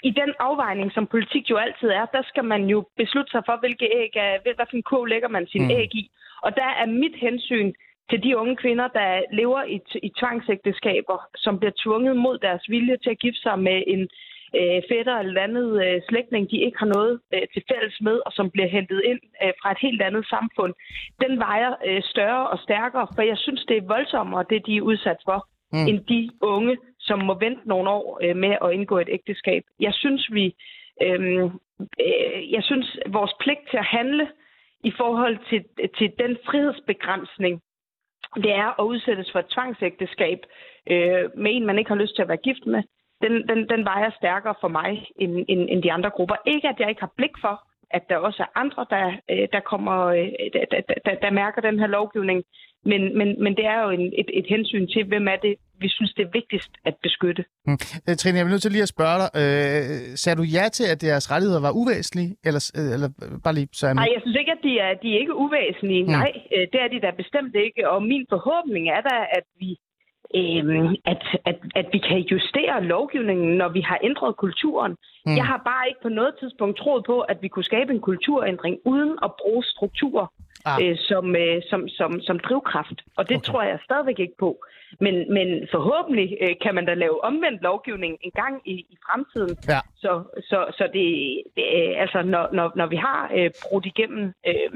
i 0.02 0.10
den 0.10 0.30
afvejning, 0.38 0.92
som 0.92 1.06
politik 1.06 1.50
jo 1.50 1.56
altid 1.56 1.88
er, 1.88 2.06
der 2.16 2.22
skal 2.30 2.44
man 2.44 2.62
jo 2.64 2.78
beslutte 2.96 3.30
sig 3.30 3.42
for, 3.46 3.56
hvilke 3.60 3.86
æg 4.02 4.12
er, 4.16 4.38
hvad 4.42 4.66
for 4.70 4.76
en 4.76 4.90
kog 4.92 5.06
lægger 5.06 5.28
man 5.28 5.46
sin 5.46 5.64
mm. 5.64 5.70
æg 5.70 5.94
i. 5.94 6.10
Og 6.42 6.56
der 6.56 6.70
er 6.82 6.86
mit 6.86 7.16
hensyn 7.26 7.72
til 8.10 8.22
de 8.22 8.36
unge 8.36 8.56
kvinder, 8.56 8.88
der 8.88 9.22
lever 9.32 9.62
i, 9.62 9.80
i 10.02 10.10
tvangsægteskaber, 10.20 11.18
som 11.36 11.58
bliver 11.58 11.72
tvunget 11.84 12.16
mod 12.16 12.38
deres 12.38 12.64
vilje 12.68 12.96
til 12.96 13.10
at 13.10 13.18
gifte 13.18 13.42
sig 13.42 13.58
med 13.58 13.82
en 13.86 14.08
øh, 14.56 14.82
fætter 14.90 15.16
eller 15.18 15.42
andet 15.42 15.84
øh, 15.84 16.00
slægtning, 16.08 16.50
de 16.50 16.58
ikke 16.58 16.78
har 16.78 16.86
noget 16.86 17.20
øh, 17.34 17.42
til 17.52 17.62
fælles 17.70 18.00
med, 18.00 18.20
og 18.26 18.32
som 18.32 18.50
bliver 18.50 18.68
hentet 18.68 19.02
ind 19.04 19.20
øh, 19.42 19.52
fra 19.62 19.70
et 19.70 19.78
helt 19.80 20.02
andet 20.02 20.26
samfund, 20.26 20.74
den 21.20 21.38
vejer 21.38 21.72
øh, 21.86 22.02
større 22.02 22.48
og 22.48 22.58
stærkere, 22.58 23.06
for 23.14 23.22
jeg 23.22 23.38
synes, 23.38 23.64
det 23.68 23.76
er 23.76 23.92
voldsommere, 23.94 24.44
det 24.50 24.66
de 24.66 24.76
er 24.76 24.82
udsat 24.82 25.20
for, 25.24 25.48
mm. 25.72 25.86
end 25.88 26.00
de 26.04 26.30
unge, 26.42 26.76
som 26.98 27.18
må 27.18 27.34
vente 27.38 27.68
nogle 27.68 27.90
år 27.90 28.18
øh, 28.22 28.36
med 28.36 28.56
at 28.64 28.72
indgå 28.72 28.98
et 28.98 29.08
ægteskab. 29.12 29.62
Jeg 29.80 29.94
synes, 29.94 30.28
vi, 30.32 30.54
øh, 31.02 31.44
øh, 32.06 32.52
jeg 32.52 32.62
synes, 32.62 32.98
vores 33.06 33.32
pligt 33.40 33.70
til 33.70 33.76
at 33.76 33.84
handle 33.98 34.28
i 34.84 34.92
forhold 34.96 35.38
til, 35.50 35.64
til 35.98 36.12
den 36.18 36.36
frihedsbegrænsning, 36.46 37.62
det 38.36 38.52
er 38.52 38.80
at 38.80 38.84
udsættes 38.84 39.32
for 39.32 39.38
et 39.38 39.48
tvangsægteskab 39.54 40.38
øh, 40.90 41.24
med 41.36 41.50
en, 41.54 41.66
man 41.66 41.78
ikke 41.78 41.90
har 41.90 42.02
lyst 42.02 42.14
til 42.14 42.22
at 42.22 42.28
være 42.28 42.46
gift 42.48 42.66
med, 42.66 42.82
den, 43.22 43.34
den, 43.48 43.68
den 43.72 43.84
vejer 43.84 44.10
stærkere 44.20 44.54
for 44.60 44.68
mig 44.68 44.90
end, 45.16 45.32
end, 45.48 45.62
end 45.72 45.82
de 45.82 45.92
andre 45.92 46.10
grupper. 46.10 46.36
Ikke, 46.46 46.68
at 46.68 46.80
jeg 46.80 46.88
ikke 46.88 47.00
har 47.00 47.12
blik 47.16 47.34
for, 47.40 47.56
at 47.90 48.02
der 48.08 48.16
også 48.16 48.42
er 48.42 48.58
andre, 48.62 48.86
der, 48.90 49.06
øh, 49.30 49.48
der, 49.52 49.60
kommer, 49.60 49.96
øh, 50.06 50.28
der, 50.54 50.64
der, 50.70 50.80
der, 51.06 51.14
der 51.22 51.30
mærker 51.30 51.60
den 51.60 51.78
her 51.78 51.86
lovgivning. 51.86 52.42
Men, 52.84 53.18
men, 53.18 53.28
men 53.44 53.56
det 53.56 53.66
er 53.66 53.82
jo 53.82 53.90
en, 53.90 54.06
et, 54.20 54.30
et 54.32 54.46
hensyn 54.48 54.86
til, 54.94 55.04
hvem 55.04 55.28
er 55.28 55.36
det, 55.36 55.54
vi 55.80 55.88
synes, 55.88 56.12
det 56.16 56.24
er 56.26 56.30
vigtigst 56.32 56.72
at 56.84 56.94
beskytte. 57.02 57.44
Hmm. 57.66 57.78
Trine, 58.18 58.38
jeg 58.38 58.44
vil 58.44 58.50
nødt 58.50 58.62
til 58.62 58.72
lige 58.72 58.88
at 58.88 58.94
spørge 58.96 59.18
dig. 59.22 59.30
Øh, 59.40 60.16
sagde 60.22 60.36
du 60.40 60.46
ja 60.56 60.64
til, 60.68 60.86
at 60.92 61.00
deres 61.00 61.30
rettigheder 61.32 61.62
var 61.66 61.72
uvæsentlige? 61.80 62.30
Eller, 62.48 62.62
eller 62.94 63.08
bare 63.44 63.54
lige 63.54 63.68
så 63.72 63.86
Nej, 63.94 64.08
jeg 64.14 64.20
synes 64.22 64.36
ikke, 64.40 64.52
at 64.52 64.62
de 64.68 64.72
er, 64.86 64.92
de 65.02 65.08
er 65.14 65.18
ikke 65.22 65.36
uvæsentlige. 65.44 66.02
Hmm. 66.04 66.12
Nej, 66.18 66.32
det 66.72 66.78
er 66.84 66.88
de 66.94 67.00
da 67.06 67.10
bestemt 67.22 67.54
ikke. 67.66 67.80
Og 67.92 67.98
min 68.02 68.24
forhåbning 68.34 68.84
er 68.96 69.02
da, 69.10 69.16
at 69.38 69.46
vi 69.60 69.70
øh, 70.34 70.90
at, 71.04 71.22
at, 71.44 71.58
at 71.74 71.86
vi 71.92 71.98
kan 71.98 72.18
justere 72.18 72.84
lovgivningen, 72.84 73.56
når 73.56 73.68
vi 73.68 73.80
har 73.80 73.98
ændret 74.02 74.36
kulturen. 74.36 74.96
Mm. 75.26 75.36
Jeg 75.36 75.46
har 75.46 75.62
bare 75.64 75.88
ikke 75.88 76.00
på 76.02 76.08
noget 76.08 76.34
tidspunkt 76.40 76.78
troet 76.78 77.04
på, 77.04 77.20
at 77.20 77.38
vi 77.42 77.48
kunne 77.48 77.64
skabe 77.64 77.92
en 77.92 78.00
kulturændring 78.00 78.76
uden 78.84 79.18
at 79.22 79.30
bruge 79.40 79.64
strukturer 79.64 80.26
ah. 80.68 80.78
øh, 80.82 80.96
som, 81.10 81.36
øh, 81.36 81.62
som, 81.70 81.88
som, 81.88 82.20
som 82.20 82.38
drivkraft. 82.38 82.98
Og 83.16 83.28
det 83.28 83.36
okay. 83.36 83.46
tror 83.48 83.62
jeg 83.62 83.78
stadigvæk 83.84 84.18
ikke 84.18 84.38
på. 84.38 84.50
Men, 85.00 85.14
men 85.36 85.48
forhåbentlig 85.74 86.36
øh, 86.40 86.54
kan 86.62 86.74
man 86.74 86.86
da 86.86 86.94
lave 86.94 87.24
omvendt 87.24 87.62
lovgivning 87.62 88.18
en 88.20 88.30
gang 88.30 88.54
i, 88.64 88.74
i 88.94 88.96
fremtiden. 89.06 89.56
Ja. 89.68 89.80
Så, 89.96 90.22
så, 90.50 90.58
så 90.78 90.84
det, 90.92 91.06
det 91.56 91.64
altså, 91.96 92.22
når, 92.22 92.48
når, 92.52 92.72
når 92.76 92.86
vi 92.86 92.96
har 92.96 93.30
øh, 93.36 93.50
brudt 93.70 93.86
igennem 93.86 94.32
øh, 94.46 94.70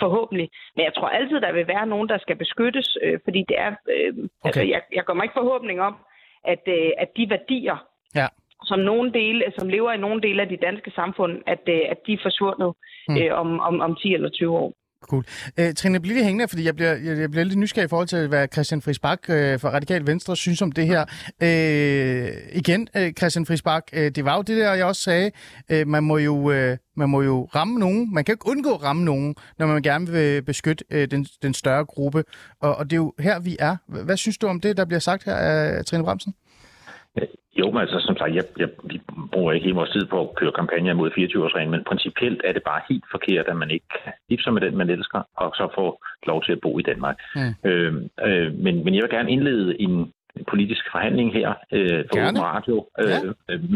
forhåbentlig. 0.00 0.48
Men 0.76 0.84
jeg 0.84 0.94
tror 0.94 1.08
altid, 1.08 1.40
der 1.40 1.52
vil 1.52 1.68
være 1.68 1.86
nogen, 1.86 2.08
der 2.08 2.18
skal 2.18 2.36
beskyttes, 2.36 2.96
øh, 3.02 3.18
fordi 3.24 3.44
det 3.48 3.58
er... 3.58 3.70
Øh, 3.94 4.12
okay. 4.14 4.28
altså, 4.44 4.62
jeg, 4.62 4.80
jeg 4.92 5.04
går 5.04 5.14
mig 5.14 5.24
ikke 5.24 5.38
forhåbning 5.42 5.80
om, 5.80 5.96
at, 6.44 6.62
øh, 6.66 6.90
at 6.98 7.08
de 7.16 7.30
værdier, 7.30 7.86
Ja. 8.14 8.26
som, 8.64 8.78
nogle 8.78 9.12
dele, 9.12 9.44
som 9.58 9.68
lever 9.68 9.92
i 9.92 9.96
nogle 9.96 10.20
dele 10.22 10.42
af 10.42 10.48
de 10.48 10.56
danske 10.56 10.90
samfund, 10.90 11.42
at, 11.46 11.62
øh, 11.68 11.80
at 11.90 11.98
de 12.06 12.12
er 12.12 12.18
forsvundet 12.22 12.72
Mm. 13.08 13.16
øh, 13.16 13.40
om, 13.40 13.60
om, 13.60 13.80
om 13.80 13.96
10 13.96 14.14
eller 14.14 14.28
20 14.28 14.56
år. 14.56 14.72
Cool. 15.06 15.24
Øh, 15.56 15.74
Trine, 15.74 16.00
bliv 16.00 16.14
lige 16.14 16.24
hængende, 16.24 16.48
fordi 16.48 16.64
jeg 16.64 16.76
bliver, 16.76 16.94
jeg, 16.94 17.18
jeg 17.18 17.30
bliver 17.30 17.44
lidt 17.44 17.58
nysgerrig 17.58 17.86
i 17.86 17.88
forhold 17.88 18.08
til, 18.08 18.28
hvad 18.28 18.48
Christian 18.52 18.82
Friis 18.82 18.98
Bak 18.98 19.18
øh, 19.28 19.60
fra 19.60 19.70
Radikal 19.70 20.06
Venstre 20.06 20.36
synes 20.36 20.62
om 20.62 20.72
det 20.72 20.86
her. 20.86 21.04
Øh, 21.42 22.28
igen, 22.52 22.88
øh, 22.96 23.12
Christian 23.12 23.46
Friis 23.46 23.62
Bak, 23.62 23.82
øh, 23.92 24.10
det 24.10 24.24
var 24.24 24.36
jo 24.36 24.42
det 24.42 24.56
der, 24.56 24.74
jeg 24.74 24.86
også 24.86 25.02
sagde, 25.02 25.30
øh, 25.68 25.88
man, 25.88 26.04
må 26.04 26.18
jo, 26.18 26.50
øh, 26.50 26.76
man 26.96 27.08
må 27.08 27.22
jo 27.22 27.44
ramme 27.54 27.78
nogen. 27.78 28.14
Man 28.14 28.24
kan 28.24 28.32
ikke 28.32 28.48
undgå 28.48 28.74
at 28.74 28.82
ramme 28.82 29.04
nogen, 29.04 29.34
når 29.58 29.66
man 29.66 29.82
gerne 29.82 30.08
vil 30.08 30.42
beskytte 30.42 30.84
øh, 30.90 31.10
den, 31.10 31.26
den 31.42 31.54
større 31.54 31.84
gruppe. 31.84 32.24
Og, 32.60 32.76
og 32.76 32.84
det 32.84 32.92
er 32.92 32.96
jo 32.96 33.14
her, 33.18 33.38
vi 33.38 33.56
er. 33.58 33.76
Hvad 33.88 34.16
synes 34.16 34.38
du 34.38 34.46
om 34.46 34.60
det, 34.60 34.76
der 34.76 34.84
bliver 34.84 35.00
sagt 35.00 35.24
her 35.24 35.34
af 35.34 35.84
Trine 35.84 36.04
Bremsen? 36.04 36.34
Jo, 37.58 37.70
men 37.70 37.80
altså, 37.80 37.98
som 38.00 38.16
sagt, 38.16 38.34
jeg, 38.34 38.44
jeg, 38.58 38.68
vi 38.84 39.00
bruger 39.32 39.52
ikke 39.52 39.64
hele 39.64 39.76
vores 39.76 39.90
tid 39.90 40.06
på 40.06 40.20
at 40.20 40.34
køre 40.34 40.52
kampagner 40.52 40.94
mod 40.94 41.10
24-årsreglen, 41.10 41.70
men 41.70 41.84
principielt 41.90 42.40
er 42.44 42.52
det 42.52 42.62
bare 42.62 42.82
helt 42.88 43.04
forkert, 43.10 43.46
at 43.48 43.56
man 43.56 43.70
ikke 43.70 43.88
kan 43.88 44.12
gifte 44.28 44.44
sig 44.44 44.52
med 44.52 44.62
den, 44.62 44.76
man 44.76 44.90
elsker, 44.90 45.20
og 45.36 45.50
så 45.54 45.68
få 45.74 46.00
lov 46.26 46.42
til 46.44 46.52
at 46.52 46.60
bo 46.60 46.78
i 46.78 46.82
Danmark. 46.82 47.16
Mm. 47.34 47.68
Øh, 47.70 47.94
øh, 48.26 48.54
men, 48.64 48.84
men 48.84 48.94
jeg 48.94 49.02
vil 49.02 49.10
gerne 49.10 49.30
indlede 49.30 49.80
en 49.80 50.12
politisk 50.48 50.84
forhandling 50.92 51.32
her 51.32 51.48
øh, 51.72 52.04
for 52.10 52.16
Gerne. 52.16 52.40
Radio 52.40 52.86
øh, 53.00 53.08
Ja. 53.08 53.20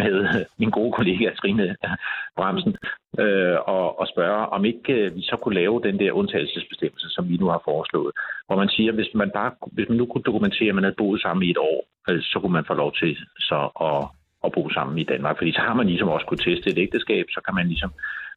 med 0.01 0.45
min 0.59 0.71
gode 0.71 0.93
kollega 0.93 1.31
Trine 1.41 1.77
Bremsen 2.37 2.77
øh, 3.19 3.57
og, 3.67 4.01
og 4.01 4.07
spørge, 4.13 4.47
om 4.47 4.65
ikke 4.65 4.93
øh, 4.93 5.17
vi 5.17 5.23
så 5.23 5.37
kunne 5.37 5.55
lave 5.55 5.81
den 5.85 5.99
der 5.99 6.13
undtagelsesbestemmelse, 6.13 7.07
som 7.11 7.29
vi 7.29 7.37
nu 7.37 7.47
har 7.47 7.63
foreslået, 7.65 8.13
hvor 8.47 8.57
man 8.57 8.69
siger, 8.69 8.93
hvis 8.93 9.11
man 9.15 9.31
bare 9.35 9.51
hvis 9.73 9.89
man 9.89 9.99
nu 9.99 10.07
kunne 10.07 10.23
dokumentere, 10.31 10.69
at 10.69 10.75
man 10.75 10.85
havde 10.85 11.01
boet 11.03 11.21
sammen 11.23 11.43
i 11.47 11.51
et 11.51 11.59
år, 11.59 11.79
øh, 12.11 12.23
så 12.23 12.39
kunne 12.41 12.53
man 12.53 12.65
få 12.71 12.75
lov 12.75 12.93
til 13.01 13.17
så 13.39 13.61
at, 13.89 14.03
at 14.45 14.53
bo 14.53 14.71
sammen 14.71 14.99
i 14.99 15.05
Danmark. 15.05 15.37
Fordi 15.39 15.53
så 15.53 15.61
har 15.61 15.75
man 15.75 15.87
ligesom 15.87 16.09
også 16.09 16.27
kunne 16.27 16.45
teste 16.49 16.71
et 16.71 16.79
ægteskab, 16.79 17.25
så 17.31 17.41
kan 17.47 17.55
man 17.55 17.67
ligesom 17.67 17.93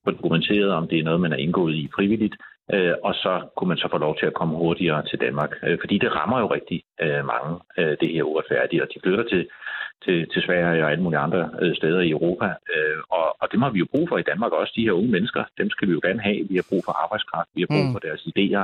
få 0.06 0.12
dokumenteret, 0.12 0.72
om 0.72 0.88
det 0.88 1.00
er 1.00 1.04
noget, 1.04 1.22
man 1.22 1.34
er 1.34 1.38
indgået 1.38 1.74
i 1.76 1.90
frivilligt, 1.96 2.36
øh, 2.76 2.94
og 3.04 3.14
så 3.14 3.34
kunne 3.58 3.68
man 3.68 3.78
så 3.78 3.88
få 3.92 3.98
lov 3.98 4.14
til 4.18 4.26
at 4.26 4.34
komme 4.34 4.56
hurtigere 4.56 5.04
til 5.10 5.20
Danmark. 5.26 5.52
Øh, 5.64 5.78
fordi 5.82 5.98
det 5.98 6.16
rammer 6.16 6.40
jo 6.40 6.48
rigtig 6.58 6.84
øh, 7.02 7.26
mange, 7.34 7.52
øh, 7.78 7.98
det 8.02 8.10
her 8.14 8.24
uretfærdige, 8.24 8.84
og 8.84 8.88
de 8.94 9.00
flytter 9.04 9.24
til, 9.24 9.48
til, 10.06 10.18
til 10.34 10.42
Sverige 10.42 10.84
og 10.86 10.92
alle 10.92 11.04
mulige 11.04 11.20
andre 11.20 11.50
øh, 11.62 11.76
steder 11.76 12.00
i 12.02 12.10
Europa. 12.10 12.46
Øh, 12.46 12.98
og, 13.10 13.26
og 13.42 13.46
det 13.52 13.60
har 13.60 13.70
vi 13.70 13.80
jo 13.80 13.88
brug 13.94 14.10
for 14.10 14.18
i 14.18 14.28
Danmark 14.32 14.52
også, 14.52 14.74
de 14.76 14.86
her 14.88 14.92
unge 14.92 15.12
mennesker. 15.12 15.44
Dem 15.58 15.70
skal 15.70 15.88
vi 15.88 15.94
jo 15.94 16.02
gerne 16.04 16.22
have. 16.22 16.40
Vi 16.50 16.56
har 16.56 16.66
brug 16.70 16.82
for 16.86 16.94
arbejdskraft, 17.04 17.50
vi 17.56 17.62
har 17.62 17.68
brug 17.76 17.86
Mm. 17.88 17.94
for 17.96 18.00
deres 18.08 18.22
idéer. 18.32 18.64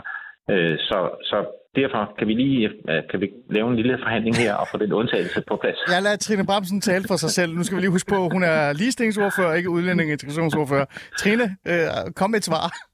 Øh, 0.52 0.78
så, 0.90 1.00
så 1.30 1.38
derfor 1.76 2.14
kan 2.18 2.28
vi 2.28 2.34
lige 2.34 2.70
kan 3.12 3.22
vi 3.22 3.28
lave 3.50 3.70
en 3.70 3.76
lille 3.76 3.98
forhandling 4.04 4.36
her 4.38 4.54
og 4.56 4.68
få 4.72 4.78
den 4.78 4.94
undtagelse 4.94 5.44
på 5.48 5.56
plads. 5.62 5.78
Jeg 5.88 6.02
lader 6.04 6.18
Trine 6.18 6.46
Bremsen 6.46 6.82
tale 6.82 7.04
for 7.08 7.16
sig 7.16 7.30
selv. 7.30 7.52
Nu 7.58 7.64
skal 7.64 7.76
vi 7.76 7.82
lige 7.82 7.92
huske 7.92 8.10
på, 8.10 8.26
at 8.26 8.32
hun 8.32 8.44
er 8.44 8.74
ligestillingsordfører, 8.74 9.54
ikke 9.54 9.70
udlænding- 9.70 10.10
og 10.10 10.14
integrationsordfører. 10.14 10.86
Trine, 11.18 11.44
øh, 11.68 12.14
kom 12.16 12.30
med 12.30 12.38
et 12.40 12.46
svar. 12.46 12.89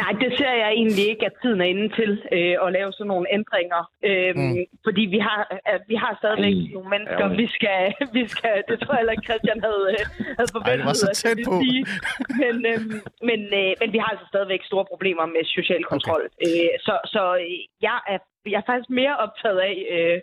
Nej, 0.00 0.12
det 0.22 0.30
ser 0.38 0.54
jeg 0.62 0.70
egentlig 0.80 1.06
ikke, 1.12 1.24
at 1.26 1.34
tiden 1.42 1.60
er 1.60 1.68
inde 1.74 1.88
til 1.98 2.10
øh, 2.36 2.56
at 2.64 2.68
lave 2.76 2.90
sådan 2.92 3.10
nogle 3.12 3.26
ændringer. 3.38 3.82
Øhm, 4.08 4.32
Mm. 4.44 4.56
Fordi 4.86 5.02
vi 5.14 5.18
har, 5.28 5.40
at 5.74 5.82
vi 5.92 5.96
har 6.02 6.12
stadigvæk 6.22 6.54
Ej, 6.62 6.72
nogle 6.76 6.88
mennesker, 6.94 7.20
ærgerligt. 7.24 7.40
vi 7.42 7.46
skal, 7.56 7.80
vi 8.18 8.22
skal, 8.34 8.54
det 8.68 8.76
tror 8.80 8.92
jeg 8.94 9.00
heller 9.00 9.16
ikke, 9.16 9.28
Christian 9.30 9.60
havde, 9.66 9.84
øh, 9.94 10.02
havde 10.38 10.50
forventet. 10.56 10.86
var 10.90 10.96
så 11.02 11.08
at 11.10 11.24
jeg 11.24 11.36
tæt 11.36 11.38
på. 11.48 11.52
Sige. 11.62 11.80
Men, 12.42 12.54
øhm, 12.72 12.94
men, 13.28 13.40
øh, 13.60 13.70
men 13.80 13.88
vi 13.94 13.98
har 14.02 14.10
altså 14.14 14.26
stadigvæk 14.32 14.62
store 14.70 14.86
problemer 14.92 15.26
med 15.34 15.42
social 15.58 15.82
kontrol. 15.92 16.22
Okay. 16.26 16.46
Øh, 16.46 16.70
så 16.86 16.94
så 17.14 17.22
øh, 17.42 17.58
jeg, 17.88 17.98
er, 18.12 18.18
jeg 18.52 18.58
er 18.62 18.66
faktisk 18.70 18.90
mere 19.00 19.14
optaget 19.24 19.60
af, 19.70 19.76
øh, 19.94 20.18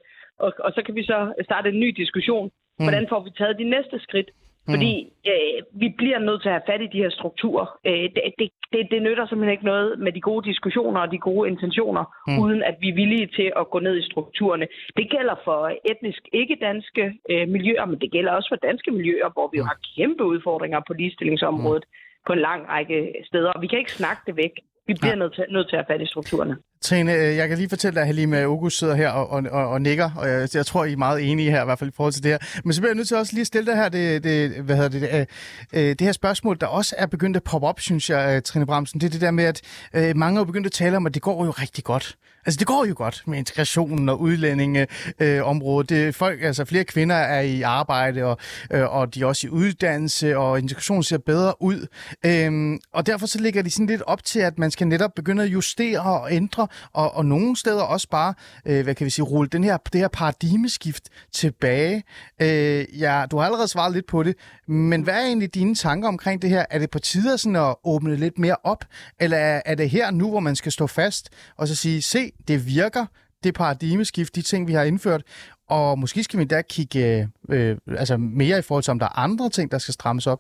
og, 0.46 0.52
og 0.66 0.70
så 0.76 0.82
kan 0.86 0.96
vi 1.00 1.04
så 1.12 1.20
starte 1.48 1.70
en 1.70 1.80
ny 1.84 1.90
diskussion. 2.02 2.46
Mm. 2.80 2.86
Hvordan 2.86 3.06
får 3.12 3.20
vi 3.26 3.30
taget 3.40 3.56
de 3.64 3.68
næste 3.76 3.98
skridt? 4.06 4.30
Fordi 4.70 4.94
øh, 5.32 5.58
vi 5.82 5.88
bliver 5.98 6.20
nødt 6.20 6.42
til 6.42 6.50
at 6.50 6.54
have 6.58 6.70
fat 6.72 6.82
i 6.82 6.90
de 6.94 7.02
her 7.04 7.10
strukturer. 7.10 7.66
Øh, 7.88 8.04
det, 8.16 8.22
det, 8.40 8.50
det, 8.74 8.88
det 8.92 9.02
nytter 9.02 9.26
simpelthen 9.28 9.52
ikke 9.52 9.66
noget 9.74 10.00
med 10.00 10.12
de 10.12 10.22
gode 10.22 10.50
diskussioner 10.50 11.00
og 11.02 11.12
de 11.12 11.18
gode 11.18 11.50
intentioner, 11.50 12.04
Mm. 12.28 12.34
mm. 12.34 12.40
uden 12.44 12.64
at 12.64 12.76
vi 12.82 12.90
er 12.90 12.94
villige 13.02 13.28
til 13.38 13.52
at 13.60 13.70
gå 13.74 13.80
ned 13.80 13.96
i 13.98 14.06
strukturerne. 14.12 14.68
Det 14.98 15.10
gælder 15.16 15.36
for 15.44 15.60
etnisk 15.92 16.22
ikke-danske 16.34 17.04
øh, 17.32 17.48
miljøer, 17.56 17.86
men 17.86 18.00
det 18.00 18.12
gælder 18.12 18.32
også 18.32 18.50
for 18.52 18.68
danske 18.70 18.92
miljøer, 18.92 19.30
hvor 19.36 19.50
vi 19.52 19.58
jo 19.58 19.64
har 19.64 19.78
kæmpe 19.96 20.24
udfordringer 20.24 20.80
på 20.88 20.94
ligestillingsområdet 20.94 21.86
på 22.28 22.34
en 22.34 22.40
lang 22.40 22.70
række 22.70 23.14
steder. 23.30 23.52
Og 23.52 23.62
vi 23.62 23.68
kan 23.68 23.80
ikke 23.80 23.92
snakke 23.92 24.22
det 24.28 24.36
væk. 24.36 24.54
Vi 24.88 24.94
bliver 25.02 25.16
nødt 25.16 25.34
til, 25.36 25.46
nødt 25.50 25.70
til 25.70 25.76
at 25.76 25.86
have 25.86 25.94
fat 25.94 26.02
i 26.06 26.12
strukturerne. 26.14 26.58
Trine, 26.82 27.14
øh, 27.14 27.36
jeg 27.36 27.50
kan 27.50 27.58
lige 27.58 27.70
fortælle 27.70 27.96
dig, 27.96 28.02
at 28.02 28.08
Halime 28.08 28.42
August 28.42 28.80
sidder 28.80 28.96
her 28.96 29.10
og, 29.10 29.30
og, 29.30 29.44
og, 29.52 29.70
og 29.70 29.82
nikker, 29.82 30.12
og 30.16 30.30
jeg, 30.30 30.50
jeg 30.54 30.66
tror, 30.66 30.86
I 30.86 30.92
er 30.92 30.98
meget 30.98 31.32
enige 31.32 31.52
her, 31.52 31.62
i 31.62 31.66
hvert 31.66 31.80
fald 31.80 31.90
i 31.90 31.94
forhold 31.96 32.14
til 32.14 32.24
det 32.24 32.32
her. 32.32 32.38
Men 32.64 32.74
så 32.74 32.82
bliver 32.82 32.90
jeg 32.90 32.96
nødt 32.96 33.08
til 33.08 33.18
også 33.18 33.34
lige 33.34 33.42
at 33.42 33.48
stille 33.48 33.72
dig 33.72 33.76
her, 33.76 33.90
det, 33.90 34.24
det, 34.24 34.52
hvad 34.52 34.76
hedder 34.76 34.90
det, 34.90 35.28
det, 35.72 36.00
det 36.00 36.08
her 36.08 36.12
spørgsmål, 36.12 36.58
der 36.62 36.68
også 36.68 36.96
er 36.98 37.06
begyndt 37.06 37.38
at 37.38 37.44
poppe 37.44 37.68
op, 37.68 37.80
synes 37.80 38.10
jeg, 38.10 38.44
Trine 38.44 38.66
Bremsen. 38.66 39.02
Det 39.02 39.08
er 39.08 39.12
det 39.12 39.22
der 39.22 39.32
med, 39.32 39.44
at 39.44 39.62
øh, 39.94 40.18
mange 40.18 40.40
er 40.40 40.44
begyndt 40.44 40.68
at 40.68 40.72
tale 40.72 40.98
om, 40.98 41.06
at 41.06 41.14
det 41.14 41.22
går 41.22 41.46
jo 41.46 41.52
rigtig 41.52 41.84
godt. 41.84 42.18
Altså, 42.46 42.58
det 42.58 42.68
går 42.68 42.86
jo 42.86 42.94
godt 42.98 43.24
med 43.28 43.38
integrationen 43.38 44.10
og 44.10 44.22
udlændingeområdet. 44.22 45.92
Øh, 45.92 45.98
det, 45.98 46.16
folk, 46.16 46.44
altså, 46.44 46.66
flere 46.66 46.84
kvinder 46.84 47.16
er 47.16 47.42
i 47.42 47.62
arbejde, 47.62 48.24
og, 48.24 48.38
øh, 48.72 48.96
og 48.96 49.16
de 49.16 49.22
er 49.22 49.26
også 49.26 49.48
i 49.48 49.50
uddannelse, 49.50 50.38
og 50.38 50.60
integrationen 50.60 51.04
ser 51.04 51.18
bedre 51.18 51.62
ud. 51.62 51.88
Øhm, 52.26 52.80
og 52.94 53.06
derfor 53.06 53.28
så 53.28 53.40
ligger 53.40 53.62
de 53.62 53.72
sådan 53.72 53.86
lidt 53.86 54.02
op 54.02 54.24
til, 54.24 54.40
at 54.40 54.60
man 54.60 54.72
skal 54.72 54.88
netop 54.88 55.12
begynde 55.16 55.44
at 55.44 55.50
justere 55.50 56.02
og 56.02 56.34
ændre, 56.34 56.68
og, 56.94 57.16
og 57.16 57.26
nogle 57.26 57.56
steder 57.58 57.84
også 57.84 58.10
bare, 58.10 58.34
øh, 58.66 58.84
hvad 58.84 58.96
kan 58.96 59.06
vi 59.06 59.10
sige, 59.10 59.26
rulle 59.26 59.50
den 59.50 59.64
her, 59.64 59.78
det 59.78 60.02
her 60.02 60.08
paradigmeskift 60.08 61.10
tilbage. 61.32 62.04
Øh, 62.42 63.02
ja, 63.02 63.26
du 63.32 63.38
har 63.38 63.46
allerede 63.46 63.68
svaret 63.68 63.94
lidt 63.94 64.08
på 64.08 64.24
det, 64.24 64.36
men 64.68 65.02
hvad 65.02 65.14
er 65.14 65.26
egentlig 65.26 65.56
dine 65.56 65.76
tanker 65.76 66.08
omkring 66.08 66.42
det 66.42 66.50
her? 66.50 66.66
Er 66.70 66.80
det 66.80 66.90
på 66.90 67.00
tider 67.00 67.36
sådan 67.36 67.56
at 67.56 67.76
åbne 67.84 68.16
lidt 68.16 68.40
mere 68.40 68.56
op, 68.64 68.86
eller 69.20 69.38
er, 69.38 69.62
er 69.66 69.76
det 69.76 69.90
her 69.90 70.12
nu, 70.12 70.30
hvor 70.30 70.40
man 70.40 70.56
skal 70.56 70.72
stå 70.72 70.88
fast 70.88 71.30
og 71.58 71.68
så 71.68 71.76
sige, 71.76 72.02
se, 72.02 72.32
det 72.48 72.68
virker, 72.68 73.06
det 73.44 73.54
paradigmeskift, 73.54 74.36
de 74.36 74.42
ting, 74.42 74.68
vi 74.68 74.74
har 74.74 74.84
indført, 74.84 75.24
og 75.70 76.00
måske 76.00 76.24
skal 76.24 76.40
vi 76.40 76.46
da 76.46 76.62
kigge 76.62 77.00
øh, 77.10 77.24
øh, 77.56 77.78
altså 78.02 78.18
mere 78.18 78.58
i 78.60 78.66
forhold 78.68 78.84
til, 78.84 78.92
om 78.92 79.00
der 79.00 79.06
er 79.06 79.20
andre 79.20 79.50
ting, 79.50 79.72
der 79.72 79.78
skal 79.78 79.94
strammes 79.94 80.28
op. 80.28 80.40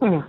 Mm. 0.00 0.22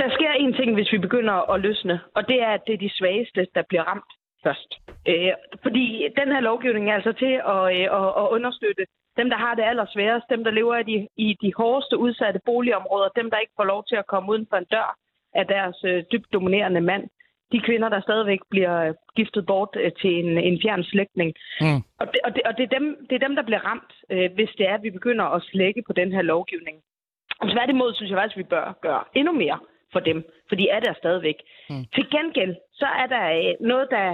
Der 0.00 0.08
sker 0.16 0.32
en 0.44 0.52
ting, 0.58 0.74
hvis 0.74 0.92
vi 0.92 0.98
begynder 0.98 1.52
at 1.52 1.60
løsne, 1.60 2.00
og 2.16 2.22
det 2.28 2.38
er, 2.42 2.50
at 2.56 2.62
det 2.66 2.74
er 2.74 2.78
de 2.86 2.90
svageste, 2.98 3.40
der 3.54 3.62
bliver 3.68 3.82
ramt 3.82 4.12
først. 4.44 4.70
Øh, 5.08 5.32
fordi 5.62 6.08
den 6.20 6.28
her 6.34 6.40
lovgivning 6.40 6.90
er 6.90 6.94
altså 6.94 7.12
til 7.12 7.34
at, 7.54 7.62
øh, 7.76 7.86
at, 8.00 8.08
at 8.22 8.26
understøtte 8.36 8.84
dem, 9.16 9.30
der 9.30 9.36
har 9.36 9.54
det 9.54 9.62
allersværest, 9.62 10.26
dem, 10.30 10.44
der 10.44 10.50
lever 10.50 10.76
i 10.76 10.82
de, 10.82 11.08
i 11.16 11.36
de 11.42 11.52
hårdeste 11.56 11.98
udsatte 11.98 12.40
boligområder, 12.44 13.08
dem, 13.08 13.30
der 13.30 13.38
ikke 13.38 13.56
får 13.56 13.64
lov 13.64 13.84
til 13.88 13.96
at 13.96 14.06
komme 14.06 14.30
uden 14.32 14.46
for 14.50 14.56
en 14.56 14.70
dør 14.70 14.96
af 15.34 15.46
deres 15.46 15.76
øh, 15.84 16.04
dybt 16.12 16.32
dominerende 16.32 16.80
mand, 16.80 17.04
de 17.52 17.60
kvinder, 17.60 17.88
der 17.88 18.00
stadigvæk 18.00 18.40
bliver 18.50 18.76
øh, 18.86 18.94
giftet 19.16 19.46
bort 19.46 19.72
øh, 19.82 19.92
til 20.00 20.12
en, 20.22 20.38
en 20.38 20.60
fjern 20.62 20.84
slægtning. 20.84 21.30
Mm. 21.60 21.80
Og, 22.00 22.06
det, 22.12 22.20
og, 22.24 22.30
det, 22.34 22.42
og 22.48 22.52
det, 22.56 22.64
er 22.64 22.78
dem, 22.78 22.86
det 23.08 23.14
er 23.14 23.26
dem, 23.26 23.36
der 23.36 23.42
bliver 23.42 23.64
ramt, 23.70 23.92
øh, 24.10 24.30
hvis 24.34 24.50
det 24.58 24.68
er, 24.68 24.74
at 24.74 24.82
vi 24.82 24.90
begynder 24.90 25.24
at 25.24 25.42
slække 25.42 25.82
på 25.86 25.92
den 25.92 26.12
her 26.12 26.22
lovgivning. 26.22 26.76
Og 27.40 27.50
tværtimod 27.52 27.94
synes 27.94 28.10
jeg 28.10 28.18
faktisk, 28.18 28.36
at 28.36 28.44
vi 28.44 28.52
bør 28.54 28.78
gøre 28.82 29.04
endnu 29.14 29.32
mere 29.32 29.58
for 29.92 30.00
dem, 30.00 30.18
for 30.48 30.56
de 30.56 30.68
er 30.68 30.80
der 30.80 30.94
stadigvæk. 30.94 31.38
Mm. 31.70 31.84
Til 31.94 32.04
gengæld, 32.10 32.54
så 32.82 32.88
er 33.02 33.06
der 33.16 33.24
øh, 33.40 33.54
noget, 33.70 33.86
der 33.96 34.06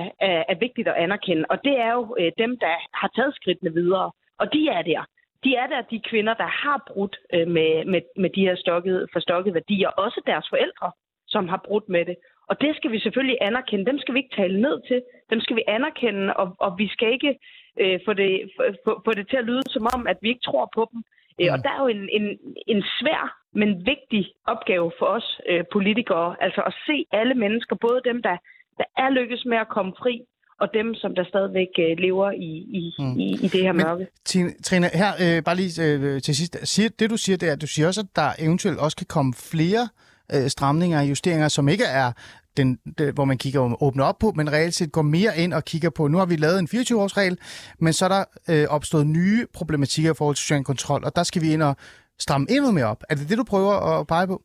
er, 0.53 0.55
vigtigt 0.67 0.89
at 0.89 1.01
anerkende, 1.05 1.45
og 1.53 1.59
det 1.65 1.75
er 1.87 1.93
jo 1.99 2.17
øh, 2.21 2.31
dem, 2.43 2.53
der 2.65 2.75
har 3.01 3.11
taget 3.17 3.35
skridtene 3.35 3.73
videre, 3.81 4.11
og 4.41 4.47
de 4.55 4.69
er 4.69 4.83
der. 4.83 5.03
De 5.45 5.51
er 5.63 5.67
der, 5.73 5.81
de 5.93 6.01
kvinder, 6.11 6.35
der 6.35 6.51
har 6.63 6.79
brudt 6.91 7.17
øh, 7.35 7.49
med, 7.57 7.71
med, 7.93 8.03
med 8.23 8.31
de 8.37 8.47
her 8.47 8.57
stokkede, 8.57 9.07
forstokkede 9.13 9.55
værdier, 9.55 9.89
også 9.89 10.21
deres 10.27 10.47
forældre, 10.53 10.91
som 11.35 11.49
har 11.49 11.61
brudt 11.69 11.89
med 11.89 12.05
det. 12.05 12.17
Og 12.49 12.61
det 12.61 12.77
skal 12.77 12.91
vi 12.93 12.99
selvfølgelig 12.99 13.39
anerkende. 13.41 13.87
Dem 13.91 13.99
skal 13.99 14.15
vi 14.15 14.19
ikke 14.19 14.37
tale 14.37 14.61
ned 14.61 14.77
til. 14.89 15.03
Dem 15.31 15.41
skal 15.41 15.57
vi 15.57 15.63
anerkende, 15.69 16.37
og, 16.37 16.57
og 16.59 16.71
vi 16.79 16.89
skal 16.89 17.13
ikke 17.13 17.39
øh, 17.81 18.01
få, 18.07 18.13
det, 18.13 18.51
få, 18.85 19.03
få 19.05 19.11
det 19.19 19.29
til 19.29 19.37
at 19.37 19.45
lyde 19.45 19.63
som 19.67 19.87
om, 19.95 20.07
at 20.07 20.19
vi 20.23 20.29
ikke 20.29 20.47
tror 20.49 20.71
på 20.75 20.89
dem. 20.93 21.01
Mm. 21.39 21.53
Og 21.53 21.59
der 21.65 21.71
er 21.71 21.81
jo 21.83 21.89
en, 21.97 22.09
en, 22.19 22.27
en 22.67 22.83
svær, 22.99 23.23
men 23.53 23.87
vigtig 23.87 24.33
opgave 24.47 24.93
for 24.99 25.07
os 25.07 25.41
øh, 25.49 25.65
politikere, 25.73 26.37
altså 26.41 26.61
at 26.61 26.75
se 26.87 26.97
alle 27.13 27.35
mennesker, 27.35 27.77
både 27.77 28.01
dem, 28.05 28.23
der, 28.23 28.37
der 28.79 28.89
er 28.97 29.11
lykkes 29.11 29.43
med 29.45 29.59
at 29.65 29.69
komme 29.77 29.93
fri, 30.03 30.15
og 30.61 30.69
dem, 30.75 30.95
som 30.95 31.15
der 31.15 31.25
stadigvæk 31.25 31.73
øh, 31.79 31.99
lever 31.99 32.31
i, 32.31 32.53
i, 32.81 32.95
mm. 32.99 33.19
i, 33.19 33.27
i 33.45 33.49
det 33.49 33.63
her 33.63 33.73
mørke. 33.73 34.07
Trine, 34.25 34.53
Trine 34.65 34.87
her 34.95 35.13
øh, 35.23 35.43
bare 35.43 35.57
lige 35.57 35.83
øh, 35.85 36.23
til 36.23 36.37
sidst. 36.37 36.59
Siger, 36.65 36.89
det 36.99 37.11
du 37.11 37.17
siger, 37.17 37.37
det 37.37 37.49
er, 37.49 37.53
at 37.53 37.61
du 37.61 37.67
siger 37.67 37.87
også, 37.87 38.01
at 38.01 38.17
der 38.17 38.31
eventuelt 38.39 38.79
også 38.79 38.97
kan 38.97 39.07
komme 39.07 39.35
flere 39.35 39.89
øh, 40.35 40.49
stramninger 40.49 41.01
og 41.01 41.09
justeringer, 41.09 41.49
som 41.49 41.69
ikke 41.69 41.85
er 41.85 42.13
den, 42.57 42.79
det, 42.99 43.15
hvor 43.15 43.25
man 43.25 43.39
kigger 43.39 43.83
åbner 43.83 44.05
op 44.05 44.19
på, 44.19 44.33
men 44.37 44.53
reelt 44.53 44.75
set 44.75 44.93
går 44.93 45.03
mere 45.03 45.39
ind 45.39 45.53
og 45.53 45.65
kigger 45.65 45.91
på, 45.91 46.09
nu 46.09 46.19
har 46.19 46.27
vi 46.27 46.37
lavet 46.37 46.59
en 46.59 46.69
24-årsregel, 46.75 47.37
men 47.79 47.93
så 47.93 48.05
er 48.05 48.09
der 48.09 48.25
øh, 48.49 48.67
opstået 48.69 49.07
nye 49.07 49.47
problematikker 49.55 50.11
i 50.11 50.15
forhold 50.15 50.37
til 50.37 50.43
social 50.43 50.65
kontrol, 50.65 51.05
og 51.05 51.17
der 51.17 51.23
skal 51.23 51.43
vi 51.43 51.53
ind 51.53 51.63
og 51.63 51.77
stramme 52.19 52.47
endnu 52.51 52.71
mere 52.71 52.85
op. 52.85 53.05
Er 53.09 53.15
det 53.15 53.29
det, 53.29 53.39
du 53.39 53.45
prøver 53.45 54.01
at 54.01 54.07
pege 54.07 54.27
på? 54.27 54.43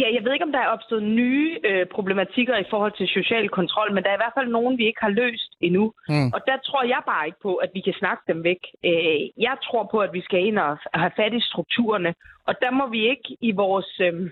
Ja, 0.00 0.08
jeg 0.14 0.24
ved 0.24 0.32
ikke, 0.32 0.44
om 0.44 0.52
der 0.52 0.58
er 0.58 0.74
opstået 0.76 1.02
nye 1.02 1.58
øh, 1.64 1.86
problematikker 1.86 2.56
i 2.56 2.64
forhold 2.70 2.92
til 2.96 3.08
social 3.08 3.48
kontrol, 3.48 3.92
men 3.94 4.02
der 4.02 4.10
er 4.10 4.14
i 4.14 4.22
hvert 4.24 4.36
fald 4.38 4.48
nogen, 4.48 4.78
vi 4.78 4.86
ikke 4.86 5.00
har 5.00 5.08
løst 5.22 5.50
endnu. 5.60 5.92
Mm. 6.08 6.28
Og 6.34 6.40
der 6.46 6.56
tror 6.64 6.82
jeg 6.84 7.02
bare 7.06 7.26
ikke 7.26 7.40
på, 7.42 7.54
at 7.54 7.70
vi 7.74 7.80
kan 7.80 7.94
snakke 7.98 8.22
dem 8.28 8.44
væk. 8.44 8.62
Øh, 8.84 9.20
jeg 9.46 9.56
tror 9.64 9.88
på, 9.90 9.98
at 9.98 10.12
vi 10.12 10.20
skal 10.20 10.46
ind 10.46 10.58
og 10.58 10.78
have 10.94 11.12
fat 11.16 11.34
i 11.34 11.40
strukturerne, 11.40 12.14
og 12.46 12.54
der 12.62 12.70
må 12.70 12.86
vi 12.86 13.08
ikke 13.10 13.36
i 13.40 13.50
vores... 13.52 14.00
Øh, 14.00 14.30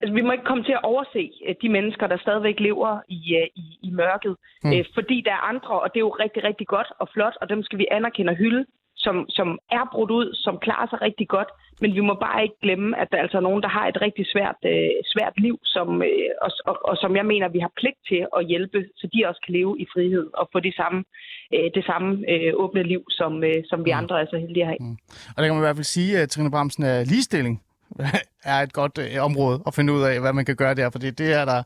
altså, 0.00 0.14
vi 0.14 0.20
må 0.22 0.32
ikke 0.32 0.44
komme 0.44 0.64
til 0.64 0.72
at 0.72 0.84
overse 0.92 1.30
øh, 1.46 1.54
de 1.62 1.68
mennesker, 1.68 2.06
der 2.06 2.16
stadigvæk 2.18 2.60
lever 2.60 3.00
i, 3.08 3.20
øh, 3.40 3.46
i, 3.56 3.66
i 3.82 3.90
mørket, 3.90 4.36
Mm. 4.64 4.72
øh, 4.72 4.84
fordi 4.94 5.20
der 5.20 5.32
er 5.32 5.48
andre, 5.52 5.80
og 5.80 5.88
det 5.92 5.98
er 5.98 6.06
jo 6.08 6.16
rigtig, 6.24 6.44
rigtig 6.44 6.66
godt 6.66 6.88
og 6.98 7.08
flot, 7.14 7.36
og 7.40 7.48
dem 7.48 7.62
skal 7.62 7.78
vi 7.78 7.86
anerkende 7.90 8.30
og 8.30 8.36
hylde, 8.36 8.66
som, 9.06 9.16
som 9.38 9.48
er 9.78 9.84
brudt 9.92 10.12
ud, 10.18 10.28
som 10.44 10.54
klarer 10.66 10.86
sig 10.88 10.98
rigtig 11.08 11.28
godt, 11.36 11.50
men 11.82 11.90
vi 11.96 12.02
må 12.08 12.14
bare 12.26 12.42
ikke 12.46 12.58
glemme, 12.64 12.88
at 13.02 13.08
der 13.12 13.18
altså 13.24 13.36
er 13.38 13.46
nogen, 13.48 13.62
der 13.62 13.70
har 13.76 13.84
et 13.88 13.98
rigtig 14.06 14.24
svært, 14.34 14.58
øh, 14.72 14.90
svært 15.14 15.34
liv, 15.46 15.56
som, 15.74 15.88
øh, 16.08 16.30
og, 16.44 16.50
og, 16.70 16.76
og 16.88 16.94
som 17.02 17.12
jeg 17.18 17.26
mener, 17.32 17.54
vi 17.56 17.60
har 17.66 17.72
pligt 17.80 18.00
til 18.10 18.20
at 18.38 18.46
hjælpe, 18.50 18.78
så 19.00 19.04
de 19.12 19.18
også 19.28 19.40
kan 19.44 19.52
leve 19.58 19.72
i 19.82 19.86
frihed 19.94 20.26
og 20.40 20.44
få 20.52 20.58
de 20.68 20.72
samme, 20.80 20.98
øh, 21.54 21.68
det 21.76 21.84
samme 21.90 22.08
øh, 22.32 22.50
åbne 22.62 22.82
liv, 22.92 23.02
som, 23.18 23.32
øh, 23.48 23.60
som 23.70 23.78
vi 23.86 23.90
andre 24.00 24.20
er 24.22 24.26
så 24.32 24.38
heldige 24.44 24.64
at 24.64 24.70
have. 24.72 24.80
Og 25.34 25.38
der 25.38 25.46
kan 25.46 25.54
man 25.54 25.62
i 25.62 25.66
hvert 25.68 25.80
fald 25.80 25.94
sige, 25.98 26.12
at 26.20 26.28
Trine 26.30 26.50
Bramsen 26.54 26.82
er 26.92 26.98
ligestilling. 27.12 27.56
Er 28.54 28.60
et 28.62 28.72
godt 28.72 28.98
øh, 28.98 29.24
område 29.28 29.62
at 29.66 29.74
finde 29.74 29.92
ud 29.92 30.02
af, 30.02 30.20
hvad 30.20 30.32
man 30.32 30.44
kan 30.44 30.56
gøre 30.56 30.74
der, 30.74 30.90
fordi 30.90 31.10
det 31.10 31.32
er 31.40 31.44
der, 31.44 31.62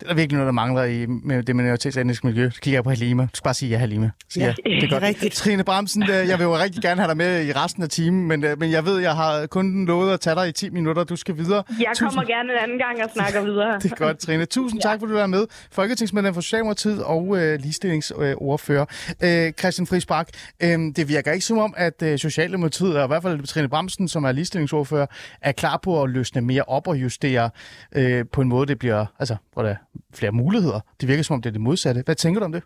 det 0.00 0.02
er 0.02 0.08
der 0.08 0.14
virkelig 0.14 0.36
noget, 0.36 0.46
der 0.46 0.52
mangler 0.52 0.84
i 0.84 1.06
med 1.06 1.42
det 1.42 1.56
minoritetsetniske 1.56 2.26
miljø. 2.26 2.50
Så 2.50 2.60
kigger 2.60 2.76
jeg 2.76 2.84
på 2.84 2.90
Halima. 2.90 3.22
Du 3.22 3.28
skal 3.34 3.44
bare 3.44 3.54
sige 3.54 3.70
ja, 3.70 3.78
Halima. 3.78 4.10
Sig 4.28 4.40
ja, 4.40 4.46
Ja, 4.46 4.52
det 4.80 4.82
er 4.84 4.88
godt. 4.90 5.02
rigtigt. 5.02 5.34
Trine 5.34 5.64
Bramsen, 5.64 6.02
øh, 6.02 6.08
jeg 6.08 6.38
vil 6.38 6.44
jo 6.44 6.56
rigtig 6.56 6.82
gerne 6.82 7.00
have 7.00 7.08
dig 7.08 7.16
med 7.16 7.46
i 7.46 7.52
resten 7.52 7.82
af 7.82 7.88
timen, 7.88 8.28
men, 8.28 8.44
øh, 8.44 8.58
men 8.58 8.70
jeg 8.70 8.84
ved, 8.84 8.98
jeg 8.98 9.14
har 9.14 9.46
kun 9.46 9.86
lovet 9.86 10.12
at 10.12 10.20
tage 10.20 10.36
dig 10.36 10.48
i 10.48 10.52
10 10.52 10.70
minutter. 10.70 11.04
Du 11.04 11.16
skal 11.16 11.36
videre. 11.36 11.62
Jeg 11.80 11.92
kommer 11.98 12.24
gerne 12.24 12.52
en 12.52 12.58
anden 12.62 12.78
gang 12.78 13.04
og 13.04 13.10
snakker 13.14 13.42
videre. 13.44 13.78
Det 13.82 13.92
er 13.92 13.96
godt, 13.96 14.18
Trine. 14.18 14.44
Tusind 14.46 14.80
tak, 14.80 14.98
for 14.98 15.06
at 15.06 15.10
du 15.10 15.16
er 15.16 15.26
med. 15.26 15.46
Folketingsmedlem 15.72 16.34
for 16.34 16.40
Socialdemokratiet 16.40 17.04
og 17.04 17.36
øh, 17.38 17.60
ligestillingsordfører. 17.60 18.84
Øh, 19.22 19.52
Christian 19.52 19.86
Friis 19.86 20.06
Bak, 20.06 20.28
øh, 20.62 20.68
det 20.96 21.08
virker 21.08 21.32
ikke 21.32 21.46
som 21.46 21.58
om, 21.58 21.74
at 21.76 22.02
øh, 22.02 22.18
Socialdemokratiet, 22.18 22.96
og 22.98 23.04
i 23.04 23.06
hvert 23.06 23.22
fald 23.22 23.46
Trine 23.46 23.68
Bramsen, 23.68 24.08
som 24.08 24.24
er 24.24 24.32
ligestillingsordfører, 24.32 25.06
er 25.42 25.52
klar 25.52 25.80
på 25.82 26.02
at 26.02 26.10
løsne 26.10 26.40
mere 26.40 26.62
op 26.62 26.88
og 26.88 26.96
justere 26.96 27.50
øh, 27.92 28.24
på 28.32 28.40
en 28.40 28.48
måde, 28.48 28.66
det 28.66 28.78
bliver, 28.78 29.06
altså, 29.18 29.36
der 29.56 29.62
er 29.62 29.74
flere 30.14 30.32
muligheder. 30.32 30.80
Det 31.00 31.08
virker 31.08 31.22
som 31.22 31.34
om, 31.34 31.42
det 31.42 31.50
er 31.50 31.52
det 31.52 31.60
modsatte. 31.60 32.02
Hvad 32.04 32.14
tænker 32.14 32.40
du 32.40 32.44
om 32.44 32.52
det? 32.52 32.62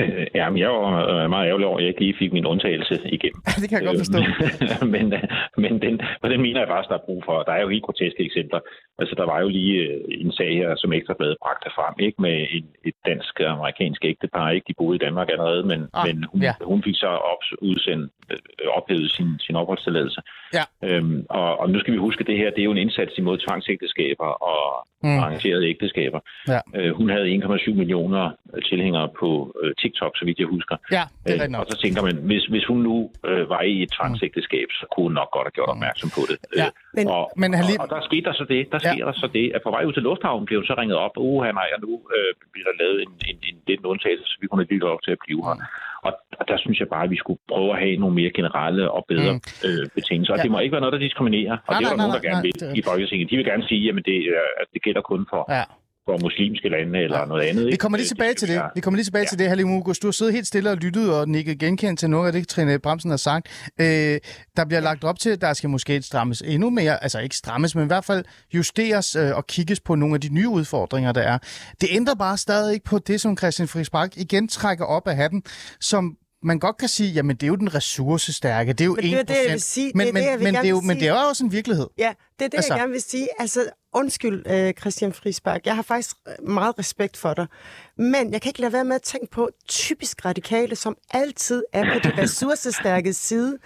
Øh, 0.00 0.26
ja, 0.34 0.50
men 0.50 0.58
jeg 0.58 0.70
var 0.70 1.06
øh, 1.12 1.30
meget 1.30 1.48
ærgerlig 1.48 1.66
over, 1.66 1.78
at 1.78 1.82
jeg 1.82 1.88
ikke 1.88 2.00
lige 2.00 2.16
fik 2.18 2.32
min 2.32 2.46
undtagelse 2.46 2.94
igennem. 3.16 3.40
det 3.62 3.68
kan 3.68 3.78
jeg 3.78 3.86
godt 3.86 3.98
forstå. 4.04 4.18
Øh, 4.18 4.88
men 4.94 5.12
øh, 5.12 5.22
men 5.56 5.82
den, 5.82 6.00
og 6.22 6.30
den 6.30 6.40
mener 6.42 6.60
jeg 6.60 6.68
faktisk, 6.68 6.88
der 6.88 6.98
er 6.98 7.06
brug 7.08 7.22
for. 7.24 7.42
Der 7.42 7.52
er 7.52 7.62
jo 7.62 7.68
helt 7.68 7.84
groteske 7.84 8.24
eksempler. 8.24 8.60
Altså, 8.98 9.14
der 9.14 9.26
var 9.32 9.40
jo 9.40 9.48
lige 9.48 9.80
en 10.22 10.32
sag 10.32 10.50
her, 10.60 10.76
som 10.76 10.92
Ekstrabladet 10.92 11.36
bragte 11.42 11.70
frem, 11.76 11.94
ikke 11.98 12.22
med 12.22 12.46
en, 12.50 12.66
et 12.84 12.94
dansk-amerikansk 13.06 14.04
ægtepar. 14.04 14.50
Ikke? 14.50 14.64
De 14.68 14.74
boede 14.78 14.96
i 14.96 15.04
Danmark 15.06 15.28
allerede, 15.30 15.62
men, 15.62 15.80
Ah, 15.94 16.06
men 16.06 16.24
hun, 16.32 16.42
ja. 16.42 16.54
hun 16.62 16.82
fik 16.82 16.96
så 16.96 17.06
op, 17.06 17.42
udsendt, 17.58 18.12
ophævet 18.76 19.10
sin, 19.10 19.38
sin 19.38 19.56
opholdstilladelse. 19.56 20.20
Ja. 20.58 20.64
Øhm, 20.88 21.26
og, 21.30 21.60
og 21.60 21.70
nu 21.70 21.78
skal 21.80 21.92
vi 21.92 21.98
huske, 21.98 22.20
at 22.20 22.26
det 22.26 22.36
her 22.36 22.50
det 22.50 22.58
er 22.58 22.64
jo 22.64 22.70
en 22.70 22.84
indsats 22.86 23.18
imod 23.18 23.38
tvangsægteskaber 23.38 24.30
og 24.50 24.86
mm. 25.02 25.18
arrangerede 25.18 25.68
ægteskaber. 25.68 26.20
Ja. 26.48 26.60
Øh, 26.74 26.92
hun 26.98 27.10
havde 27.10 27.34
1,7 27.34 27.74
millioner 27.74 28.30
tilhængere 28.68 29.08
på 29.20 29.56
øh, 29.62 29.74
TikTok, 29.84 30.12
så 30.18 30.24
vidt 30.28 30.38
jeg 30.42 30.48
husker. 30.56 30.76
Ja, 30.96 31.04
det 31.26 31.32
er 31.40 31.46
Øh, 31.54 31.60
og 31.60 31.64
så 31.70 31.76
tænker 31.84 32.00
man, 32.08 32.16
hvis, 32.30 32.44
hvis 32.52 32.64
hun 32.70 32.78
nu 32.88 32.96
øh, 33.30 33.42
var 33.54 33.62
i 33.72 33.74
et 33.84 33.90
tvangsægteskab, 33.96 34.68
så 34.78 34.84
kunne 34.92 35.04
hun 35.08 35.14
nok 35.20 35.30
godt 35.36 35.46
have 35.48 35.56
gjort 35.58 35.70
opmærksom 35.74 36.08
på 36.16 36.22
det. 36.30 36.36
Ja, 36.60 36.66
Øh, 36.66 36.72
men- 36.96 37.08
og, 37.16 37.24
men 37.42 37.50
og, 37.54 37.58
Halim- 37.60 37.80
og 37.84 37.88
der 37.94 38.00
skete 38.08 38.24
der 38.28 38.34
så 38.40 38.44
det, 38.54 38.62
der 38.72 38.78
Ja. 38.84 38.90
sker 38.92 39.04
der 39.10 39.14
så 39.22 39.28
det, 39.38 39.46
at 39.56 39.60
på 39.66 39.70
vej 39.74 39.82
ud 39.88 39.92
til 39.96 40.02
lufthavnen 40.08 40.44
blev 40.48 40.58
hun 40.60 40.66
så 40.70 40.74
ringet 40.80 40.96
op, 41.06 41.14
uha 41.28 41.50
nej, 41.60 41.68
og 41.76 41.80
nu 41.86 41.92
øh, 42.16 42.30
bliver 42.52 42.66
der 42.70 42.74
lavet 42.82 42.96
en, 43.04 43.12
en, 43.30 43.36
en, 43.48 43.56
lidt 43.68 43.80
en 43.82 43.86
undtagelse, 43.92 44.24
så 44.30 44.36
vi 44.40 44.46
kunne 44.46 44.66
lige 44.70 44.80
lov 44.90 44.98
til 45.06 45.12
at 45.16 45.20
blive 45.26 45.42
her. 45.48 45.56
Og, 46.08 46.12
og 46.40 46.44
der 46.50 46.56
synes 46.64 46.76
jeg 46.80 46.88
bare, 46.94 47.04
at 47.06 47.10
vi 47.14 47.18
skulle 47.22 47.40
prøve 47.52 47.70
at 47.74 47.78
have 47.84 47.96
nogle 48.02 48.14
mere 48.20 48.30
generelle 48.38 48.84
og 48.96 49.02
bedre 49.12 49.32
Mm. 49.32 49.40
mm. 49.62 49.68
øh, 49.68 49.84
betingelser. 49.98 50.32
Og 50.34 50.38
Ja. 50.38 50.42
det 50.44 50.50
må 50.50 50.58
ikke 50.64 50.72
være 50.76 50.84
noget, 50.84 50.92
der 50.96 51.02
diskriminerer. 51.08 51.56
Og 51.66 51.70
Nej, 51.72 51.78
det 51.78 51.84
er 51.86 51.88
nej, 51.88 51.90
der 51.90 51.96
nogen, 52.02 52.12
nej, 52.12 52.18
der 52.20 52.28
gerne 52.30 52.42
nej, 52.42 52.46
vil 52.46 52.54
det- 52.62 52.78
i 52.78 52.82
Folketinget. 52.90 53.30
De 53.30 53.36
vil 53.38 53.44
gerne 53.52 53.64
sige, 53.70 53.82
at 53.90 53.94
det, 54.10 54.18
at 54.62 54.66
det 54.74 54.80
gælder 54.86 55.00
kun 55.12 55.20
for, 55.32 55.42
Ja. 55.58 55.64
For 56.06 56.18
muslimske 56.22 56.68
lande 56.68 56.98
eller 56.98 57.18
Ja. 57.18 57.24
noget 57.24 57.42
andet. 57.42 57.64
Vi 57.66 57.70
ikke? 57.70 57.80
kommer 57.82 57.98
lige 57.98 58.08
tilbage 58.08 58.34
til 58.34 58.48
det. 58.48 58.62
Vi 58.74 58.80
kommer 58.80 58.96
lige 58.96 59.04
tilbage 59.04 59.22
Ja. 59.22 59.28
til 59.28 59.38
det, 59.38 59.48
Halim 59.48 59.68
August. 59.68 60.02
Du 60.02 60.06
har 60.06 60.12
siddet 60.12 60.34
helt 60.34 60.46
stille 60.46 60.70
og 60.70 60.76
lyttet 60.76 61.14
og 61.14 61.28
nikket 61.28 61.58
genkendt 61.58 62.00
til 62.00 62.10
noget 62.10 62.26
af 62.26 62.32
det, 62.32 62.48
Trine 62.48 62.78
Bremsen 62.78 63.10
har 63.10 63.16
sagt. 63.16 63.70
Øh, 63.80 63.86
der 64.56 64.64
bliver 64.64 64.80
lagt 64.80 65.04
op 65.04 65.18
til, 65.18 65.30
at 65.30 65.40
der 65.40 65.52
skal 65.52 65.70
måske 65.70 66.02
strammes 66.02 66.42
endnu 66.46 66.70
mere, 66.70 67.02
altså 67.02 67.18
ikke 67.20 67.36
strammes, 67.36 67.74
men 67.74 67.84
i 67.84 67.86
hvert 67.86 68.04
fald 68.04 68.24
justeres 68.54 69.16
øh, 69.16 69.36
og 69.36 69.46
kigges 69.46 69.80
på 69.80 69.94
nogle 69.94 70.14
af 70.14 70.20
de 70.20 70.28
nye 70.28 70.48
udfordringer, 70.48 71.12
der 71.12 71.22
er. 71.22 71.38
Det 71.80 71.88
ændrer 71.92 72.14
bare 72.14 72.36
stadig 72.38 72.74
ikke 72.74 72.84
på 72.84 72.98
det, 72.98 73.20
som 73.20 73.36
Christian 73.38 73.68
Friis 73.68 73.90
Bak 73.90 74.16
igen 74.16 74.48
trækker 74.48 74.84
op 74.84 75.08
af 75.08 75.16
hatten, 75.16 75.42
som 75.80 76.16
man 76.44 76.58
godt 76.58 76.76
kan 76.76 76.88
sige, 76.88 77.10
jamen 77.12 77.36
det 77.36 77.42
er 77.42 77.48
jo 77.48 77.56
den 77.56 77.74
ressourcestærke, 77.74 78.72
det 78.72 78.80
er 78.80 78.84
jo 78.84 78.94
Men 78.94 79.04
1%. 79.04 79.08
det 79.08 79.18
er 79.18 79.22
det, 79.22 79.36
jeg 79.44 79.52
vil 79.52 79.60
sige. 79.60 79.86
Det 79.86 79.94
Men, 79.94 80.08
er 80.08 80.12
det, 80.12 80.20
jeg 80.26 80.38
vil 80.38 80.44
men, 80.44 80.54
det 80.54 80.64
er 80.64 80.68
jo, 80.68 80.80
men 80.80 80.96
det 81.00 81.08
er 81.08 81.12
jo 81.22 81.28
også 81.28 81.44
en 81.44 81.52
virkelighed. 81.52 81.86
Ja, 81.98 82.12
det 82.38 82.44
er 82.44 82.48
det, 82.48 82.56
Altså- 82.58 82.74
jeg 82.74 82.80
gerne 82.80 82.92
vil 82.92 83.02
sige. 83.02 83.28
Altså, 83.38 83.70
undskyld, 83.94 84.42
øh, 84.50 84.72
Christian 84.80 85.12
Friisbak. 85.12 85.60
Jeg 85.66 85.74
har 85.74 85.82
faktisk 85.82 86.16
øh, 86.28 86.48
meget 86.48 86.78
respekt 86.78 87.16
for 87.16 87.34
dig. 87.34 87.46
Men 87.98 88.32
jeg 88.32 88.42
kan 88.42 88.48
ikke 88.50 88.60
lade 88.60 88.72
være 88.72 88.84
med 88.84 88.94
at 88.96 89.02
tænke 89.02 89.26
på 89.30 89.50
typisk 89.68 90.24
radikale, 90.24 90.76
som 90.76 90.96
altid 91.10 91.62
er 91.72 91.84
på 91.92 91.98
de 92.08 92.12
ressourcestærke 92.22 93.12
side. 93.12 93.58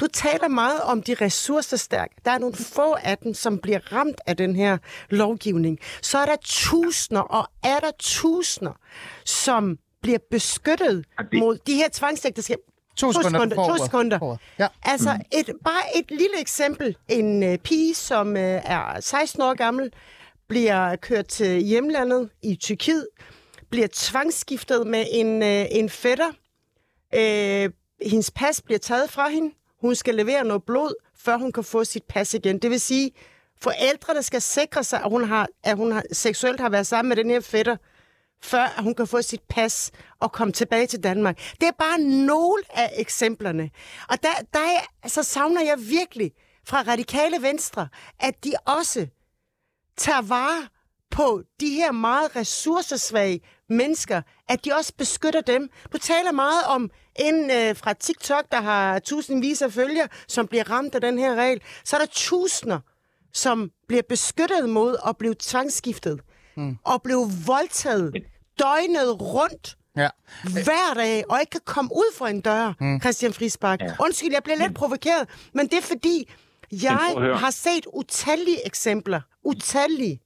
Du 0.00 0.06
taler 0.12 0.48
meget 0.48 0.80
om 0.80 1.02
de 1.02 1.14
ressourcestærke. 1.14 2.14
Der 2.24 2.30
er 2.30 2.38
nogle 2.38 2.54
få 2.54 2.92
af 3.02 3.18
dem, 3.18 3.34
som 3.34 3.58
bliver 3.58 3.92
ramt 3.92 4.20
af 4.26 4.36
den 4.36 4.56
her 4.56 4.78
lovgivning. 5.10 5.78
Så 6.02 6.18
er 6.18 6.26
der 6.26 6.36
tusinder 6.44 7.22
og 7.22 7.48
er 7.64 7.78
der 7.78 7.90
tusinder, 7.98 8.72
som 9.24 9.78
bliver 10.02 10.18
beskyttet 10.30 11.04
det- 11.32 11.38
mod 11.40 11.58
de 11.66 11.74
her 11.74 11.88
tvangsægteskaber. 11.92 12.62
To 12.96 13.12
sekunder. 13.12 13.54
to 13.78 13.84
sekunder. 13.84 14.36
Ja. 14.58 14.68
Altså, 14.82 15.18
et, 15.32 15.50
bare 15.64 15.82
et 15.98 16.10
lille 16.10 16.40
eksempel. 16.40 16.96
En 17.08 17.42
øh, 17.42 17.58
pige, 17.58 17.94
som 17.94 18.36
øh, 18.36 18.42
er 18.64 19.00
16 19.00 19.42
år 19.42 19.54
gammel, 19.54 19.92
bliver 20.48 20.96
kørt 20.96 21.26
til 21.26 21.60
hjemlandet 21.62 22.30
i 22.42 22.56
Tyrkiet, 22.56 23.06
bliver 23.70 23.88
tvangsskiftet 23.92 24.86
med 24.86 25.04
en, 25.10 25.42
øh, 25.42 25.66
en 25.70 25.90
fætter. 25.90 26.30
Øh, 27.14 27.70
hendes 28.10 28.30
pas 28.30 28.62
bliver 28.62 28.78
taget 28.78 29.10
fra 29.10 29.28
hende. 29.28 29.54
Hun 29.80 29.94
skal 29.94 30.14
levere 30.14 30.44
noget 30.44 30.62
blod, 30.66 30.94
før 31.18 31.36
hun 31.36 31.52
kan 31.52 31.64
få 31.64 31.84
sit 31.84 32.02
pas 32.04 32.34
igen. 32.34 32.58
Det 32.58 32.70
vil 32.70 32.80
sige, 32.80 33.10
forældrene 33.62 34.22
skal 34.22 34.42
sikre 34.42 34.84
sig, 34.84 35.00
at 35.04 35.10
hun, 35.10 35.24
har, 35.28 35.48
at 35.64 35.76
hun 35.76 35.92
har, 35.92 36.02
seksuelt 36.12 36.60
har 36.60 36.68
været 36.68 36.86
sammen 36.86 37.08
med 37.08 37.16
den 37.16 37.30
her 37.30 37.40
fætter, 37.40 37.76
før 38.46 38.82
hun 38.82 38.94
kan 38.94 39.06
få 39.06 39.22
sit 39.22 39.42
pas 39.48 39.90
og 40.20 40.32
komme 40.32 40.52
tilbage 40.52 40.86
til 40.86 41.02
Danmark. 41.02 41.38
Det 41.60 41.68
er 41.68 41.72
bare 41.78 41.98
nogle 41.98 42.62
af 42.70 42.92
eksemplerne. 42.96 43.70
Og 44.08 44.22
der, 44.22 44.28
der 44.52 44.60
er, 44.60 45.08
så 45.08 45.22
savner 45.22 45.62
jeg 45.62 45.76
virkelig 45.78 46.32
fra 46.66 46.82
radikale 46.82 47.42
venstre, 47.42 47.88
at 48.20 48.44
de 48.44 48.52
også 48.66 49.06
tager 49.96 50.22
vare 50.22 50.68
på 51.10 51.42
de 51.60 51.68
her 51.68 51.92
meget 51.92 52.36
ressourcesvage 52.36 53.40
mennesker, 53.68 54.22
at 54.48 54.64
de 54.64 54.70
også 54.72 54.92
beskytter 54.98 55.40
dem. 55.40 55.70
Du 55.92 55.98
taler 55.98 56.32
meget 56.32 56.64
om 56.64 56.90
en 57.18 57.50
øh, 57.50 57.76
fra 57.76 57.92
TikTok, 57.92 58.44
der 58.52 58.60
har 58.60 58.98
tusindvis 58.98 59.62
af 59.62 59.72
følgere, 59.72 60.08
som 60.28 60.46
bliver 60.46 60.70
ramt 60.70 60.94
af 60.94 61.00
den 61.00 61.18
her 61.18 61.34
regel. 61.34 61.62
Så 61.84 61.96
er 61.96 62.00
der 62.00 62.06
tusinder, 62.12 62.80
som 63.32 63.70
bliver 63.88 64.02
beskyttet 64.08 64.68
mod 64.68 64.96
at 65.08 65.16
blive 65.16 65.34
tvangsskiftet 65.38 66.20
mm. 66.56 66.76
og 66.84 67.02
blive 67.02 67.30
voldtaget 67.46 68.14
døgnet 68.58 69.20
rundt 69.20 69.76
Ja. 69.96 70.08
hver 70.68 70.94
dag, 71.02 71.24
og 71.30 71.36
ikke 71.40 71.50
kan 71.50 71.60
komme 71.74 71.90
ud 72.02 72.10
fra 72.18 72.30
en 72.30 72.40
dør, 72.40 72.74
mm. 72.80 73.00
Christian 73.00 73.32
Friisbak. 73.32 73.80
Ja. 73.80 73.86
Undskyld, 74.00 74.32
jeg 74.32 74.42
bliver 74.44 74.56
lidt 74.64 74.74
provokeret, 74.74 75.24
men 75.54 75.64
det 75.70 75.76
er 75.82 75.86
fordi, 75.94 76.16
jeg 76.88 76.98
har 77.42 77.50
set 77.50 77.84
utallige 77.92 78.60
eksempler. 78.66 79.20
Utallige. 79.44 80.20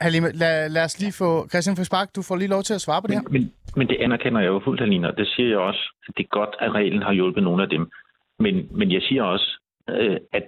Halime, 0.00 0.32
lad, 0.32 0.68
lad 0.68 0.84
os 0.84 1.00
lige 1.00 1.12
få... 1.12 1.48
Christian 1.48 1.76
Friis 1.76 1.90
Bak, 1.90 2.08
du 2.16 2.22
får 2.22 2.36
lige 2.36 2.48
lov 2.48 2.62
til 2.62 2.74
at 2.74 2.80
svare 2.80 3.02
på 3.02 3.06
det 3.06 3.14
her. 3.16 3.22
Men, 3.22 3.32
men, 3.32 3.52
men 3.76 3.88
det 3.88 3.96
anerkender 4.00 4.40
jeg 4.40 4.48
jo 4.48 4.60
fuldt, 4.64 4.80
Alina. 4.80 5.10
Det 5.10 5.26
siger 5.36 5.48
jeg 5.48 5.58
også, 5.58 5.82
at 6.08 6.14
det 6.16 6.22
er 6.24 6.28
godt, 6.28 6.54
at 6.60 6.70
reglen 6.74 7.02
har 7.02 7.12
hjulpet 7.12 7.42
nogle 7.42 7.62
af 7.62 7.68
dem. 7.68 7.90
Men, 8.38 8.54
men 8.78 8.92
jeg 8.92 9.02
siger 9.08 9.22
også, 9.22 9.48
øh, 9.90 10.16
at 10.32 10.44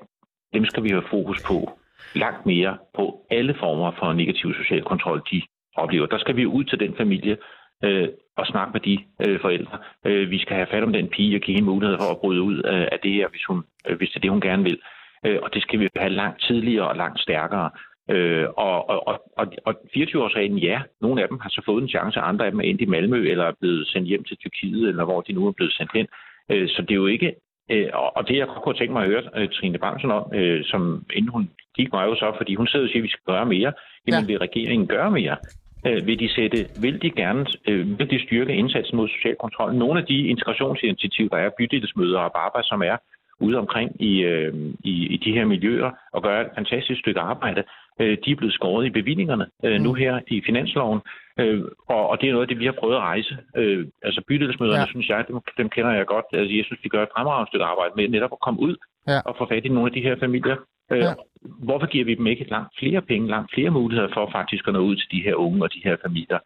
dem 0.55 0.65
skal 0.65 0.83
vi 0.83 0.89
have 0.89 1.05
fokus 1.11 1.43
på 1.43 1.57
langt 2.15 2.47
mere 2.47 2.79
på 2.97 3.27
alle 3.31 3.55
former 3.61 3.93
for 3.99 4.13
negativ 4.13 4.55
social 4.61 4.83
kontrol, 4.85 5.23
de 5.31 5.43
oplever. 5.77 6.07
Der 6.07 6.19
skal 6.19 6.37
vi 6.37 6.47
ud 6.47 6.65
til 6.65 6.81
den 6.81 6.95
familie 6.97 7.37
øh, 7.85 8.09
og 8.37 8.47
snakke 8.47 8.73
med 8.73 8.81
de 8.81 8.99
øh, 9.27 9.41
forældre. 9.41 9.79
Øh, 10.07 10.31
vi 10.31 10.39
skal 10.39 10.57
have 10.57 10.67
fat 10.71 10.83
om 10.83 10.93
den 10.93 11.09
pige 11.09 11.37
og 11.37 11.41
give 11.41 11.55
hende 11.55 11.71
mulighed 11.71 11.97
for 11.99 12.11
at 12.11 12.19
bryde 12.21 12.43
ud 12.43 12.59
af, 12.59 12.89
af 12.93 12.99
det 13.03 13.13
her, 13.13 13.29
hvis, 13.29 13.45
hun, 13.49 13.65
øh, 13.89 13.97
hvis 13.97 14.09
det 14.09 14.17
er 14.17 14.21
det, 14.21 14.31
hun 14.31 14.41
gerne 14.41 14.63
vil. 14.63 14.79
Øh, 15.27 15.39
og 15.43 15.55
det 15.55 15.63
skal 15.63 15.81
vi 15.81 15.89
have 15.97 16.13
langt 16.13 16.43
tidligere 16.43 16.89
og 16.89 16.97
langt 16.97 17.21
stærkere. 17.21 17.71
Øh, 18.11 18.47
og, 18.57 18.89
og, 18.91 19.09
og, 19.09 19.23
og, 19.39 19.47
og 19.65 19.75
24-årsreglen, 19.97 20.59
ja, 20.59 20.81
nogle 21.01 21.23
af 21.23 21.29
dem 21.29 21.41
har 21.41 21.49
så 21.49 21.63
fået 21.65 21.83
en 21.83 21.89
chance, 21.89 22.21
andre 22.21 22.45
af 22.45 22.51
dem 22.51 22.61
er 22.61 22.65
endt 22.65 22.81
i 22.81 22.85
Malmø, 22.87 23.31
eller 23.31 23.45
er 23.45 23.53
blevet 23.61 23.89
sendt 23.89 24.09
hjem 24.09 24.25
til 24.25 24.37
Tyrkiet, 24.37 24.89
eller 24.89 25.05
hvor 25.05 25.21
de 25.21 25.33
nu 25.33 25.47
er 25.47 25.53
blevet 25.53 25.73
sendt 25.73 25.93
hen. 25.95 26.07
Øh, 26.53 26.69
så 26.69 26.83
det 26.83 26.91
er 26.91 26.95
jo 26.95 27.07
ikke... 27.07 27.35
Øh, 27.71 27.89
og 28.17 28.29
det, 28.29 28.37
jeg 28.37 28.47
godt 28.47 28.63
kunne 28.63 28.75
tænke 28.75 28.93
mig 28.93 29.03
at 29.03 29.09
høre 29.09 29.23
øh, 29.37 29.49
Trine 29.49 29.79
Bramsen 29.79 30.11
om, 30.11 30.35
øh, 30.35 30.65
som 30.65 31.05
inden 31.13 31.31
hun 31.31 31.51
kritik 31.75 31.93
var 31.93 32.05
jo 32.05 32.15
så, 32.15 32.35
fordi 32.37 32.55
hun 32.55 32.67
sidder 32.67 32.85
og 32.85 32.91
siger, 32.91 33.01
at 33.01 33.05
vi 33.05 33.09
skal 33.09 33.27
gøre 33.27 33.47
mere. 33.47 33.73
Jamen, 34.07 34.21
Ja. 34.21 34.27
vil 34.27 34.39
regeringen 34.39 34.89
gøre 34.89 35.11
mere? 35.11 35.37
Øh, 35.87 36.07
vil 36.07 36.19
de 36.19 36.29
sætte, 36.35 36.59
vil 36.81 37.03
de 37.03 37.11
gerne, 37.11 37.47
øh, 37.69 37.99
vil 37.99 38.11
de 38.11 38.23
styrke 38.27 38.55
indsatsen 38.55 38.97
mod 38.97 39.09
social 39.09 39.37
kontrol? 39.41 39.75
Nogle 39.75 40.01
af 40.01 40.07
de 40.07 40.19
integrationsinitiativer, 40.27 41.29
der 41.29 41.37
er, 41.37 41.51
bydelsmøder 41.59 42.19
og 42.19 42.33
Baba, 42.33 42.63
som 42.63 42.83
er 42.83 42.97
ude 43.41 43.59
omkring 43.59 44.03
i, 44.03 44.13
øh, 44.23 44.55
i, 44.85 44.95
i 45.15 45.17
de 45.17 45.33
her 45.33 45.45
miljøer 45.45 45.91
og 46.13 46.23
gør 46.23 46.41
et 46.41 46.51
fantastisk 46.55 47.01
stykke 47.01 47.21
arbejde, 47.21 47.63
øh, 48.01 48.19
de 48.25 48.31
er 48.31 48.37
blevet 48.37 48.55
skåret 48.55 48.87
i 48.87 48.91
bevillingerne 48.91 49.47
øh, 49.65 49.81
nu 49.81 49.95
her 49.95 50.21
i 50.27 50.43
finansloven. 50.47 51.01
Øh, 51.41 51.65
og, 51.89 52.09
og 52.09 52.21
det 52.21 52.29
er 52.29 52.33
noget 52.33 52.45
af 52.45 52.49
det, 52.49 52.59
vi 52.59 52.65
har 52.65 52.77
prøvet 52.81 52.95
at 52.95 53.01
rejse. 53.01 53.37
Øh, 53.57 53.87
altså 54.03 54.21
bydelsmøderne, 54.29 54.81
ja. 54.81 54.87
synes 54.87 55.09
jeg, 55.09 55.25
dem, 55.29 55.41
dem 55.59 55.69
kender 55.69 55.93
jeg 55.93 56.07
godt. 56.07 56.25
Altså, 56.33 56.55
jeg 56.57 56.65
synes, 56.65 56.81
de 56.83 56.89
gør 56.89 57.03
et 57.03 57.09
fremragende 57.17 57.49
stykke 57.51 57.65
arbejde 57.65 57.93
med 57.97 58.09
netop 58.09 58.33
at 58.33 58.41
komme 58.41 58.61
ud 58.61 58.77
Ja. 59.09 59.21
og 59.25 59.35
få 59.39 59.47
fat 59.49 59.65
i 59.65 59.69
nogle 59.69 59.87
af 59.91 59.93
de 59.93 60.03
her 60.03 60.17
familier. 60.25 60.57
Øh, 60.93 60.99
Ja. 60.99 61.13
Hvorfor 61.69 61.87
giver 61.87 62.05
vi 62.05 62.15
dem 62.15 62.27
ikke 62.27 62.51
langt 62.51 62.73
flere 62.79 63.03
penge, 63.03 63.29
langt 63.29 63.51
flere 63.55 63.71
muligheder 63.71 64.09
for 64.15 64.31
faktisk 64.33 64.69
at 64.69 64.73
nå 64.73 64.81
ud 64.81 64.97
til 64.97 65.09
de 65.11 65.23
her 65.23 65.35
unge 65.35 65.63
og 65.63 65.73
de 65.75 65.81
her 65.85 65.97
familier? 66.07 66.39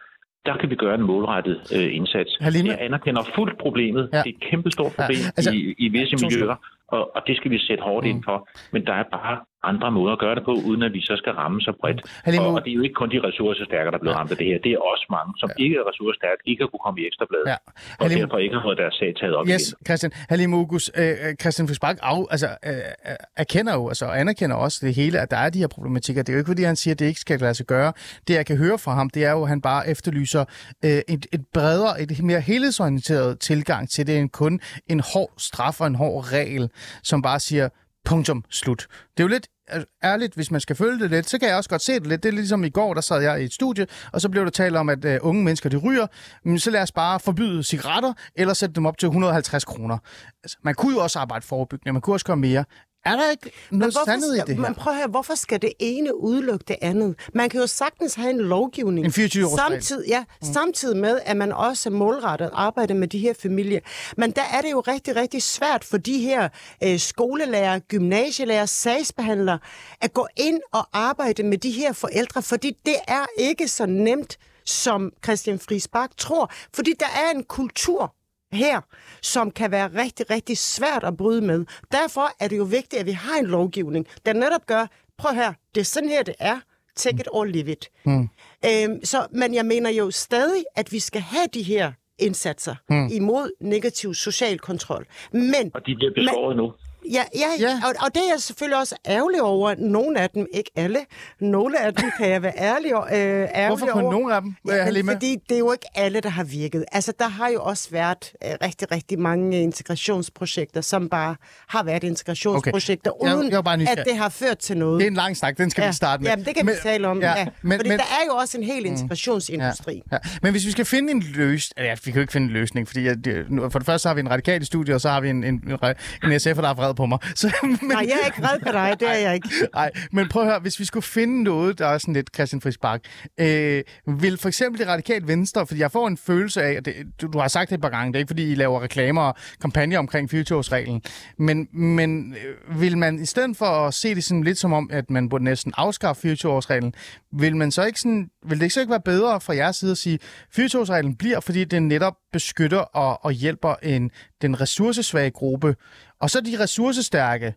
Der 0.47 0.57
kan 0.57 0.71
vi 0.71 0.75
gøre 0.75 0.95
en 0.95 1.03
målrettet 1.03 1.59
øh, 1.77 1.95
indsats. 1.95 2.37
Halime? 2.41 2.69
Jeg 2.69 2.79
anerkender 2.81 3.23
fuldt 3.35 3.59
problemet. 3.59 4.09
Ja. 4.13 4.19
Det 4.19 4.27
er 4.27 4.35
et 4.37 4.41
kæmpestort 4.51 4.93
problem 4.99 5.19
ja. 5.25 5.31
altså- 5.37 5.53
i, 5.53 5.75
i 5.79 5.89
visse 5.89 6.17
miljøer, 6.27 6.57
og, 6.89 7.17
og 7.17 7.23
det 7.27 7.37
skal 7.37 7.51
vi 7.51 7.59
sætte 7.59 7.83
hårdt 7.83 8.05
mm. 8.05 8.11
ind 8.11 8.25
for. 8.25 8.49
Men 8.73 8.87
der 8.87 8.93
er 8.93 9.03
bare 9.03 9.41
andre 9.63 9.91
måder 9.91 10.13
at 10.13 10.19
gøre 10.25 10.35
det 10.35 10.45
på, 10.45 10.53
uden 10.69 10.83
at 10.83 10.93
vi 10.93 11.01
så 11.01 11.15
skal 11.17 11.33
ramme 11.33 11.61
så 11.61 11.73
bredt. 11.81 12.01
Halime- 12.27 12.41
Og, 12.41 12.55
og 12.55 12.65
det 12.65 12.71
er 12.71 12.75
jo 12.75 12.83
ikke 12.83 12.95
kun 13.03 13.11
de 13.15 13.19
ressourcestærke, 13.29 13.87
der 13.91 13.97
er 13.99 14.03
blevet 14.05 14.17
ramt 14.17 14.31
af 14.31 14.37
det 14.37 14.47
her. 14.47 14.59
Det 14.67 14.73
er 14.73 14.79
også 14.93 15.07
mange, 15.17 15.31
som 15.41 15.49
ja. 15.59 15.65
ikke 15.65 15.77
er 15.81 15.85
ressourcestærke, 15.91 16.41
ikke 16.51 16.61
har 16.63 16.69
kunne 16.73 16.85
komme 16.87 16.99
i 17.03 17.05
ekstrabladet, 17.11 17.47
Ja. 17.47 17.51
ja. 17.51 18.05
og 18.05 18.11
derfor 18.11 18.39
ikke 18.45 18.55
har 18.59 18.63
fået 18.69 18.79
deres 18.83 18.95
sag 19.01 19.11
taget 19.21 19.35
op 19.39 19.45
Yes, 19.49 19.69
igen. 19.73 19.87
Christian. 19.87 20.11
Halim 20.33 20.55
August, 20.55 20.91
øh, 21.01 21.09
øh, 21.25 21.35
Christian 21.43 21.69
Fischbach 21.69 21.99
af, 22.03 22.21
altså, 22.35 22.49
øh, 22.67 22.73
øh, 22.73 23.17
erkender 23.43 23.73
jo, 23.79 23.89
altså, 23.89 24.05
og 24.11 24.15
anerkender 24.21 24.57
også 24.57 24.79
det 24.87 24.95
hele, 25.01 25.17
at 25.25 25.31
der 25.31 25.37
er 25.47 25.51
de 25.51 25.59
her 25.59 25.71
problematikker. 25.77 26.23
Det 26.23 26.29
er 26.33 26.35
jo 26.37 26.41
ikke, 26.43 26.51
fordi 26.55 26.63
han 26.73 26.77
siger, 26.77 26.95
at 26.95 26.99
det 26.99 27.07
ikke 27.13 27.21
skal 27.27 27.41
lade 27.41 27.55
sig 27.55 27.67
gøre. 27.67 27.93
Det, 28.29 28.35
jeg 28.35 28.47
kan 28.47 28.57
høre 28.57 28.79
fra 28.79 28.93
ham, 28.95 29.11
det 29.11 29.25
er 29.25 29.31
jo, 29.37 29.43
at 29.43 29.49
han 29.49 29.61
bare 29.61 29.89
efterlyser 29.89 30.45
øh, 30.85 30.91
et, 30.91 31.27
et 31.37 31.43
bredere, 31.55 32.03
et 32.03 32.23
mere 32.23 32.41
helhedsorienteret 32.41 33.39
tilgang 33.41 33.91
til 33.91 34.07
det, 34.07 34.19
end 34.19 34.31
kun 34.31 34.61
en 34.89 35.01
hård 35.15 35.31
straf 35.39 35.81
og 35.81 35.87
en 35.87 35.95
hård 35.95 36.33
regel, 36.33 36.71
som 37.03 37.23
bare 37.23 37.41
siger, 37.41 37.69
punktum, 38.05 38.45
slut. 38.51 38.87
Det 39.17 39.21
er 39.21 39.25
jo 39.25 39.29
lidt 39.29 39.49
øh, 39.75 39.83
ærligt, 40.05 40.35
hvis 40.35 40.51
man 40.51 40.61
skal 40.61 40.77
følge 40.77 40.99
det 40.99 41.11
lidt, 41.11 41.31
så 41.31 41.39
kan 41.39 41.49
jeg 41.49 41.57
også 41.57 41.71
godt 41.71 41.83
se 41.83 41.93
det 41.93 42.07
lidt. 42.07 42.23
Det 42.23 42.29
er 42.29 42.33
ligesom 42.33 42.65
i 42.65 42.69
går, 42.69 42.95
der 42.95 43.01
sad 43.01 43.23
jeg 43.23 43.43
i 43.43 43.45
et 43.45 43.53
studie, 43.53 43.87
og 44.13 44.21
så 44.21 44.29
blev 44.29 44.45
der 44.45 44.51
talt 44.51 44.77
om, 44.77 44.89
at 44.89 45.05
uh, 45.05 45.29
unge 45.29 45.45
mennesker, 45.45 45.69
de 45.69 45.77
ryger. 45.77 46.07
Men 46.45 46.59
så 46.59 46.71
lad 46.71 46.83
os 46.83 46.93
bare 46.93 47.21
forbyde 47.21 47.63
cigaretter, 47.63 48.13
eller 48.35 48.55
sætte 48.55 48.75
dem 48.75 48.87
op 48.87 48.99
til 48.99 49.07
150 49.07 49.65
kroner. 49.65 49.99
Altså, 50.45 50.59
man 50.63 50.75
kunne 50.75 50.95
jo 50.95 51.03
også 51.03 51.19
arbejde 51.19 51.47
forebyggende, 51.47 51.93
man 51.93 52.03
kunne 52.03 52.15
også 52.15 52.27
gøre 52.27 52.37
mere. 52.37 52.65
Er 53.05 53.17
der 53.17 53.31
ikke 53.31 53.51
noget 53.71 53.95
sandhed 54.05 54.35
i 54.35 54.39
det 54.39 54.49
her? 54.49 54.63
Men 54.63 54.75
prøv 54.75 54.93
at 54.93 54.99
høre, 54.99 55.09
hvorfor 55.09 55.35
skal 55.35 55.63
det 55.63 55.73
ene 55.79 56.17
udelukke 56.17 56.65
det 56.69 56.77
andet? 56.83 57.15
Man 57.35 57.49
kan 57.49 57.61
jo 57.61 57.67
sagtens 57.67 58.15
have 58.15 58.31
en 58.31 58.39
lovgivning. 58.39 59.07
En 59.07 59.13
24-årsregel. 59.13 59.57
samtidig, 59.57 60.09
ja, 60.09 60.25
mm. 60.43 60.53
samtidig 60.53 60.97
med, 60.97 61.21
at 61.25 61.37
man 61.37 61.53
også 61.53 61.91
målrettet 61.91 62.51
arbejder 62.53 62.95
med 62.95 63.09
de 63.09 63.19
her 63.19 63.35
familier. 63.35 63.81
Men 64.17 64.31
der 64.31 64.43
er 64.53 64.61
det 64.61 64.71
jo 64.71 64.81
rigtig, 64.81 65.17
rigtig 65.17 65.43
svært 65.43 65.85
for 65.85 65.97
de 65.97 66.19
her 66.19 66.49
øh, 66.85 66.99
skolelærer, 66.99 67.79
gymnasielærer, 67.79 68.67
sagsbehandlere, 68.67 69.59
at 70.01 70.13
gå 70.13 70.27
ind 70.37 70.61
og 70.73 70.89
arbejde 70.93 71.43
med 71.43 71.59
de 71.59 71.71
her 71.71 71.93
forældre, 71.93 72.43
fordi 72.43 72.77
det 72.87 72.97
er 73.09 73.27
ikke 73.39 73.69
så 73.69 73.87
nemt, 73.87 74.39
som 74.67 75.13
Christian 75.25 75.59
Friis 75.59 75.89
Bak 75.89 76.11
tror. 76.17 76.53
Fordi 76.75 76.93
der 77.01 77.07
er 77.07 77.31
en 77.35 77.45
kultur, 77.45 78.15
her, 78.53 78.81
som 79.23 79.51
kan 79.51 79.71
være 79.71 79.91
rigtig, 80.03 80.31
rigtig 80.31 80.59
svært 80.59 81.05
at 81.05 81.17
bryde 81.17 81.41
med. 81.41 81.65
Derfor 81.93 82.31
er 82.41 82.49
det 82.49 82.59
jo 82.59 82.65
vigtigt, 82.65 83.01
at 83.01 83.07
vi 83.07 83.11
har 83.13 83.39
en 83.39 83.47
lovgivning, 83.47 84.07
der 84.27 84.33
netop 84.33 84.67
gør, 84.67 84.87
prøv 85.19 85.35
her, 85.35 85.53
det 85.75 85.81
er 85.81 85.85
sådan 85.85 86.09
her, 86.09 86.23
det 86.23 86.35
er. 86.39 86.61
Take 86.97 87.21
it 87.21 87.29
or 87.31 87.45
leave 87.45 87.73
it. 87.73 87.91
Mm. 88.05 88.29
Øhm, 88.67 89.05
så, 89.05 89.27
men 89.33 89.55
jeg 89.55 89.67
mener 89.67 89.91
jo 89.91 90.11
stadig, 90.11 90.65
at 90.77 90.93
vi 90.93 90.99
skal 90.99 91.21
have 91.21 91.47
de 91.55 91.63
her 91.63 91.93
indsatser 92.19 92.75
mm. 92.91 93.09
imod 93.13 93.51
negativ 93.61 94.15
social 94.15 94.59
kontrol. 94.59 95.07
Men 95.33 95.71
Og 95.75 95.87
de 95.87 95.95
bliver 95.95 96.13
beskåret 96.15 96.57
nu. 96.57 96.73
Ja, 97.13 97.23
ja, 97.35 97.41
Ja. 97.61 97.69
ja. 97.69 97.81
Og, 97.85 97.95
og 98.07 98.15
det 98.15 98.23
er 98.23 98.33
jeg 98.33 98.41
selvfølgelig 98.41 98.79
også 98.79 98.95
ærgerlig 99.09 99.43
over. 99.43 99.75
Nogle 99.79 100.21
af 100.21 100.31
dem, 100.31 100.47
ikke 100.55 100.71
alle, 100.77 100.99
nogle 101.41 101.81
af 101.81 101.95
dem 101.95 102.11
kan 102.19 102.31
jeg 102.31 102.43
være 102.43 102.53
ærlig, 102.59 102.93
øh, 102.93 102.99
ærgerlig 103.15 103.67
Hvorfor 103.69 103.87
kun 103.87 104.03
over. 104.03 104.13
nogle 104.13 104.35
af 104.35 104.41
dem, 104.43 104.55
øh, 104.71 104.77
Ja, 104.77 104.91
men 104.93 105.07
fordi 105.15 105.37
det 105.49 105.55
er 105.55 105.59
jo 105.59 105.73
ikke 105.73 105.87
alle, 105.95 106.21
der 106.21 106.29
har 106.29 106.45
virket. 106.45 106.85
Altså, 106.93 107.13
der 107.19 107.29
har 107.29 107.49
jo 107.49 107.63
også 107.63 107.89
været 107.91 108.33
øh, 108.45 108.51
rigtig, 108.63 108.93
rigtig 108.93 109.19
mange 109.19 109.63
integrationsprojekter, 109.63 110.81
som 110.81 111.09
bare 111.09 111.37
har 111.69 111.83
været 111.83 112.05
integrationsprojekter, 112.05 113.11
Okay. 113.11 113.29
Jeg- 113.29 113.37
uden 113.37 113.51
jeg 113.53 113.77
nysgerrig. 113.77 113.99
at 113.99 114.05
det 114.07 114.17
har 114.17 114.29
ført 114.29 114.59
til 114.59 114.77
noget. 114.77 114.99
Det 115.01 115.07
er 115.07 115.11
en 115.11 115.17
lang 115.17 115.37
snak, 115.37 115.59
den 115.59 115.71
skal 115.71 115.89
vi 115.89 115.93
starte 115.93 116.23
med. 116.23 116.31
Jamen, 116.31 116.45
det 116.45 116.55
kan 116.55 116.67
men, 116.67 116.75
vi 116.75 116.79
tale 116.83 117.09
om. 117.09 117.21
Ja, 117.21 117.39
ja. 117.39 117.47
men, 117.63 117.79
Fordi 117.79 117.89
men, 117.89 117.99
der 117.99 118.05
er 118.05 118.25
jo 118.27 118.35
også 118.37 118.59
en 118.59 118.65
hel 118.65 118.87
integrationsindustri. 118.87 120.03
Ja. 120.13 120.19
Men 120.43 120.51
hvis 120.53 120.67
vi 120.67 120.71
skal 120.71 120.85
finde 120.85 121.11
en 121.13 121.21
løsning... 121.23 121.87
Ja, 121.87 121.95
vi 122.05 122.11
kan 122.11 122.15
jo 122.15 122.21
ikke 122.21 122.33
finde 122.33 122.47
en 122.47 122.53
løsning, 122.53 122.87
fordi 122.89 123.07
at, 123.07 123.17
nu- 123.49 123.71
for 123.71 123.79
det 123.79 123.87
første 123.87 124.03
så 124.03 124.09
har 124.09 124.15
vi 124.15 124.21
en 124.21 124.31
radikal 124.31 124.63
i 124.63 124.65
studiet, 124.65 124.95
og 124.95 125.01
så 125.01 125.09
har 125.09 125.21
vi 125.21 125.29
en, 125.31 125.45
en, 125.45 125.55
en, 125.55 125.79
en 126.25 126.33
SF'er, 126.33 126.61
der 126.61 126.69
er 126.69 126.75
vred 126.91 126.95
på 126.97 127.07
mig. 127.07 127.19
Så, 127.35 127.53
men, 127.63 127.79
Nej, 127.83 128.07
jeg 128.09 128.19
er 128.23 128.27
ikke 128.27 128.43
vred 128.43 128.59
på 128.67 128.73
dig, 128.73 128.97
det 129.01 129.09
er 129.09 129.15
jeg 129.15 129.35
ikke. 129.35 129.49
Nej, 129.75 129.91
men 130.13 130.29
prøv 130.29 130.43
at 130.43 130.49
høre, 130.49 130.61
hvis 130.61 130.81
vi 130.81 130.85
skulle 130.85 131.03
finde 131.03 131.43
noget, 131.43 131.79
der 131.79 131.87
er 131.87 131.99
sådan 131.99 132.15
lidt 132.15 132.31
Christian 132.35 132.61
Friis 132.61 132.79
Bak, 132.79 133.01
øh, 133.41 133.83
vil 134.07 134.39
for 134.39 134.49
eksempel 134.49 134.81
det 134.81 134.89
radikale 134.89 135.27
venstre, 135.27 135.67
fordi 135.67 135.81
jeg 135.81 135.93
får 135.93 136.09
en 136.09 136.17
følelse 136.17 136.63
af, 136.63 136.73
at 136.73 136.85
det, 136.85 136.95
du, 137.21 137.27
du 137.27 137.39
har 137.39 137.49
sagt 137.49 137.71
det 137.71 137.75
et 137.75 137.83
par 137.83 137.89
gange, 137.89 138.13
det 138.13 138.17
er 138.17 138.21
ikke 138.21 138.31
fordi, 138.31 138.53
I 138.53 138.55
laver 138.55 138.81
reklamer 138.83 139.23
og 139.23 139.35
kampagner 139.61 139.99
omkring 139.99 140.35
24-årsreglen, 140.35 141.01
men, 141.39 141.69
men 141.73 142.35
øh, 142.45 142.81
vil 142.81 142.99
man 142.99 143.23
i 143.23 143.27
stedet 143.27 143.57
for 143.57 143.67
at 143.67 143.95
se 143.95 144.15
det 144.15 144.25
sådan 144.25 144.45
lidt 144.45 144.59
som 144.59 144.73
om, 144.73 144.91
at 144.93 145.11
man 145.11 145.29
burde 145.29 145.45
næsten 145.45 145.73
afskaffe 145.77 146.33
24-årsreglen, 146.33 146.93
vil 147.33 147.57
man 147.57 147.71
så 147.71 147.85
ikke 147.85 148.01
sådan, 148.01 148.31
vil 148.47 148.59
det 148.59 148.63
ikke 148.63 148.75
så 148.75 148.81
ikke 148.81 148.91
være 148.91 149.01
bedre 149.01 149.41
fra 149.41 149.55
jeres 149.55 149.77
side 149.77 149.91
at 149.91 149.99
sige, 149.99 150.19
24-årsreglen 150.59 151.17
bliver, 151.17 151.41
fordi 151.41 151.65
den 151.65 151.89
netop 151.89 152.15
beskytter 152.33 152.79
og, 152.79 153.25
og 153.25 153.33
hjælper 153.33 153.75
en, 153.83 154.11
den 154.43 154.61
ressourcesvage 154.61 155.31
gruppe, 155.31 155.77
og 156.21 156.31
så 156.31 156.41
de 156.41 156.63
ressourcestærke, 156.63 157.55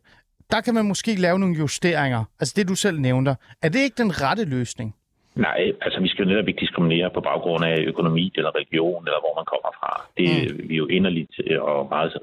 der 0.51 0.61
kan 0.61 0.73
man 0.73 0.85
måske 0.85 1.15
lave 1.15 1.39
nogle 1.39 1.55
justeringer. 1.55 2.23
Altså 2.39 2.53
det, 2.57 2.67
du 2.67 2.75
selv 2.75 2.99
nævnte. 2.99 3.35
Er 3.61 3.69
det 3.69 3.79
ikke 3.79 4.03
den 4.03 4.21
rette 4.21 4.45
løsning? 4.45 4.95
Nej, 5.35 5.71
altså 5.81 5.99
vi 5.99 6.07
skal 6.07 6.23
jo 6.23 6.29
netop 6.29 6.47
ikke 6.47 6.59
diskriminere 6.59 7.09
på 7.13 7.21
baggrund 7.21 7.65
af 7.65 7.77
økonomi 7.87 8.31
eller 8.35 8.55
religion, 8.55 9.03
eller 9.07 9.19
hvor 9.19 9.35
man 9.39 9.45
kommer 9.45 9.71
fra. 9.79 9.91
Det 10.17 10.25
er 10.25 10.53
mm. 10.53 10.69
vi 10.69 10.73
er 10.73 10.77
jo 10.77 10.87
inderligt 10.87 11.35
øh, 11.47 11.61
og 11.61 11.87
meget 11.89 12.17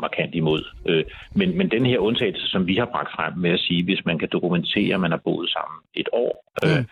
markant 0.00 0.34
imod. 0.34 0.62
Øh, 0.86 1.04
Men, 1.34 1.58
men 1.58 1.70
den 1.70 1.86
her 1.86 1.98
undtagelse, 1.98 2.48
som 2.48 2.66
vi 2.66 2.76
har 2.76 2.84
bragt 2.84 3.12
frem 3.16 3.32
med 3.36 3.50
at 3.50 3.60
sige, 3.60 3.84
hvis 3.84 4.04
man 4.04 4.18
kan 4.18 4.28
dokumentere, 4.32 4.94
at 4.94 5.00
man 5.00 5.10
har 5.10 5.22
boet 5.24 5.50
sammen 5.50 5.78
et 5.94 6.08
år, 6.12 6.44
øh, 6.64 6.84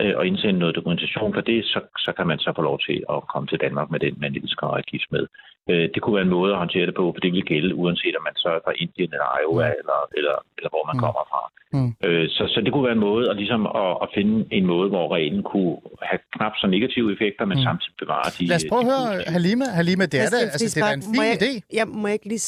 øh, 0.00 0.16
og 0.18 0.26
indsende 0.26 0.58
noget 0.58 0.74
dokumentation 0.74 1.34
for 1.34 1.40
det, 1.40 1.64
så, 1.64 1.80
så 1.98 2.12
kan 2.16 2.26
man 2.26 2.38
så 2.38 2.52
få 2.56 2.62
lov 2.62 2.78
til 2.88 3.04
at 3.14 3.28
komme 3.32 3.46
til 3.48 3.60
Danmark 3.60 3.90
med 3.90 4.00
den, 4.00 4.14
man 4.20 4.34
elsker 4.34 4.66
og 4.66 4.78
er 4.78 4.82
gift 4.82 5.12
med. 5.12 5.26
Øh, 5.70 5.84
Det 5.94 5.98
kunne 6.02 6.14
være 6.18 6.28
en 6.30 6.36
måde 6.38 6.52
at 6.52 6.58
håndtere 6.58 6.86
det 6.86 6.94
på, 7.00 7.04
for 7.14 7.20
det 7.24 7.32
vil 7.32 7.44
gælde, 7.52 7.74
uanset 7.74 8.14
om 8.18 8.22
man 8.28 8.36
så 8.42 8.48
er 8.56 8.60
fra 8.64 8.72
Indien 8.82 9.10
eller 9.14 9.28
Iowa, 9.40 9.66
eller, 9.80 9.98
eller, 10.18 10.36
eller 10.58 10.70
hvor 10.74 10.84
man 10.90 10.96
Mm. 10.96 11.02
kommer 11.04 11.24
fra. 11.32 11.42
Mm. 11.76 11.90
Øh, 12.06 12.28
Så, 12.36 12.42
så 12.52 12.58
det 12.64 12.72
kunne 12.72 12.84
være 12.88 12.98
en 13.00 13.06
måde 13.10 13.24
at, 13.30 13.36
ligesom 13.42 13.62
at, 13.82 13.92
at 14.04 14.08
finde 14.16 14.34
en 14.58 14.66
måde, 14.72 14.88
hvor 14.94 15.04
reglen 15.16 15.42
kunne 15.52 15.76
have 16.10 16.20
knap 16.36 16.52
så 16.60 16.66
negative 16.76 17.06
effekter, 17.14 17.44
men 17.50 17.56
Mm. 17.58 17.64
samtidig 17.68 17.94
bevare 18.02 18.28
de... 18.38 18.46
Lad 18.46 18.56
os 18.56 18.64
prøve 18.70 18.80
at 18.80 18.86
de 18.86 18.90
høre 18.92 19.06
positive. 19.06 19.32
Halima. 19.36 19.64
Halima, 19.80 20.04
det 20.12 20.18
er, 20.24 20.28
det, 20.34 20.40
Christian 20.40 20.50
altså, 20.54 20.66
det 20.78 20.82
er 20.82 20.88
da 20.88 20.94
en 20.94 21.00
Bak, 21.00 21.08
må 21.08 21.22
fin 21.22 21.30
jeg, 21.30 21.42
idé. 21.42 21.52
Jeg, 21.78 21.86
må 22.00 22.04
jeg 22.08 22.14
ikke 22.18 22.28
lige 22.34 22.46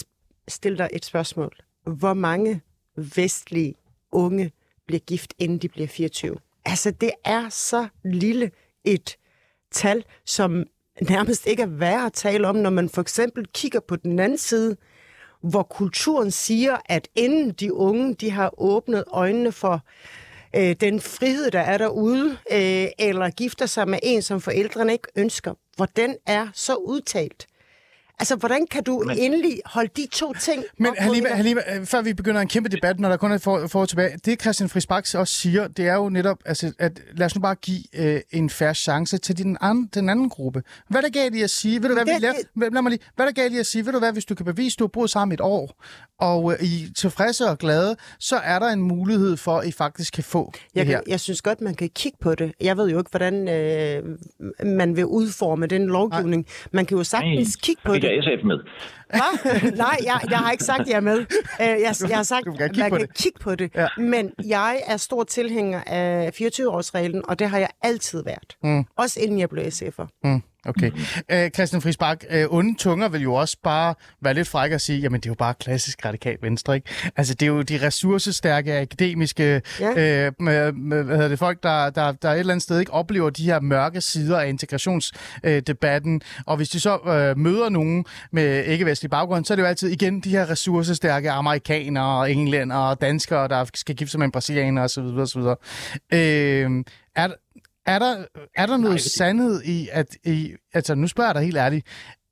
stille 0.48 0.78
dig 0.82 0.88
et 0.92 1.04
spørgsmål? 1.04 1.52
Hvor 2.00 2.14
mange 2.14 2.60
vestlige 3.16 3.74
unge 4.12 4.52
bliver 4.86 5.00
gift, 5.12 5.30
inden 5.38 5.58
de 5.58 5.68
bliver 5.68 5.88
24? 5.88 6.36
Altså, 6.64 6.90
det 7.00 7.10
er 7.24 7.48
så 7.48 7.88
lille 8.04 8.50
et 8.84 9.16
tal, 9.70 10.04
som 10.26 10.64
nærmest 11.00 11.46
ikke 11.46 11.62
er 11.62 11.66
værd 11.66 12.06
at 12.06 12.12
tale 12.12 12.48
om, 12.48 12.56
når 12.56 12.70
man 12.70 12.88
for 12.88 13.00
eksempel 13.00 13.46
kigger 13.54 13.80
på 13.80 13.96
den 13.96 14.18
anden 14.18 14.38
side, 14.38 14.76
hvor 15.42 15.62
kulturen 15.62 16.30
siger, 16.30 16.76
at 16.86 17.08
inden 17.14 17.50
de 17.50 17.74
unge 17.74 18.14
de 18.14 18.30
har 18.30 18.54
åbnet 18.60 19.04
øjnene 19.06 19.52
for 19.52 19.80
øh, 20.56 20.76
den 20.80 21.00
frihed, 21.00 21.50
der 21.50 21.60
er 21.60 21.78
derude, 21.78 22.30
øh, 22.52 22.86
eller 22.98 23.30
gifter 23.30 23.66
sig 23.66 23.88
med 23.88 23.98
en, 24.02 24.22
som 24.22 24.40
forældrene 24.40 24.92
ikke 24.92 25.08
ønsker, 25.16 25.54
hvor 25.76 25.86
den 25.86 26.16
er 26.26 26.48
så 26.54 26.74
udtalt. 26.74 27.46
Altså, 28.20 28.36
hvordan 28.36 28.66
kan 28.70 28.82
du 28.84 29.02
Men... 29.06 29.18
endelig 29.18 29.60
holde 29.64 29.90
de 29.96 30.06
to 30.12 30.32
ting 30.40 30.64
Men 30.78 30.86
op 30.90 30.96
Halima? 30.98 31.28
Halima, 31.28 31.60
øh, 31.76 31.86
før 31.86 32.02
vi 32.02 32.14
begynder 32.14 32.40
en 32.40 32.48
kæmpe 32.48 32.68
debat, 32.68 33.00
når 33.00 33.08
der 33.08 33.16
kun 33.16 33.32
er 33.32 33.38
for, 33.38 33.66
for 33.66 33.84
tilbage, 33.86 34.18
det 34.24 34.40
Christian 34.42 34.68
Friis 34.68 34.86
Bak 34.86 35.06
også 35.14 35.34
siger, 35.34 35.68
det 35.68 35.86
er 35.88 35.94
jo 35.94 36.08
netop, 36.08 36.36
altså, 36.46 36.72
at 36.78 37.00
lad 37.16 37.26
os 37.26 37.34
nu 37.34 37.40
bare 37.40 37.54
give 37.54 37.82
øh, 37.94 38.20
en 38.30 38.50
færre 38.50 38.74
chance 38.74 39.18
til 39.18 39.38
den, 39.38 39.56
an, 39.60 39.88
den 39.94 40.08
anden 40.08 40.28
gruppe. 40.28 40.62
Hvad 40.88 41.02
er 41.04 41.08
der 41.08 41.20
galt 41.22 41.34
i 41.34 41.42
at 41.42 41.50
sige, 41.50 41.82
ved 41.82 41.88
du 41.88 41.94
hvad, 41.94 42.04
Det- 42.04 42.14
vi 42.14 42.18
lærer, 42.20 42.70
lad 42.72 42.82
mig 42.82 42.90
lige, 42.90 43.00
hvad 43.16 43.26
er 43.26 43.30
der 43.30 43.42
galt 43.42 43.54
i 43.54 43.58
at 43.58 43.66
sige, 43.66 43.86
ved 43.86 43.92
du 43.92 43.98
hvad, 43.98 44.12
hvis 44.12 44.24
du 44.24 44.34
kan 44.34 44.46
bevise, 44.46 44.74
at 44.74 44.78
du 44.78 44.84
har 44.84 44.88
boet 44.88 45.10
sammen 45.10 45.34
et 45.34 45.40
år, 45.40 45.82
og 46.18 46.52
øh, 46.52 46.62
I 46.62 46.82
er 46.84 46.88
tilfredse 46.96 47.46
og 47.46 47.58
glade, 47.58 47.96
så 48.18 48.36
er 48.36 48.58
der 48.58 48.66
en 48.68 48.82
mulighed 48.82 49.36
for, 49.36 49.58
at 49.58 49.68
I 49.68 49.72
faktisk 49.72 50.12
kan 50.12 50.24
få 50.24 50.52
Jeg, 50.74 50.86
det 50.86 50.94
her. 50.94 51.00
jeg 51.06 51.20
synes 51.20 51.42
godt, 51.42 51.60
man 51.60 51.74
kan 51.74 51.90
kigge 51.94 52.18
på 52.20 52.34
det. 52.34 52.52
Jeg 52.60 52.76
ved 52.76 52.88
jo 52.90 52.98
ikke, 52.98 53.10
hvordan 53.10 53.48
øh, 53.48 54.02
man 54.66 54.96
vil 54.96 55.06
udforme 55.06 55.66
den 55.66 55.86
lovgivning. 55.86 56.46
Man 56.72 56.86
kan 56.86 56.96
jo 56.98 57.04
sagtens 57.04 57.48
Nej, 57.48 57.60
kigge 57.62 57.82
på 57.84 57.92
vi 57.92 57.98
kigger 58.02 58.22
SF 58.22 58.44
med. 58.44 58.58
Hva? 59.10 59.70
Nej, 59.76 59.96
jeg, 60.04 60.20
jeg 60.30 60.38
har 60.38 60.52
ikke 60.52 60.64
sagt, 60.64 60.80
at 60.80 60.88
jeg 60.88 60.96
er 60.96 61.00
med. 61.00 61.18
Øh, 61.60 61.66
Jeg, 61.66 61.94
jeg 62.08 62.16
har 62.16 62.22
sagt, 62.22 62.46
at 62.48 62.58
man 62.60 62.90
på 62.90 62.96
kan 62.96 63.00
det. 63.00 63.14
kigge 63.16 63.38
på 63.40 63.54
det. 63.54 63.70
Ja. 63.74 63.86
Men 63.98 64.30
jeg 64.46 64.80
er 64.86 64.96
stor 64.96 65.24
tilhænger 65.24 65.80
af 65.86 66.30
24-årsreglen, 66.40 67.22
og 67.28 67.38
det 67.38 67.48
har 67.50 67.58
jeg 67.58 67.68
altid 67.82 68.24
været. 68.24 68.56
Mm. 68.62 68.84
Også 68.96 69.20
inden 69.20 69.38
jeg 69.38 69.48
blev 69.48 69.64
SF'er. 69.64 70.06
Mm, 70.24 70.42
okay. 70.66 70.90
Øh, 71.30 71.50
Christian 71.50 71.82
Friis 71.82 71.96
Bak, 71.96 72.24
øh, 72.30 72.46
onde 72.50 72.74
tunger 72.78 73.08
vil 73.08 73.22
jo 73.22 73.34
også 73.34 73.56
bare 73.62 73.94
være 74.20 74.34
lidt 74.34 74.48
frække 74.48 74.76
og 74.76 74.80
sige, 74.80 74.98
jamen 74.98 75.20
det 75.20 75.26
er 75.26 75.30
jo 75.30 75.34
bare 75.34 75.54
klassisk 75.60 76.04
radikal 76.04 76.36
venstre, 76.42 76.74
ikke? 76.74 76.88
Altså 77.16 77.34
det 77.34 77.42
er 77.46 77.50
jo 77.50 77.62
de 77.62 77.86
ressourcestærke, 77.86 78.74
akademiske, 78.78 79.62
Ja. 79.80 80.26
øh, 80.26 80.32
med, 80.40 80.72
med, 80.72 81.02
hvad 81.02 81.16
hedder 81.16 81.28
det, 81.28 81.38
folk, 81.38 81.62
der, 81.62 81.90
der, 81.90 82.12
der 82.12 82.30
et 82.30 82.38
eller 82.38 82.52
andet 82.52 82.62
sted 82.62 82.80
ikke 82.80 82.92
oplever 82.92 83.30
de 83.30 83.44
her 83.44 83.60
mørke 83.60 84.00
sider 84.00 84.38
af 84.40 84.48
integrationsdebatten, 84.48 86.20
og 86.46 86.56
hvis 86.56 86.68
de 86.68 86.80
så 86.80 86.98
øh, 87.06 87.38
møder 87.38 87.68
nogen 87.68 88.04
med 88.32 88.64
ikke-vestlig 88.64 89.10
baggrund, 89.10 89.44
så 89.44 89.54
er 89.54 89.56
det 89.56 89.62
jo 89.62 89.68
altid 89.68 89.88
igen 89.88 90.20
de 90.20 90.30
her 90.30 90.50
ressourcestærke 90.50 91.30
amerikanere, 91.30 92.30
englænder 92.30 92.76
og 92.76 93.00
danskere, 93.00 93.48
der 93.48 93.64
skal 93.74 93.94
gifte 93.94 94.10
sig 94.10 94.18
med 94.18 94.24
en 94.24 94.32
brasilianer 94.32 94.82
osv. 94.82 95.00
osv. 95.02 95.40
Øh, 96.12 96.84
er, 97.16 97.28
er 97.86 97.98
der, 97.98 98.24
er 98.56 98.66
der 98.66 98.76
noget 98.76 98.94
Nej, 98.94 98.98
sandhed 98.98 99.62
i, 99.62 99.88
at 99.92 100.16
I, 100.24 100.54
altså 100.74 100.94
nu 100.94 101.06
spørger 101.06 101.28
jeg 101.28 101.34
dig 101.34 101.44
helt 101.44 101.56
ærligt, 101.56 101.86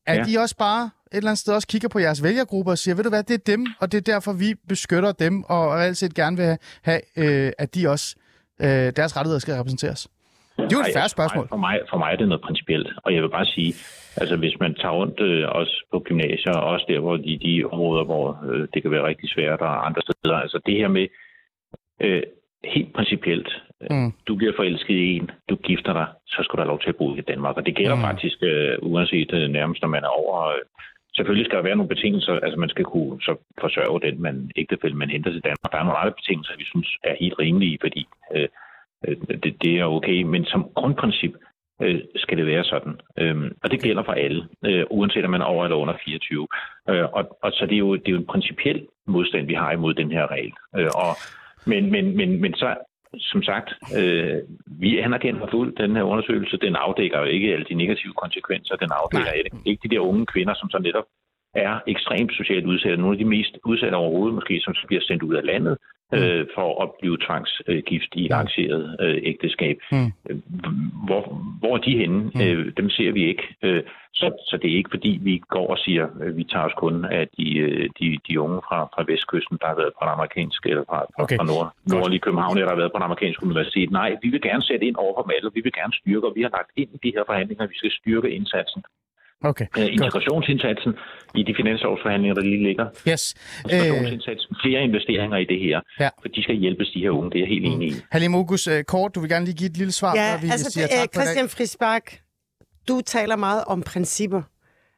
at 0.07 0.19
ja. 0.19 0.33
I 0.33 0.35
også 0.37 0.57
bare 0.57 0.91
et 1.13 1.17
eller 1.17 1.31
andet 1.31 1.39
sted 1.39 1.55
også 1.55 1.69
kigger 1.69 1.89
på 1.89 1.99
jeres 1.99 2.23
vælgergrupper 2.23 2.73
og 2.73 2.79
siger, 2.79 2.95
ved 2.95 3.05
du 3.05 3.11
hvad, 3.11 3.23
det 3.23 3.35
er 3.35 3.45
dem, 3.53 3.67
og 3.81 3.93
det 3.93 3.99
er 3.99 4.13
derfor, 4.13 4.33
vi 4.33 4.55
beskytter 4.69 5.13
dem, 5.13 5.45
og 5.45 5.85
altid 5.85 6.09
gerne 6.09 6.37
vil 6.37 6.59
have, 6.83 7.01
øh, 7.17 7.53
at 7.59 7.75
de 7.75 7.89
også, 7.89 8.17
øh, 8.61 8.93
deres 8.99 9.17
rettigheder 9.17 9.39
skal 9.39 9.55
repræsenteres? 9.55 10.09
Det 10.57 10.73
er 10.73 10.81
jo 10.81 10.89
et 10.89 10.97
færre 10.99 11.09
spørgsmål. 11.09 11.49
For 11.49 11.63
mig, 11.67 11.77
for 11.91 11.99
mig 11.99 12.13
er 12.13 12.17
det 12.17 12.29
noget 12.29 12.43
principielt, 12.49 12.89
og 13.05 13.15
jeg 13.15 13.23
vil 13.23 13.29
bare 13.39 13.47
sige, 13.47 13.73
altså 14.21 14.37
hvis 14.37 14.57
man 14.61 14.75
tager 14.75 14.95
rundt 15.01 15.21
øh, 15.21 15.49
også 15.49 15.75
på 15.93 15.99
gymnasier, 16.09 16.53
og 16.53 16.65
også 16.73 16.87
der, 16.89 17.01
hvor 17.01 17.17
de, 17.17 17.39
de 17.47 17.65
områder, 17.73 18.05
hvor 18.05 18.27
øh, 18.51 18.69
det 18.75 18.83
kan 18.83 18.91
være 18.91 19.07
rigtig 19.07 19.29
svært, 19.31 19.61
og 19.61 19.87
andre 19.87 20.03
steder, 20.03 20.37
altså 20.37 20.61
det 20.67 20.75
her 20.75 20.89
med 20.89 21.07
øh, 22.01 22.23
helt 22.65 22.93
principielt, 22.95 23.49
Mm. 23.81 23.97
mm. 23.97 24.13
du 24.29 24.35
bliver 24.35 24.53
forelsket 24.57 24.95
i 24.95 25.17
en, 25.17 25.31
du 25.49 25.57
gifter 25.57 25.93
dig, 25.93 26.07
så 26.27 26.39
skal 26.43 26.57
du 26.57 26.63
have 26.63 26.73
lov 26.73 26.81
til 26.81 26.89
at 26.89 26.97
bo 26.97 27.17
i 27.17 27.21
Danmark, 27.21 27.57
og 27.57 27.67
det 27.67 27.75
gælder 27.77 27.95
Mm. 27.95 28.01
mm. 28.01 28.09
faktisk 28.09 28.39
øh, 28.43 28.79
uanset 28.83 29.33
øh, 29.33 29.49
nærmest, 29.49 29.83
når 29.83 29.89
man 29.89 30.05
er 30.05 30.13
over... 30.23 30.49
Øh, 30.49 30.63
Selvfølgelig 31.17 31.47
skal 31.47 31.57
der 31.57 31.63
være 31.63 31.77
nogle 31.77 31.95
betingelser, 31.95 32.33
altså 32.33 32.59
man 32.61 32.69
skal 32.69 32.85
kunne 32.85 33.23
så 33.23 33.37
forsørge 33.61 34.01
den 34.01 34.23
man, 34.23 34.51
ægtefælde, 34.57 34.97
man 34.97 35.11
henter 35.11 35.31
til 35.31 35.45
Danmark. 35.45 35.73
Der 35.73 35.79
er 35.79 35.85
nogle 35.85 35.99
andre 35.99 36.13
betingelser, 36.13 36.55
vi 36.59 36.65
synes 36.65 36.89
er 37.05 37.15
helt 37.21 37.39
rimelige, 37.39 37.79
fordi 37.81 38.07
øh, 38.35 38.49
øh, 39.09 39.17
det, 39.43 39.63
det 39.63 39.81
er 39.81 39.85
okay, 39.85 40.23
men 40.23 40.45
som 40.45 40.71
grundprincip 40.75 41.35
øh, 41.83 42.01
skal 42.17 42.39
det 42.39 42.47
være 42.47 42.65
sådan. 42.65 42.95
Øhm, 43.19 43.57
og 43.63 43.71
det 43.71 43.83
gælder 43.83 44.03
for 44.03 44.13
alle, 44.13 44.49
øh, 44.65 44.85
uanset 44.91 45.25
om 45.25 45.31
man 45.31 45.41
er 45.41 45.45
over 45.45 45.65
eller 45.65 45.77
under 45.77 45.95
24. 46.05 46.49
Øh, 46.91 47.05
og, 47.13 47.39
og 47.43 47.53
så 47.53 47.67
det 47.67 47.75
er, 47.75 47.79
jo, 47.79 47.97
det 47.97 48.09
er 48.09 48.13
jo 48.13 48.19
en 48.19 48.33
principiel 48.35 48.87
modstand, 49.07 49.47
vi 49.47 49.55
har 49.55 49.73
imod 49.73 49.95
den 49.95 50.11
her 50.13 50.31
regel. 50.31 50.53
Øh, 50.77 50.91
og, 50.95 51.13
men, 51.67 51.91
men, 51.91 52.17
men, 52.17 52.41
men 52.41 52.55
så, 52.55 52.77
som 53.19 53.43
sagt, 53.43 53.69
øh, 53.97 54.39
vi 54.67 54.99
anerkender 54.99 55.47
fuldt 55.51 55.79
den 55.79 55.97
her 55.97 56.03
undersøgelse. 56.03 56.57
Den 56.57 56.77
afdækker 56.77 57.19
jo 57.19 57.25
ikke 57.25 57.53
alle 57.53 57.67
de 57.69 57.75
negative 57.75 58.13
konsekvenser. 58.13 58.77
Den 58.77 58.91
afdækker 58.93 59.31
ikke, 59.33 59.51
ikke 59.65 59.89
de 59.89 59.95
der 59.95 60.01
unge 60.01 60.27
kvinder, 60.27 60.55
som 60.55 60.71
så 60.71 60.79
netop 60.79 61.05
er 61.55 61.81
ekstremt 61.87 62.33
socialt 62.33 62.67
udsatte. 62.67 62.97
Nogle 62.97 63.15
af 63.15 63.19
de 63.19 63.25
mest 63.25 63.59
udsatte 63.65 63.95
overhovedet 63.95 64.35
måske, 64.35 64.61
som 64.61 64.75
bliver 64.87 65.03
sendt 65.03 65.23
ud 65.23 65.35
af 65.35 65.45
landet 65.45 65.79
øh, 66.13 66.47
for 66.55 66.83
at 66.83 66.91
blive 67.01 67.19
tvangsgift 67.27 68.11
i 68.15 68.27
et 68.27 68.33
arrangeret 68.33 68.97
øh, 69.01 69.19
ægteskab. 69.23 69.79
Mm. 69.93 70.13
Øh, 70.31 70.37
Hvor, 71.07 71.23
hvor 71.61 71.77
er 71.77 71.81
de 71.81 71.99
henne? 71.99 72.31
Mm. 72.35 72.41
Øh, 72.41 72.73
dem 72.77 72.91
ser 72.91 73.13
vi 73.13 73.23
ikke. 73.29 73.43
Øh, 73.63 73.83
så, 74.15 74.27
så 74.49 74.57
det 74.63 74.73
er 74.73 74.77
ikke 74.77 74.91
fordi, 74.91 75.19
vi 75.23 75.43
går 75.49 75.67
og 75.75 75.79
siger, 75.79 76.07
at 76.21 76.37
vi 76.37 76.45
tager 76.45 76.65
os 76.65 76.73
kun 76.77 77.05
af 77.05 77.29
de, 77.37 77.59
øh, 77.59 77.91
de, 78.01 78.19
de 78.29 78.41
unge 78.41 78.61
fra, 78.69 78.79
fra 78.95 79.05
Vestkysten, 79.09 79.59
der 79.61 79.67
har 79.67 79.75
været 79.75 79.93
på 79.95 80.01
den 80.03 80.13
amerikanske, 80.17 80.69
eller 80.71 80.85
fra, 80.91 80.99
fra, 81.15 81.23
Okay. 81.23 81.37
fra 81.37 81.45
nord, 81.45 81.67
nordlige 81.95 82.21
København, 82.21 82.57
der 82.57 82.69
har 82.69 82.77
været 82.83 82.93
på 82.93 82.99
den 82.99 83.09
amerikanske 83.11 83.45
universitet. 83.45 83.91
Nej, 83.91 84.17
vi 84.23 84.29
vil 84.29 84.43
gerne 84.43 84.63
sætte 84.63 84.87
ind 84.87 84.97
over 84.97 85.13
for 85.17 85.23
dem 85.23 85.33
alle. 85.37 85.51
Vi 85.55 85.61
vil 85.67 85.73
gerne 85.73 85.93
styrke, 86.01 86.27
og 86.29 86.33
vi 86.37 86.43
har 86.43 86.53
lagt 86.59 86.71
ind 86.77 86.91
i 86.97 86.99
de 87.05 87.13
her 87.17 87.25
forhandlinger, 87.27 87.65
at 87.65 87.71
vi 87.71 87.79
skal 87.79 87.91
styrke 88.01 88.31
indsatsen. 88.31 88.83
Okay, 89.45 89.65
Øh, 89.65 89.83
godt. 89.83 89.93
integrationsindsatsen 89.93 90.93
i 91.35 91.43
de 91.43 91.55
finansårsforhandlinger, 91.61 92.35
der 92.35 92.43
lige 92.43 92.63
ligger. 92.69 92.87
Yes. 93.09 93.35
Øh, 93.65 93.73
Integrationsindsatsen, 93.73 94.57
flere 94.65 94.81
investeringer 94.83 95.37
i 95.37 95.45
det 95.45 95.59
her, 95.61 95.81
Ja. 96.01 96.09
for 96.23 96.29
de 96.29 96.43
skal 96.43 96.55
hjælpes 96.55 96.89
de 96.95 97.01
her 97.01 97.11
unge, 97.11 97.31
det 97.31 97.37
er 97.37 97.41
jeg 97.41 97.49
helt 97.49 97.67
enig 97.67 97.89
i. 97.89 97.93
Halim 98.11 98.35
Ogus, 98.35 98.67
øh, 98.67 98.85
kort, 98.85 99.15
du 99.15 99.21
vil 99.21 99.31
gerne 99.31 99.45
lige 99.45 99.57
give 99.57 99.71
et 99.71 99.77
lille 99.77 99.93
svar, 99.93 100.13
Ja, 100.17 100.41
vi 100.43 100.49
altså, 100.53 100.71
siger 100.71 100.85
øh, 100.93 100.99
tak 100.99 101.09
for. 101.15 101.21
Christian 101.21 101.49
Friisbak, 101.49 102.05
du 102.89 103.01
taler 103.07 103.37
meget 103.37 103.65
om 103.67 103.83
principper, 103.83 104.43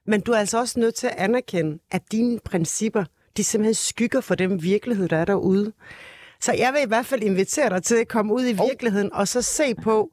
men 0.07 0.21
du 0.21 0.33
er 0.33 0.37
altså 0.39 0.59
også 0.61 0.81
nødt 0.81 0.95
til 0.95 1.07
at 1.07 1.15
anerkende, 1.19 1.79
at 1.91 2.03
dine 2.13 2.39
principper, 2.45 3.05
de 3.37 3.45
simpelthen 3.45 3.75
skygger 3.75 4.21
for 4.21 4.35
den 4.35 4.63
virkelighed, 4.63 5.09
der 5.09 5.17
er 5.17 5.25
derude. 5.25 5.73
Så 6.41 6.53
jeg 6.59 6.73
vil 6.73 6.81
i 6.87 6.89
hvert 6.89 7.07
fald 7.07 7.23
invitere 7.23 7.71
dig 7.71 7.83
til 7.83 7.95
at 7.95 8.09
komme 8.09 8.35
ud 8.35 8.43
i 8.43 8.53
virkeligheden 8.71 9.13
og 9.13 9.29
så 9.29 9.43
se 9.43 9.75
på, 9.83 10.11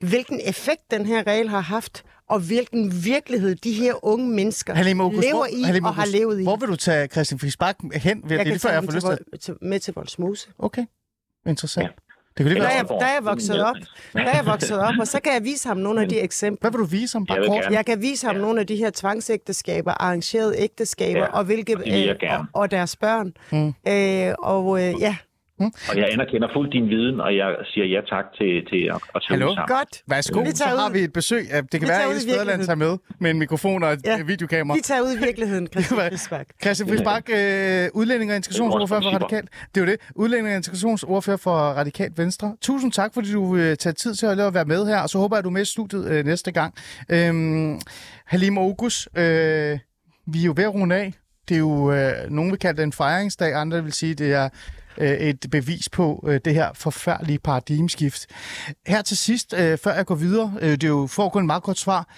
hvilken 0.00 0.40
effekt 0.48 0.90
den 0.90 1.06
her 1.06 1.26
regel 1.26 1.48
har 1.48 1.60
haft, 1.60 2.04
og 2.32 2.40
hvilken 2.40 3.04
virkelighed 3.04 3.54
de 3.54 3.72
her 3.72 4.04
unge 4.04 4.28
mennesker 4.28 4.74
Halim 4.74 5.00
Ogus, 5.00 5.24
lever 5.24 5.46
i 5.46 5.62
Halim 5.62 5.84
og 5.84 5.94
har 5.94 6.06
levet 6.06 6.40
i. 6.40 6.42
Hvor 6.42 6.56
vil 6.56 6.68
du 6.68 6.76
tage 6.76 7.08
Christian 7.08 7.38
Friis 7.38 7.56
Bak 7.56 7.76
hen? 7.94 8.22
Det 8.22 8.32
er 8.32 8.36
jeg 8.36 8.38
kan 8.38 8.46
lige 8.46 8.58
før, 8.58 8.68
tage 8.68 8.74
jeg 8.74 8.84
får 8.84 8.90
til, 8.90 8.96
lyst 8.96 9.06
til... 9.30 9.40
Til, 9.40 9.54
med 9.62 9.80
til 9.80 9.94
Voldsmose. 9.94 10.48
Okay, 10.58 10.84
interessant. 11.46 11.88
Det 12.36 12.44
kunne 12.44 12.48
lige 12.48 12.54
Der 12.54 12.68
være... 12.68 12.72
er, 12.72 12.76
jeg, 12.76 12.88
der 12.88 13.06
er 13.06 13.12
jeg 13.14 13.24
vokset 13.24 13.64
op, 13.64 13.76
der 14.12 14.20
er 14.20 14.36
jeg 14.36 14.46
vokset 14.46 14.78
op, 14.78 14.94
og 15.00 15.08
så 15.08 15.20
kan 15.20 15.32
jeg 15.32 15.44
vise 15.44 15.68
ham 15.68 15.76
nogle 15.76 16.02
af 16.02 16.08
de 16.08 16.20
eksempler. 16.20 16.70
Hvad 16.70 16.78
vil 16.78 16.86
du 16.86 16.90
vise 16.90 17.14
ham? 17.14 17.26
Bare 17.26 17.38
Jeg 17.38 17.46
kort. 17.46 17.66
Jeg 17.70 17.86
kan 17.86 18.02
vise 18.02 18.26
ham 18.26 18.36
nogle 18.36 18.60
af 18.60 18.66
de 18.66 18.76
her 18.76 18.90
tvangsægteskaber, 18.90 19.92
arrangerede 19.92 20.54
ægteskaber, 20.58 21.20
Ja, 21.20 21.26
og 21.26 21.44
hvilke 21.44 21.76
det 21.76 22.08
øh, 22.08 22.30
og, 22.38 22.46
og 22.52 22.70
deres 22.70 22.96
børn. 22.96 23.32
Mm. 23.52 23.74
Øh, 23.88 24.34
og 24.38 24.82
øh, 24.82 25.00
ja, 25.00 25.16
Og 25.90 25.96
jeg 25.96 26.06
anerkender 26.12 26.48
fuldt 26.56 26.72
din 26.72 26.88
viden, 26.88 27.20
og 27.20 27.36
jeg 27.36 27.48
siger 27.72 27.86
ja 27.94 28.00
tak 28.14 28.24
til, 28.38 28.50
til 28.70 28.82
at, 28.94 28.98
at 29.14 29.20
tage 29.28 29.38
Hallo? 29.38 29.54
sammen. 29.54 29.76
godt. 29.76 30.02
Værsgo, 30.08 30.40
Vi 30.40 30.50
så 30.50 30.56
tager 30.64 30.76
har 30.78 30.88
ud. 30.88 30.92
vi 30.92 30.98
et 30.98 31.12
besøg. 31.12 31.40
Det 31.40 31.70
kan 31.70 31.80
Vi 31.80 31.86
være, 31.86 31.86
tager 31.88 32.06
at 32.08 32.10
Alice 32.14 32.28
Fæderland 32.30 32.64
tager 32.64 32.76
med 32.76 32.92
med 33.18 33.30
en 33.30 33.38
mikrofon 33.38 33.82
og 33.82 33.92
et 33.92 34.00
Ja. 34.06 34.16
ja. 34.16 34.22
videokamera. 34.22 34.76
Vi 34.76 34.80
tager 34.82 35.00
ud 35.00 35.12
i 35.16 35.24
virkeligheden, 35.24 35.66
Christian 35.72 36.00
Friisbak. 36.00 36.46
Christian 36.62 36.88
Friis 36.88 37.02
Bak, 37.02 37.24
øh, 37.30 37.88
udlænding 37.94 38.30
og 38.30 38.36
integrationsordfører 38.36 39.00
for 39.00 39.10
principper. 39.10 39.26
Radikal. 39.26 39.48
Det 39.74 39.80
er 39.80 39.84
jo 39.84 39.90
det. 39.92 40.00
Udlænding 40.14 40.48
og 40.48 40.56
integrationsordfører 40.56 41.36
for 41.36 41.50
Radikalt 41.56 42.18
Venstre. 42.18 42.56
Tusind 42.60 42.92
tak, 42.92 43.14
fordi 43.14 43.32
du 43.32 43.54
vil 43.54 43.78
tage 43.78 43.92
tid 43.92 44.14
til 44.14 44.26
at 44.26 44.54
være 44.54 44.64
med 44.64 44.86
her, 44.86 44.98
og 44.98 45.08
så 45.08 45.18
håber 45.18 45.36
jeg, 45.36 45.38
at 45.38 45.44
du 45.44 45.48
er 45.48 45.52
med 45.52 45.62
i 45.62 45.64
studiet 45.64 46.06
øh, 46.10 46.24
næste 46.24 46.52
gang. 46.52 46.74
Øhm, 47.08 47.80
Halim 48.26 48.58
Ogus, 48.58 49.08
øh, 49.16 49.78
vi 50.26 50.40
er 50.40 50.44
jo 50.46 50.52
ved 50.56 50.64
at 50.64 50.74
runde 50.74 50.94
af. 50.96 51.12
Det 51.48 51.54
er 51.54 51.58
jo, 51.58 51.92
øh, 51.92 52.12
nogen 52.30 52.50
vil 52.50 52.58
kalde 52.58 52.76
det 52.76 52.82
en 52.82 52.92
fejringsdag, 52.92 53.54
andre 53.54 53.82
vil 53.84 53.92
sige, 53.92 54.14
det 54.14 54.32
er 54.32 54.48
øh, 54.98 55.10
et 55.10 55.46
bevis 55.50 55.88
på 55.88 56.24
øh, 56.28 56.40
det 56.44 56.54
her 56.54 56.70
forfærdelige 56.74 57.38
paradigmeskift. 57.38 58.26
Her 58.86 59.02
til 59.02 59.16
sidst, 59.16 59.54
øh, 59.58 59.78
før 59.78 59.94
jeg 59.94 60.06
går 60.06 60.14
videre, 60.14 60.54
øh, 60.60 60.70
det 60.70 60.84
er 60.84 60.88
jo 60.88 61.06
for 61.06 61.26
at 61.26 61.32
et 61.32 61.40
en 61.40 61.46
meget 61.46 61.62
kort 61.62 61.78
svar, 61.78 62.08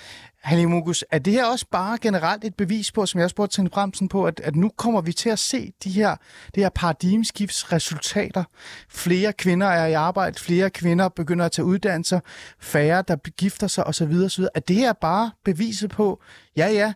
Halim 0.44 0.70
Mugus, 0.70 1.04
er 1.10 1.18
det 1.18 1.32
her 1.32 1.44
også 1.44 1.66
bare 1.70 1.98
generelt 2.00 2.44
et 2.44 2.54
bevis 2.54 2.92
på, 2.92 3.06
som 3.06 3.18
jeg 3.18 3.24
også 3.24 3.34
spurgte 3.34 3.56
Trine 3.56 3.68
Bramsen 3.68 4.08
på, 4.08 4.24
at, 4.24 4.40
at 4.40 4.56
nu 4.56 4.70
kommer 4.76 5.00
vi 5.00 5.12
til 5.12 5.28
at 5.28 5.38
se 5.38 5.72
de 5.84 5.90
her, 5.90 6.16
det 6.54 6.62
her 6.62 6.70
paradigmeskifts 6.74 7.72
resultater. 7.72 8.44
Flere 8.88 9.32
kvinder 9.32 9.66
er 9.66 9.86
i 9.86 9.92
arbejde, 9.92 10.38
flere 10.38 10.70
kvinder 10.70 11.08
begynder 11.08 11.44
at 11.44 11.52
tage 11.52 11.66
uddannelser, 11.66 12.20
færre 12.60 13.04
der 13.08 13.16
gifter 13.16 13.66
sig 13.66 13.86
osv. 13.86 14.12
osv. 14.24 14.44
Er 14.54 14.60
det 14.60 14.76
her 14.76 14.92
bare 14.92 15.30
beviset 15.44 15.90
på, 15.90 16.22
ja 16.56 16.68
ja, 16.68 16.92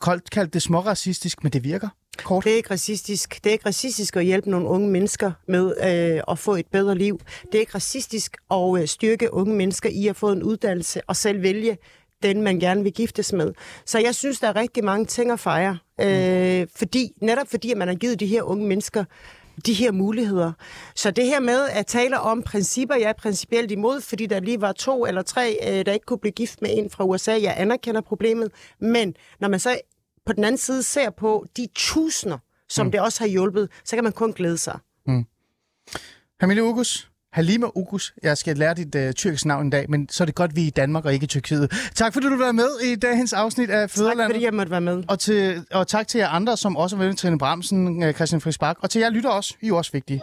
koldt 0.00 0.30
kaldt 0.30 0.54
det 0.54 0.62
småracistisk, 0.62 1.42
men 1.42 1.52
det 1.52 1.64
virker? 1.64 1.88
Kort. 2.24 2.44
Det 2.44 2.52
er 2.52 2.56
ikke 2.56 2.70
racistisk. 2.70 3.44
Det 3.44 3.50
er 3.50 3.52
ikke 3.52 3.66
racistisk 3.66 4.16
at 4.16 4.24
hjælpe 4.24 4.50
nogle 4.50 4.68
unge 4.68 4.88
mennesker 4.88 5.32
med 5.48 5.74
øh, 6.16 6.22
at 6.30 6.38
få 6.38 6.54
et 6.54 6.66
bedre 6.66 6.94
liv. 6.94 7.20
Det 7.42 7.54
er 7.54 7.60
ikke 7.60 7.74
racistisk 7.74 8.36
at 8.50 8.80
øh, 8.80 8.88
styrke 8.88 9.34
unge 9.34 9.54
mennesker 9.54 9.88
i 9.88 10.06
at 10.06 10.16
få 10.16 10.32
en 10.32 10.42
uddannelse 10.42 11.00
og 11.06 11.16
selv 11.16 11.42
vælge 11.42 11.78
den, 12.22 12.42
man 12.42 12.60
gerne 12.60 12.82
vil 12.82 12.92
giftes 12.92 13.32
med. 13.32 13.52
Så 13.84 13.98
jeg 13.98 14.14
synes, 14.14 14.40
der 14.40 14.48
er 14.48 14.56
rigtig 14.56 14.84
mange 14.84 15.06
ting 15.06 15.30
at 15.30 15.40
fejre. 15.40 15.78
Øh, 16.00 16.66
fordi, 16.76 17.12
netop 17.20 17.48
fordi, 17.48 17.70
at 17.70 17.76
man 17.76 17.88
har 17.88 17.94
givet 17.94 18.20
de 18.20 18.26
her 18.26 18.42
unge 18.42 18.66
mennesker 18.66 19.04
de 19.66 19.72
her 19.72 19.92
muligheder. 19.92 20.52
Så 20.94 21.10
det 21.10 21.24
her 21.24 21.40
med 21.40 21.68
at 21.72 21.86
tale 21.86 22.20
om 22.20 22.42
principper, 22.42 22.94
jeg 22.94 23.08
er 23.08 23.12
principielt 23.12 23.70
imod, 23.70 24.00
fordi 24.00 24.26
der 24.26 24.40
lige 24.40 24.60
var 24.60 24.72
to 24.72 25.06
eller 25.06 25.22
tre, 25.22 25.58
øh, 25.68 25.86
der 25.86 25.92
ikke 25.92 26.06
kunne 26.06 26.18
blive 26.18 26.32
gift 26.32 26.62
med 26.62 26.70
en 26.72 26.90
fra 26.90 27.04
USA. 27.04 27.32
Jeg 27.42 27.54
anerkender 27.56 28.00
problemet, 28.00 28.50
men 28.80 29.14
når 29.40 29.48
man 29.48 29.60
så 29.60 29.80
på 30.28 30.32
den 30.32 30.44
anden 30.44 30.58
side 30.58 30.82
ser 30.82 31.10
på 31.10 31.46
de 31.56 31.68
tusinder, 31.74 32.38
som 32.68 32.86
mm. 32.86 32.92
det 32.92 33.00
også 33.00 33.20
har 33.20 33.28
hjulpet, 33.28 33.68
så 33.84 33.96
kan 33.96 34.04
man 34.04 34.12
kun 34.12 34.32
glæde 34.32 34.58
sig. 34.58 34.78
Hamile 36.40 36.64
Ugus, 36.64 37.10
Halima 37.32 37.66
Ugus, 37.74 38.14
jeg 38.22 38.38
skal 38.38 38.56
lære 38.56 38.74
dit 38.74 38.94
uh, 38.94 39.12
tyrkiske 39.12 39.48
navn 39.48 39.64
en 39.64 39.70
dag, 39.70 39.90
men 39.90 40.08
så 40.08 40.24
er 40.24 40.26
det 40.26 40.34
godt, 40.34 40.56
vi 40.56 40.62
er 40.62 40.66
i 40.66 40.70
Danmark 40.70 41.04
og 41.04 41.12
ikke 41.12 41.24
i 41.24 41.26
Tyrkiet. 41.26 41.90
Tak 41.94 42.12
fordi 42.12 42.26
du 42.26 42.36
var 42.36 42.52
med 42.52 42.68
i 42.84 42.94
dagens 42.94 43.32
afsnit 43.32 43.70
af 43.70 43.88
Tak 43.88 43.90
Føderlandet. 43.90 44.34
fordi 44.34 44.44
jeg 44.44 44.54
måtte 44.54 44.70
være 44.70 44.80
med. 44.80 45.04
Og, 45.08 45.18
til, 45.18 45.64
og 45.70 45.86
tak 45.86 46.08
til 46.08 46.18
jer 46.18 46.28
andre, 46.28 46.56
som 46.56 46.76
også 46.76 46.96
var 46.96 47.04
med, 47.04 47.14
Trine 47.14 47.38
Bramsen, 47.38 48.02
øh, 48.02 48.14
Christian 48.14 48.40
Friis 48.40 48.58
Bak, 48.58 48.76
og 48.82 48.90
til 48.90 49.00
jer 49.00 49.10
lytter 49.10 49.30
også. 49.30 49.54
I 49.60 49.68
er 49.68 49.74
også 49.74 49.92
vigtige. 49.92 50.22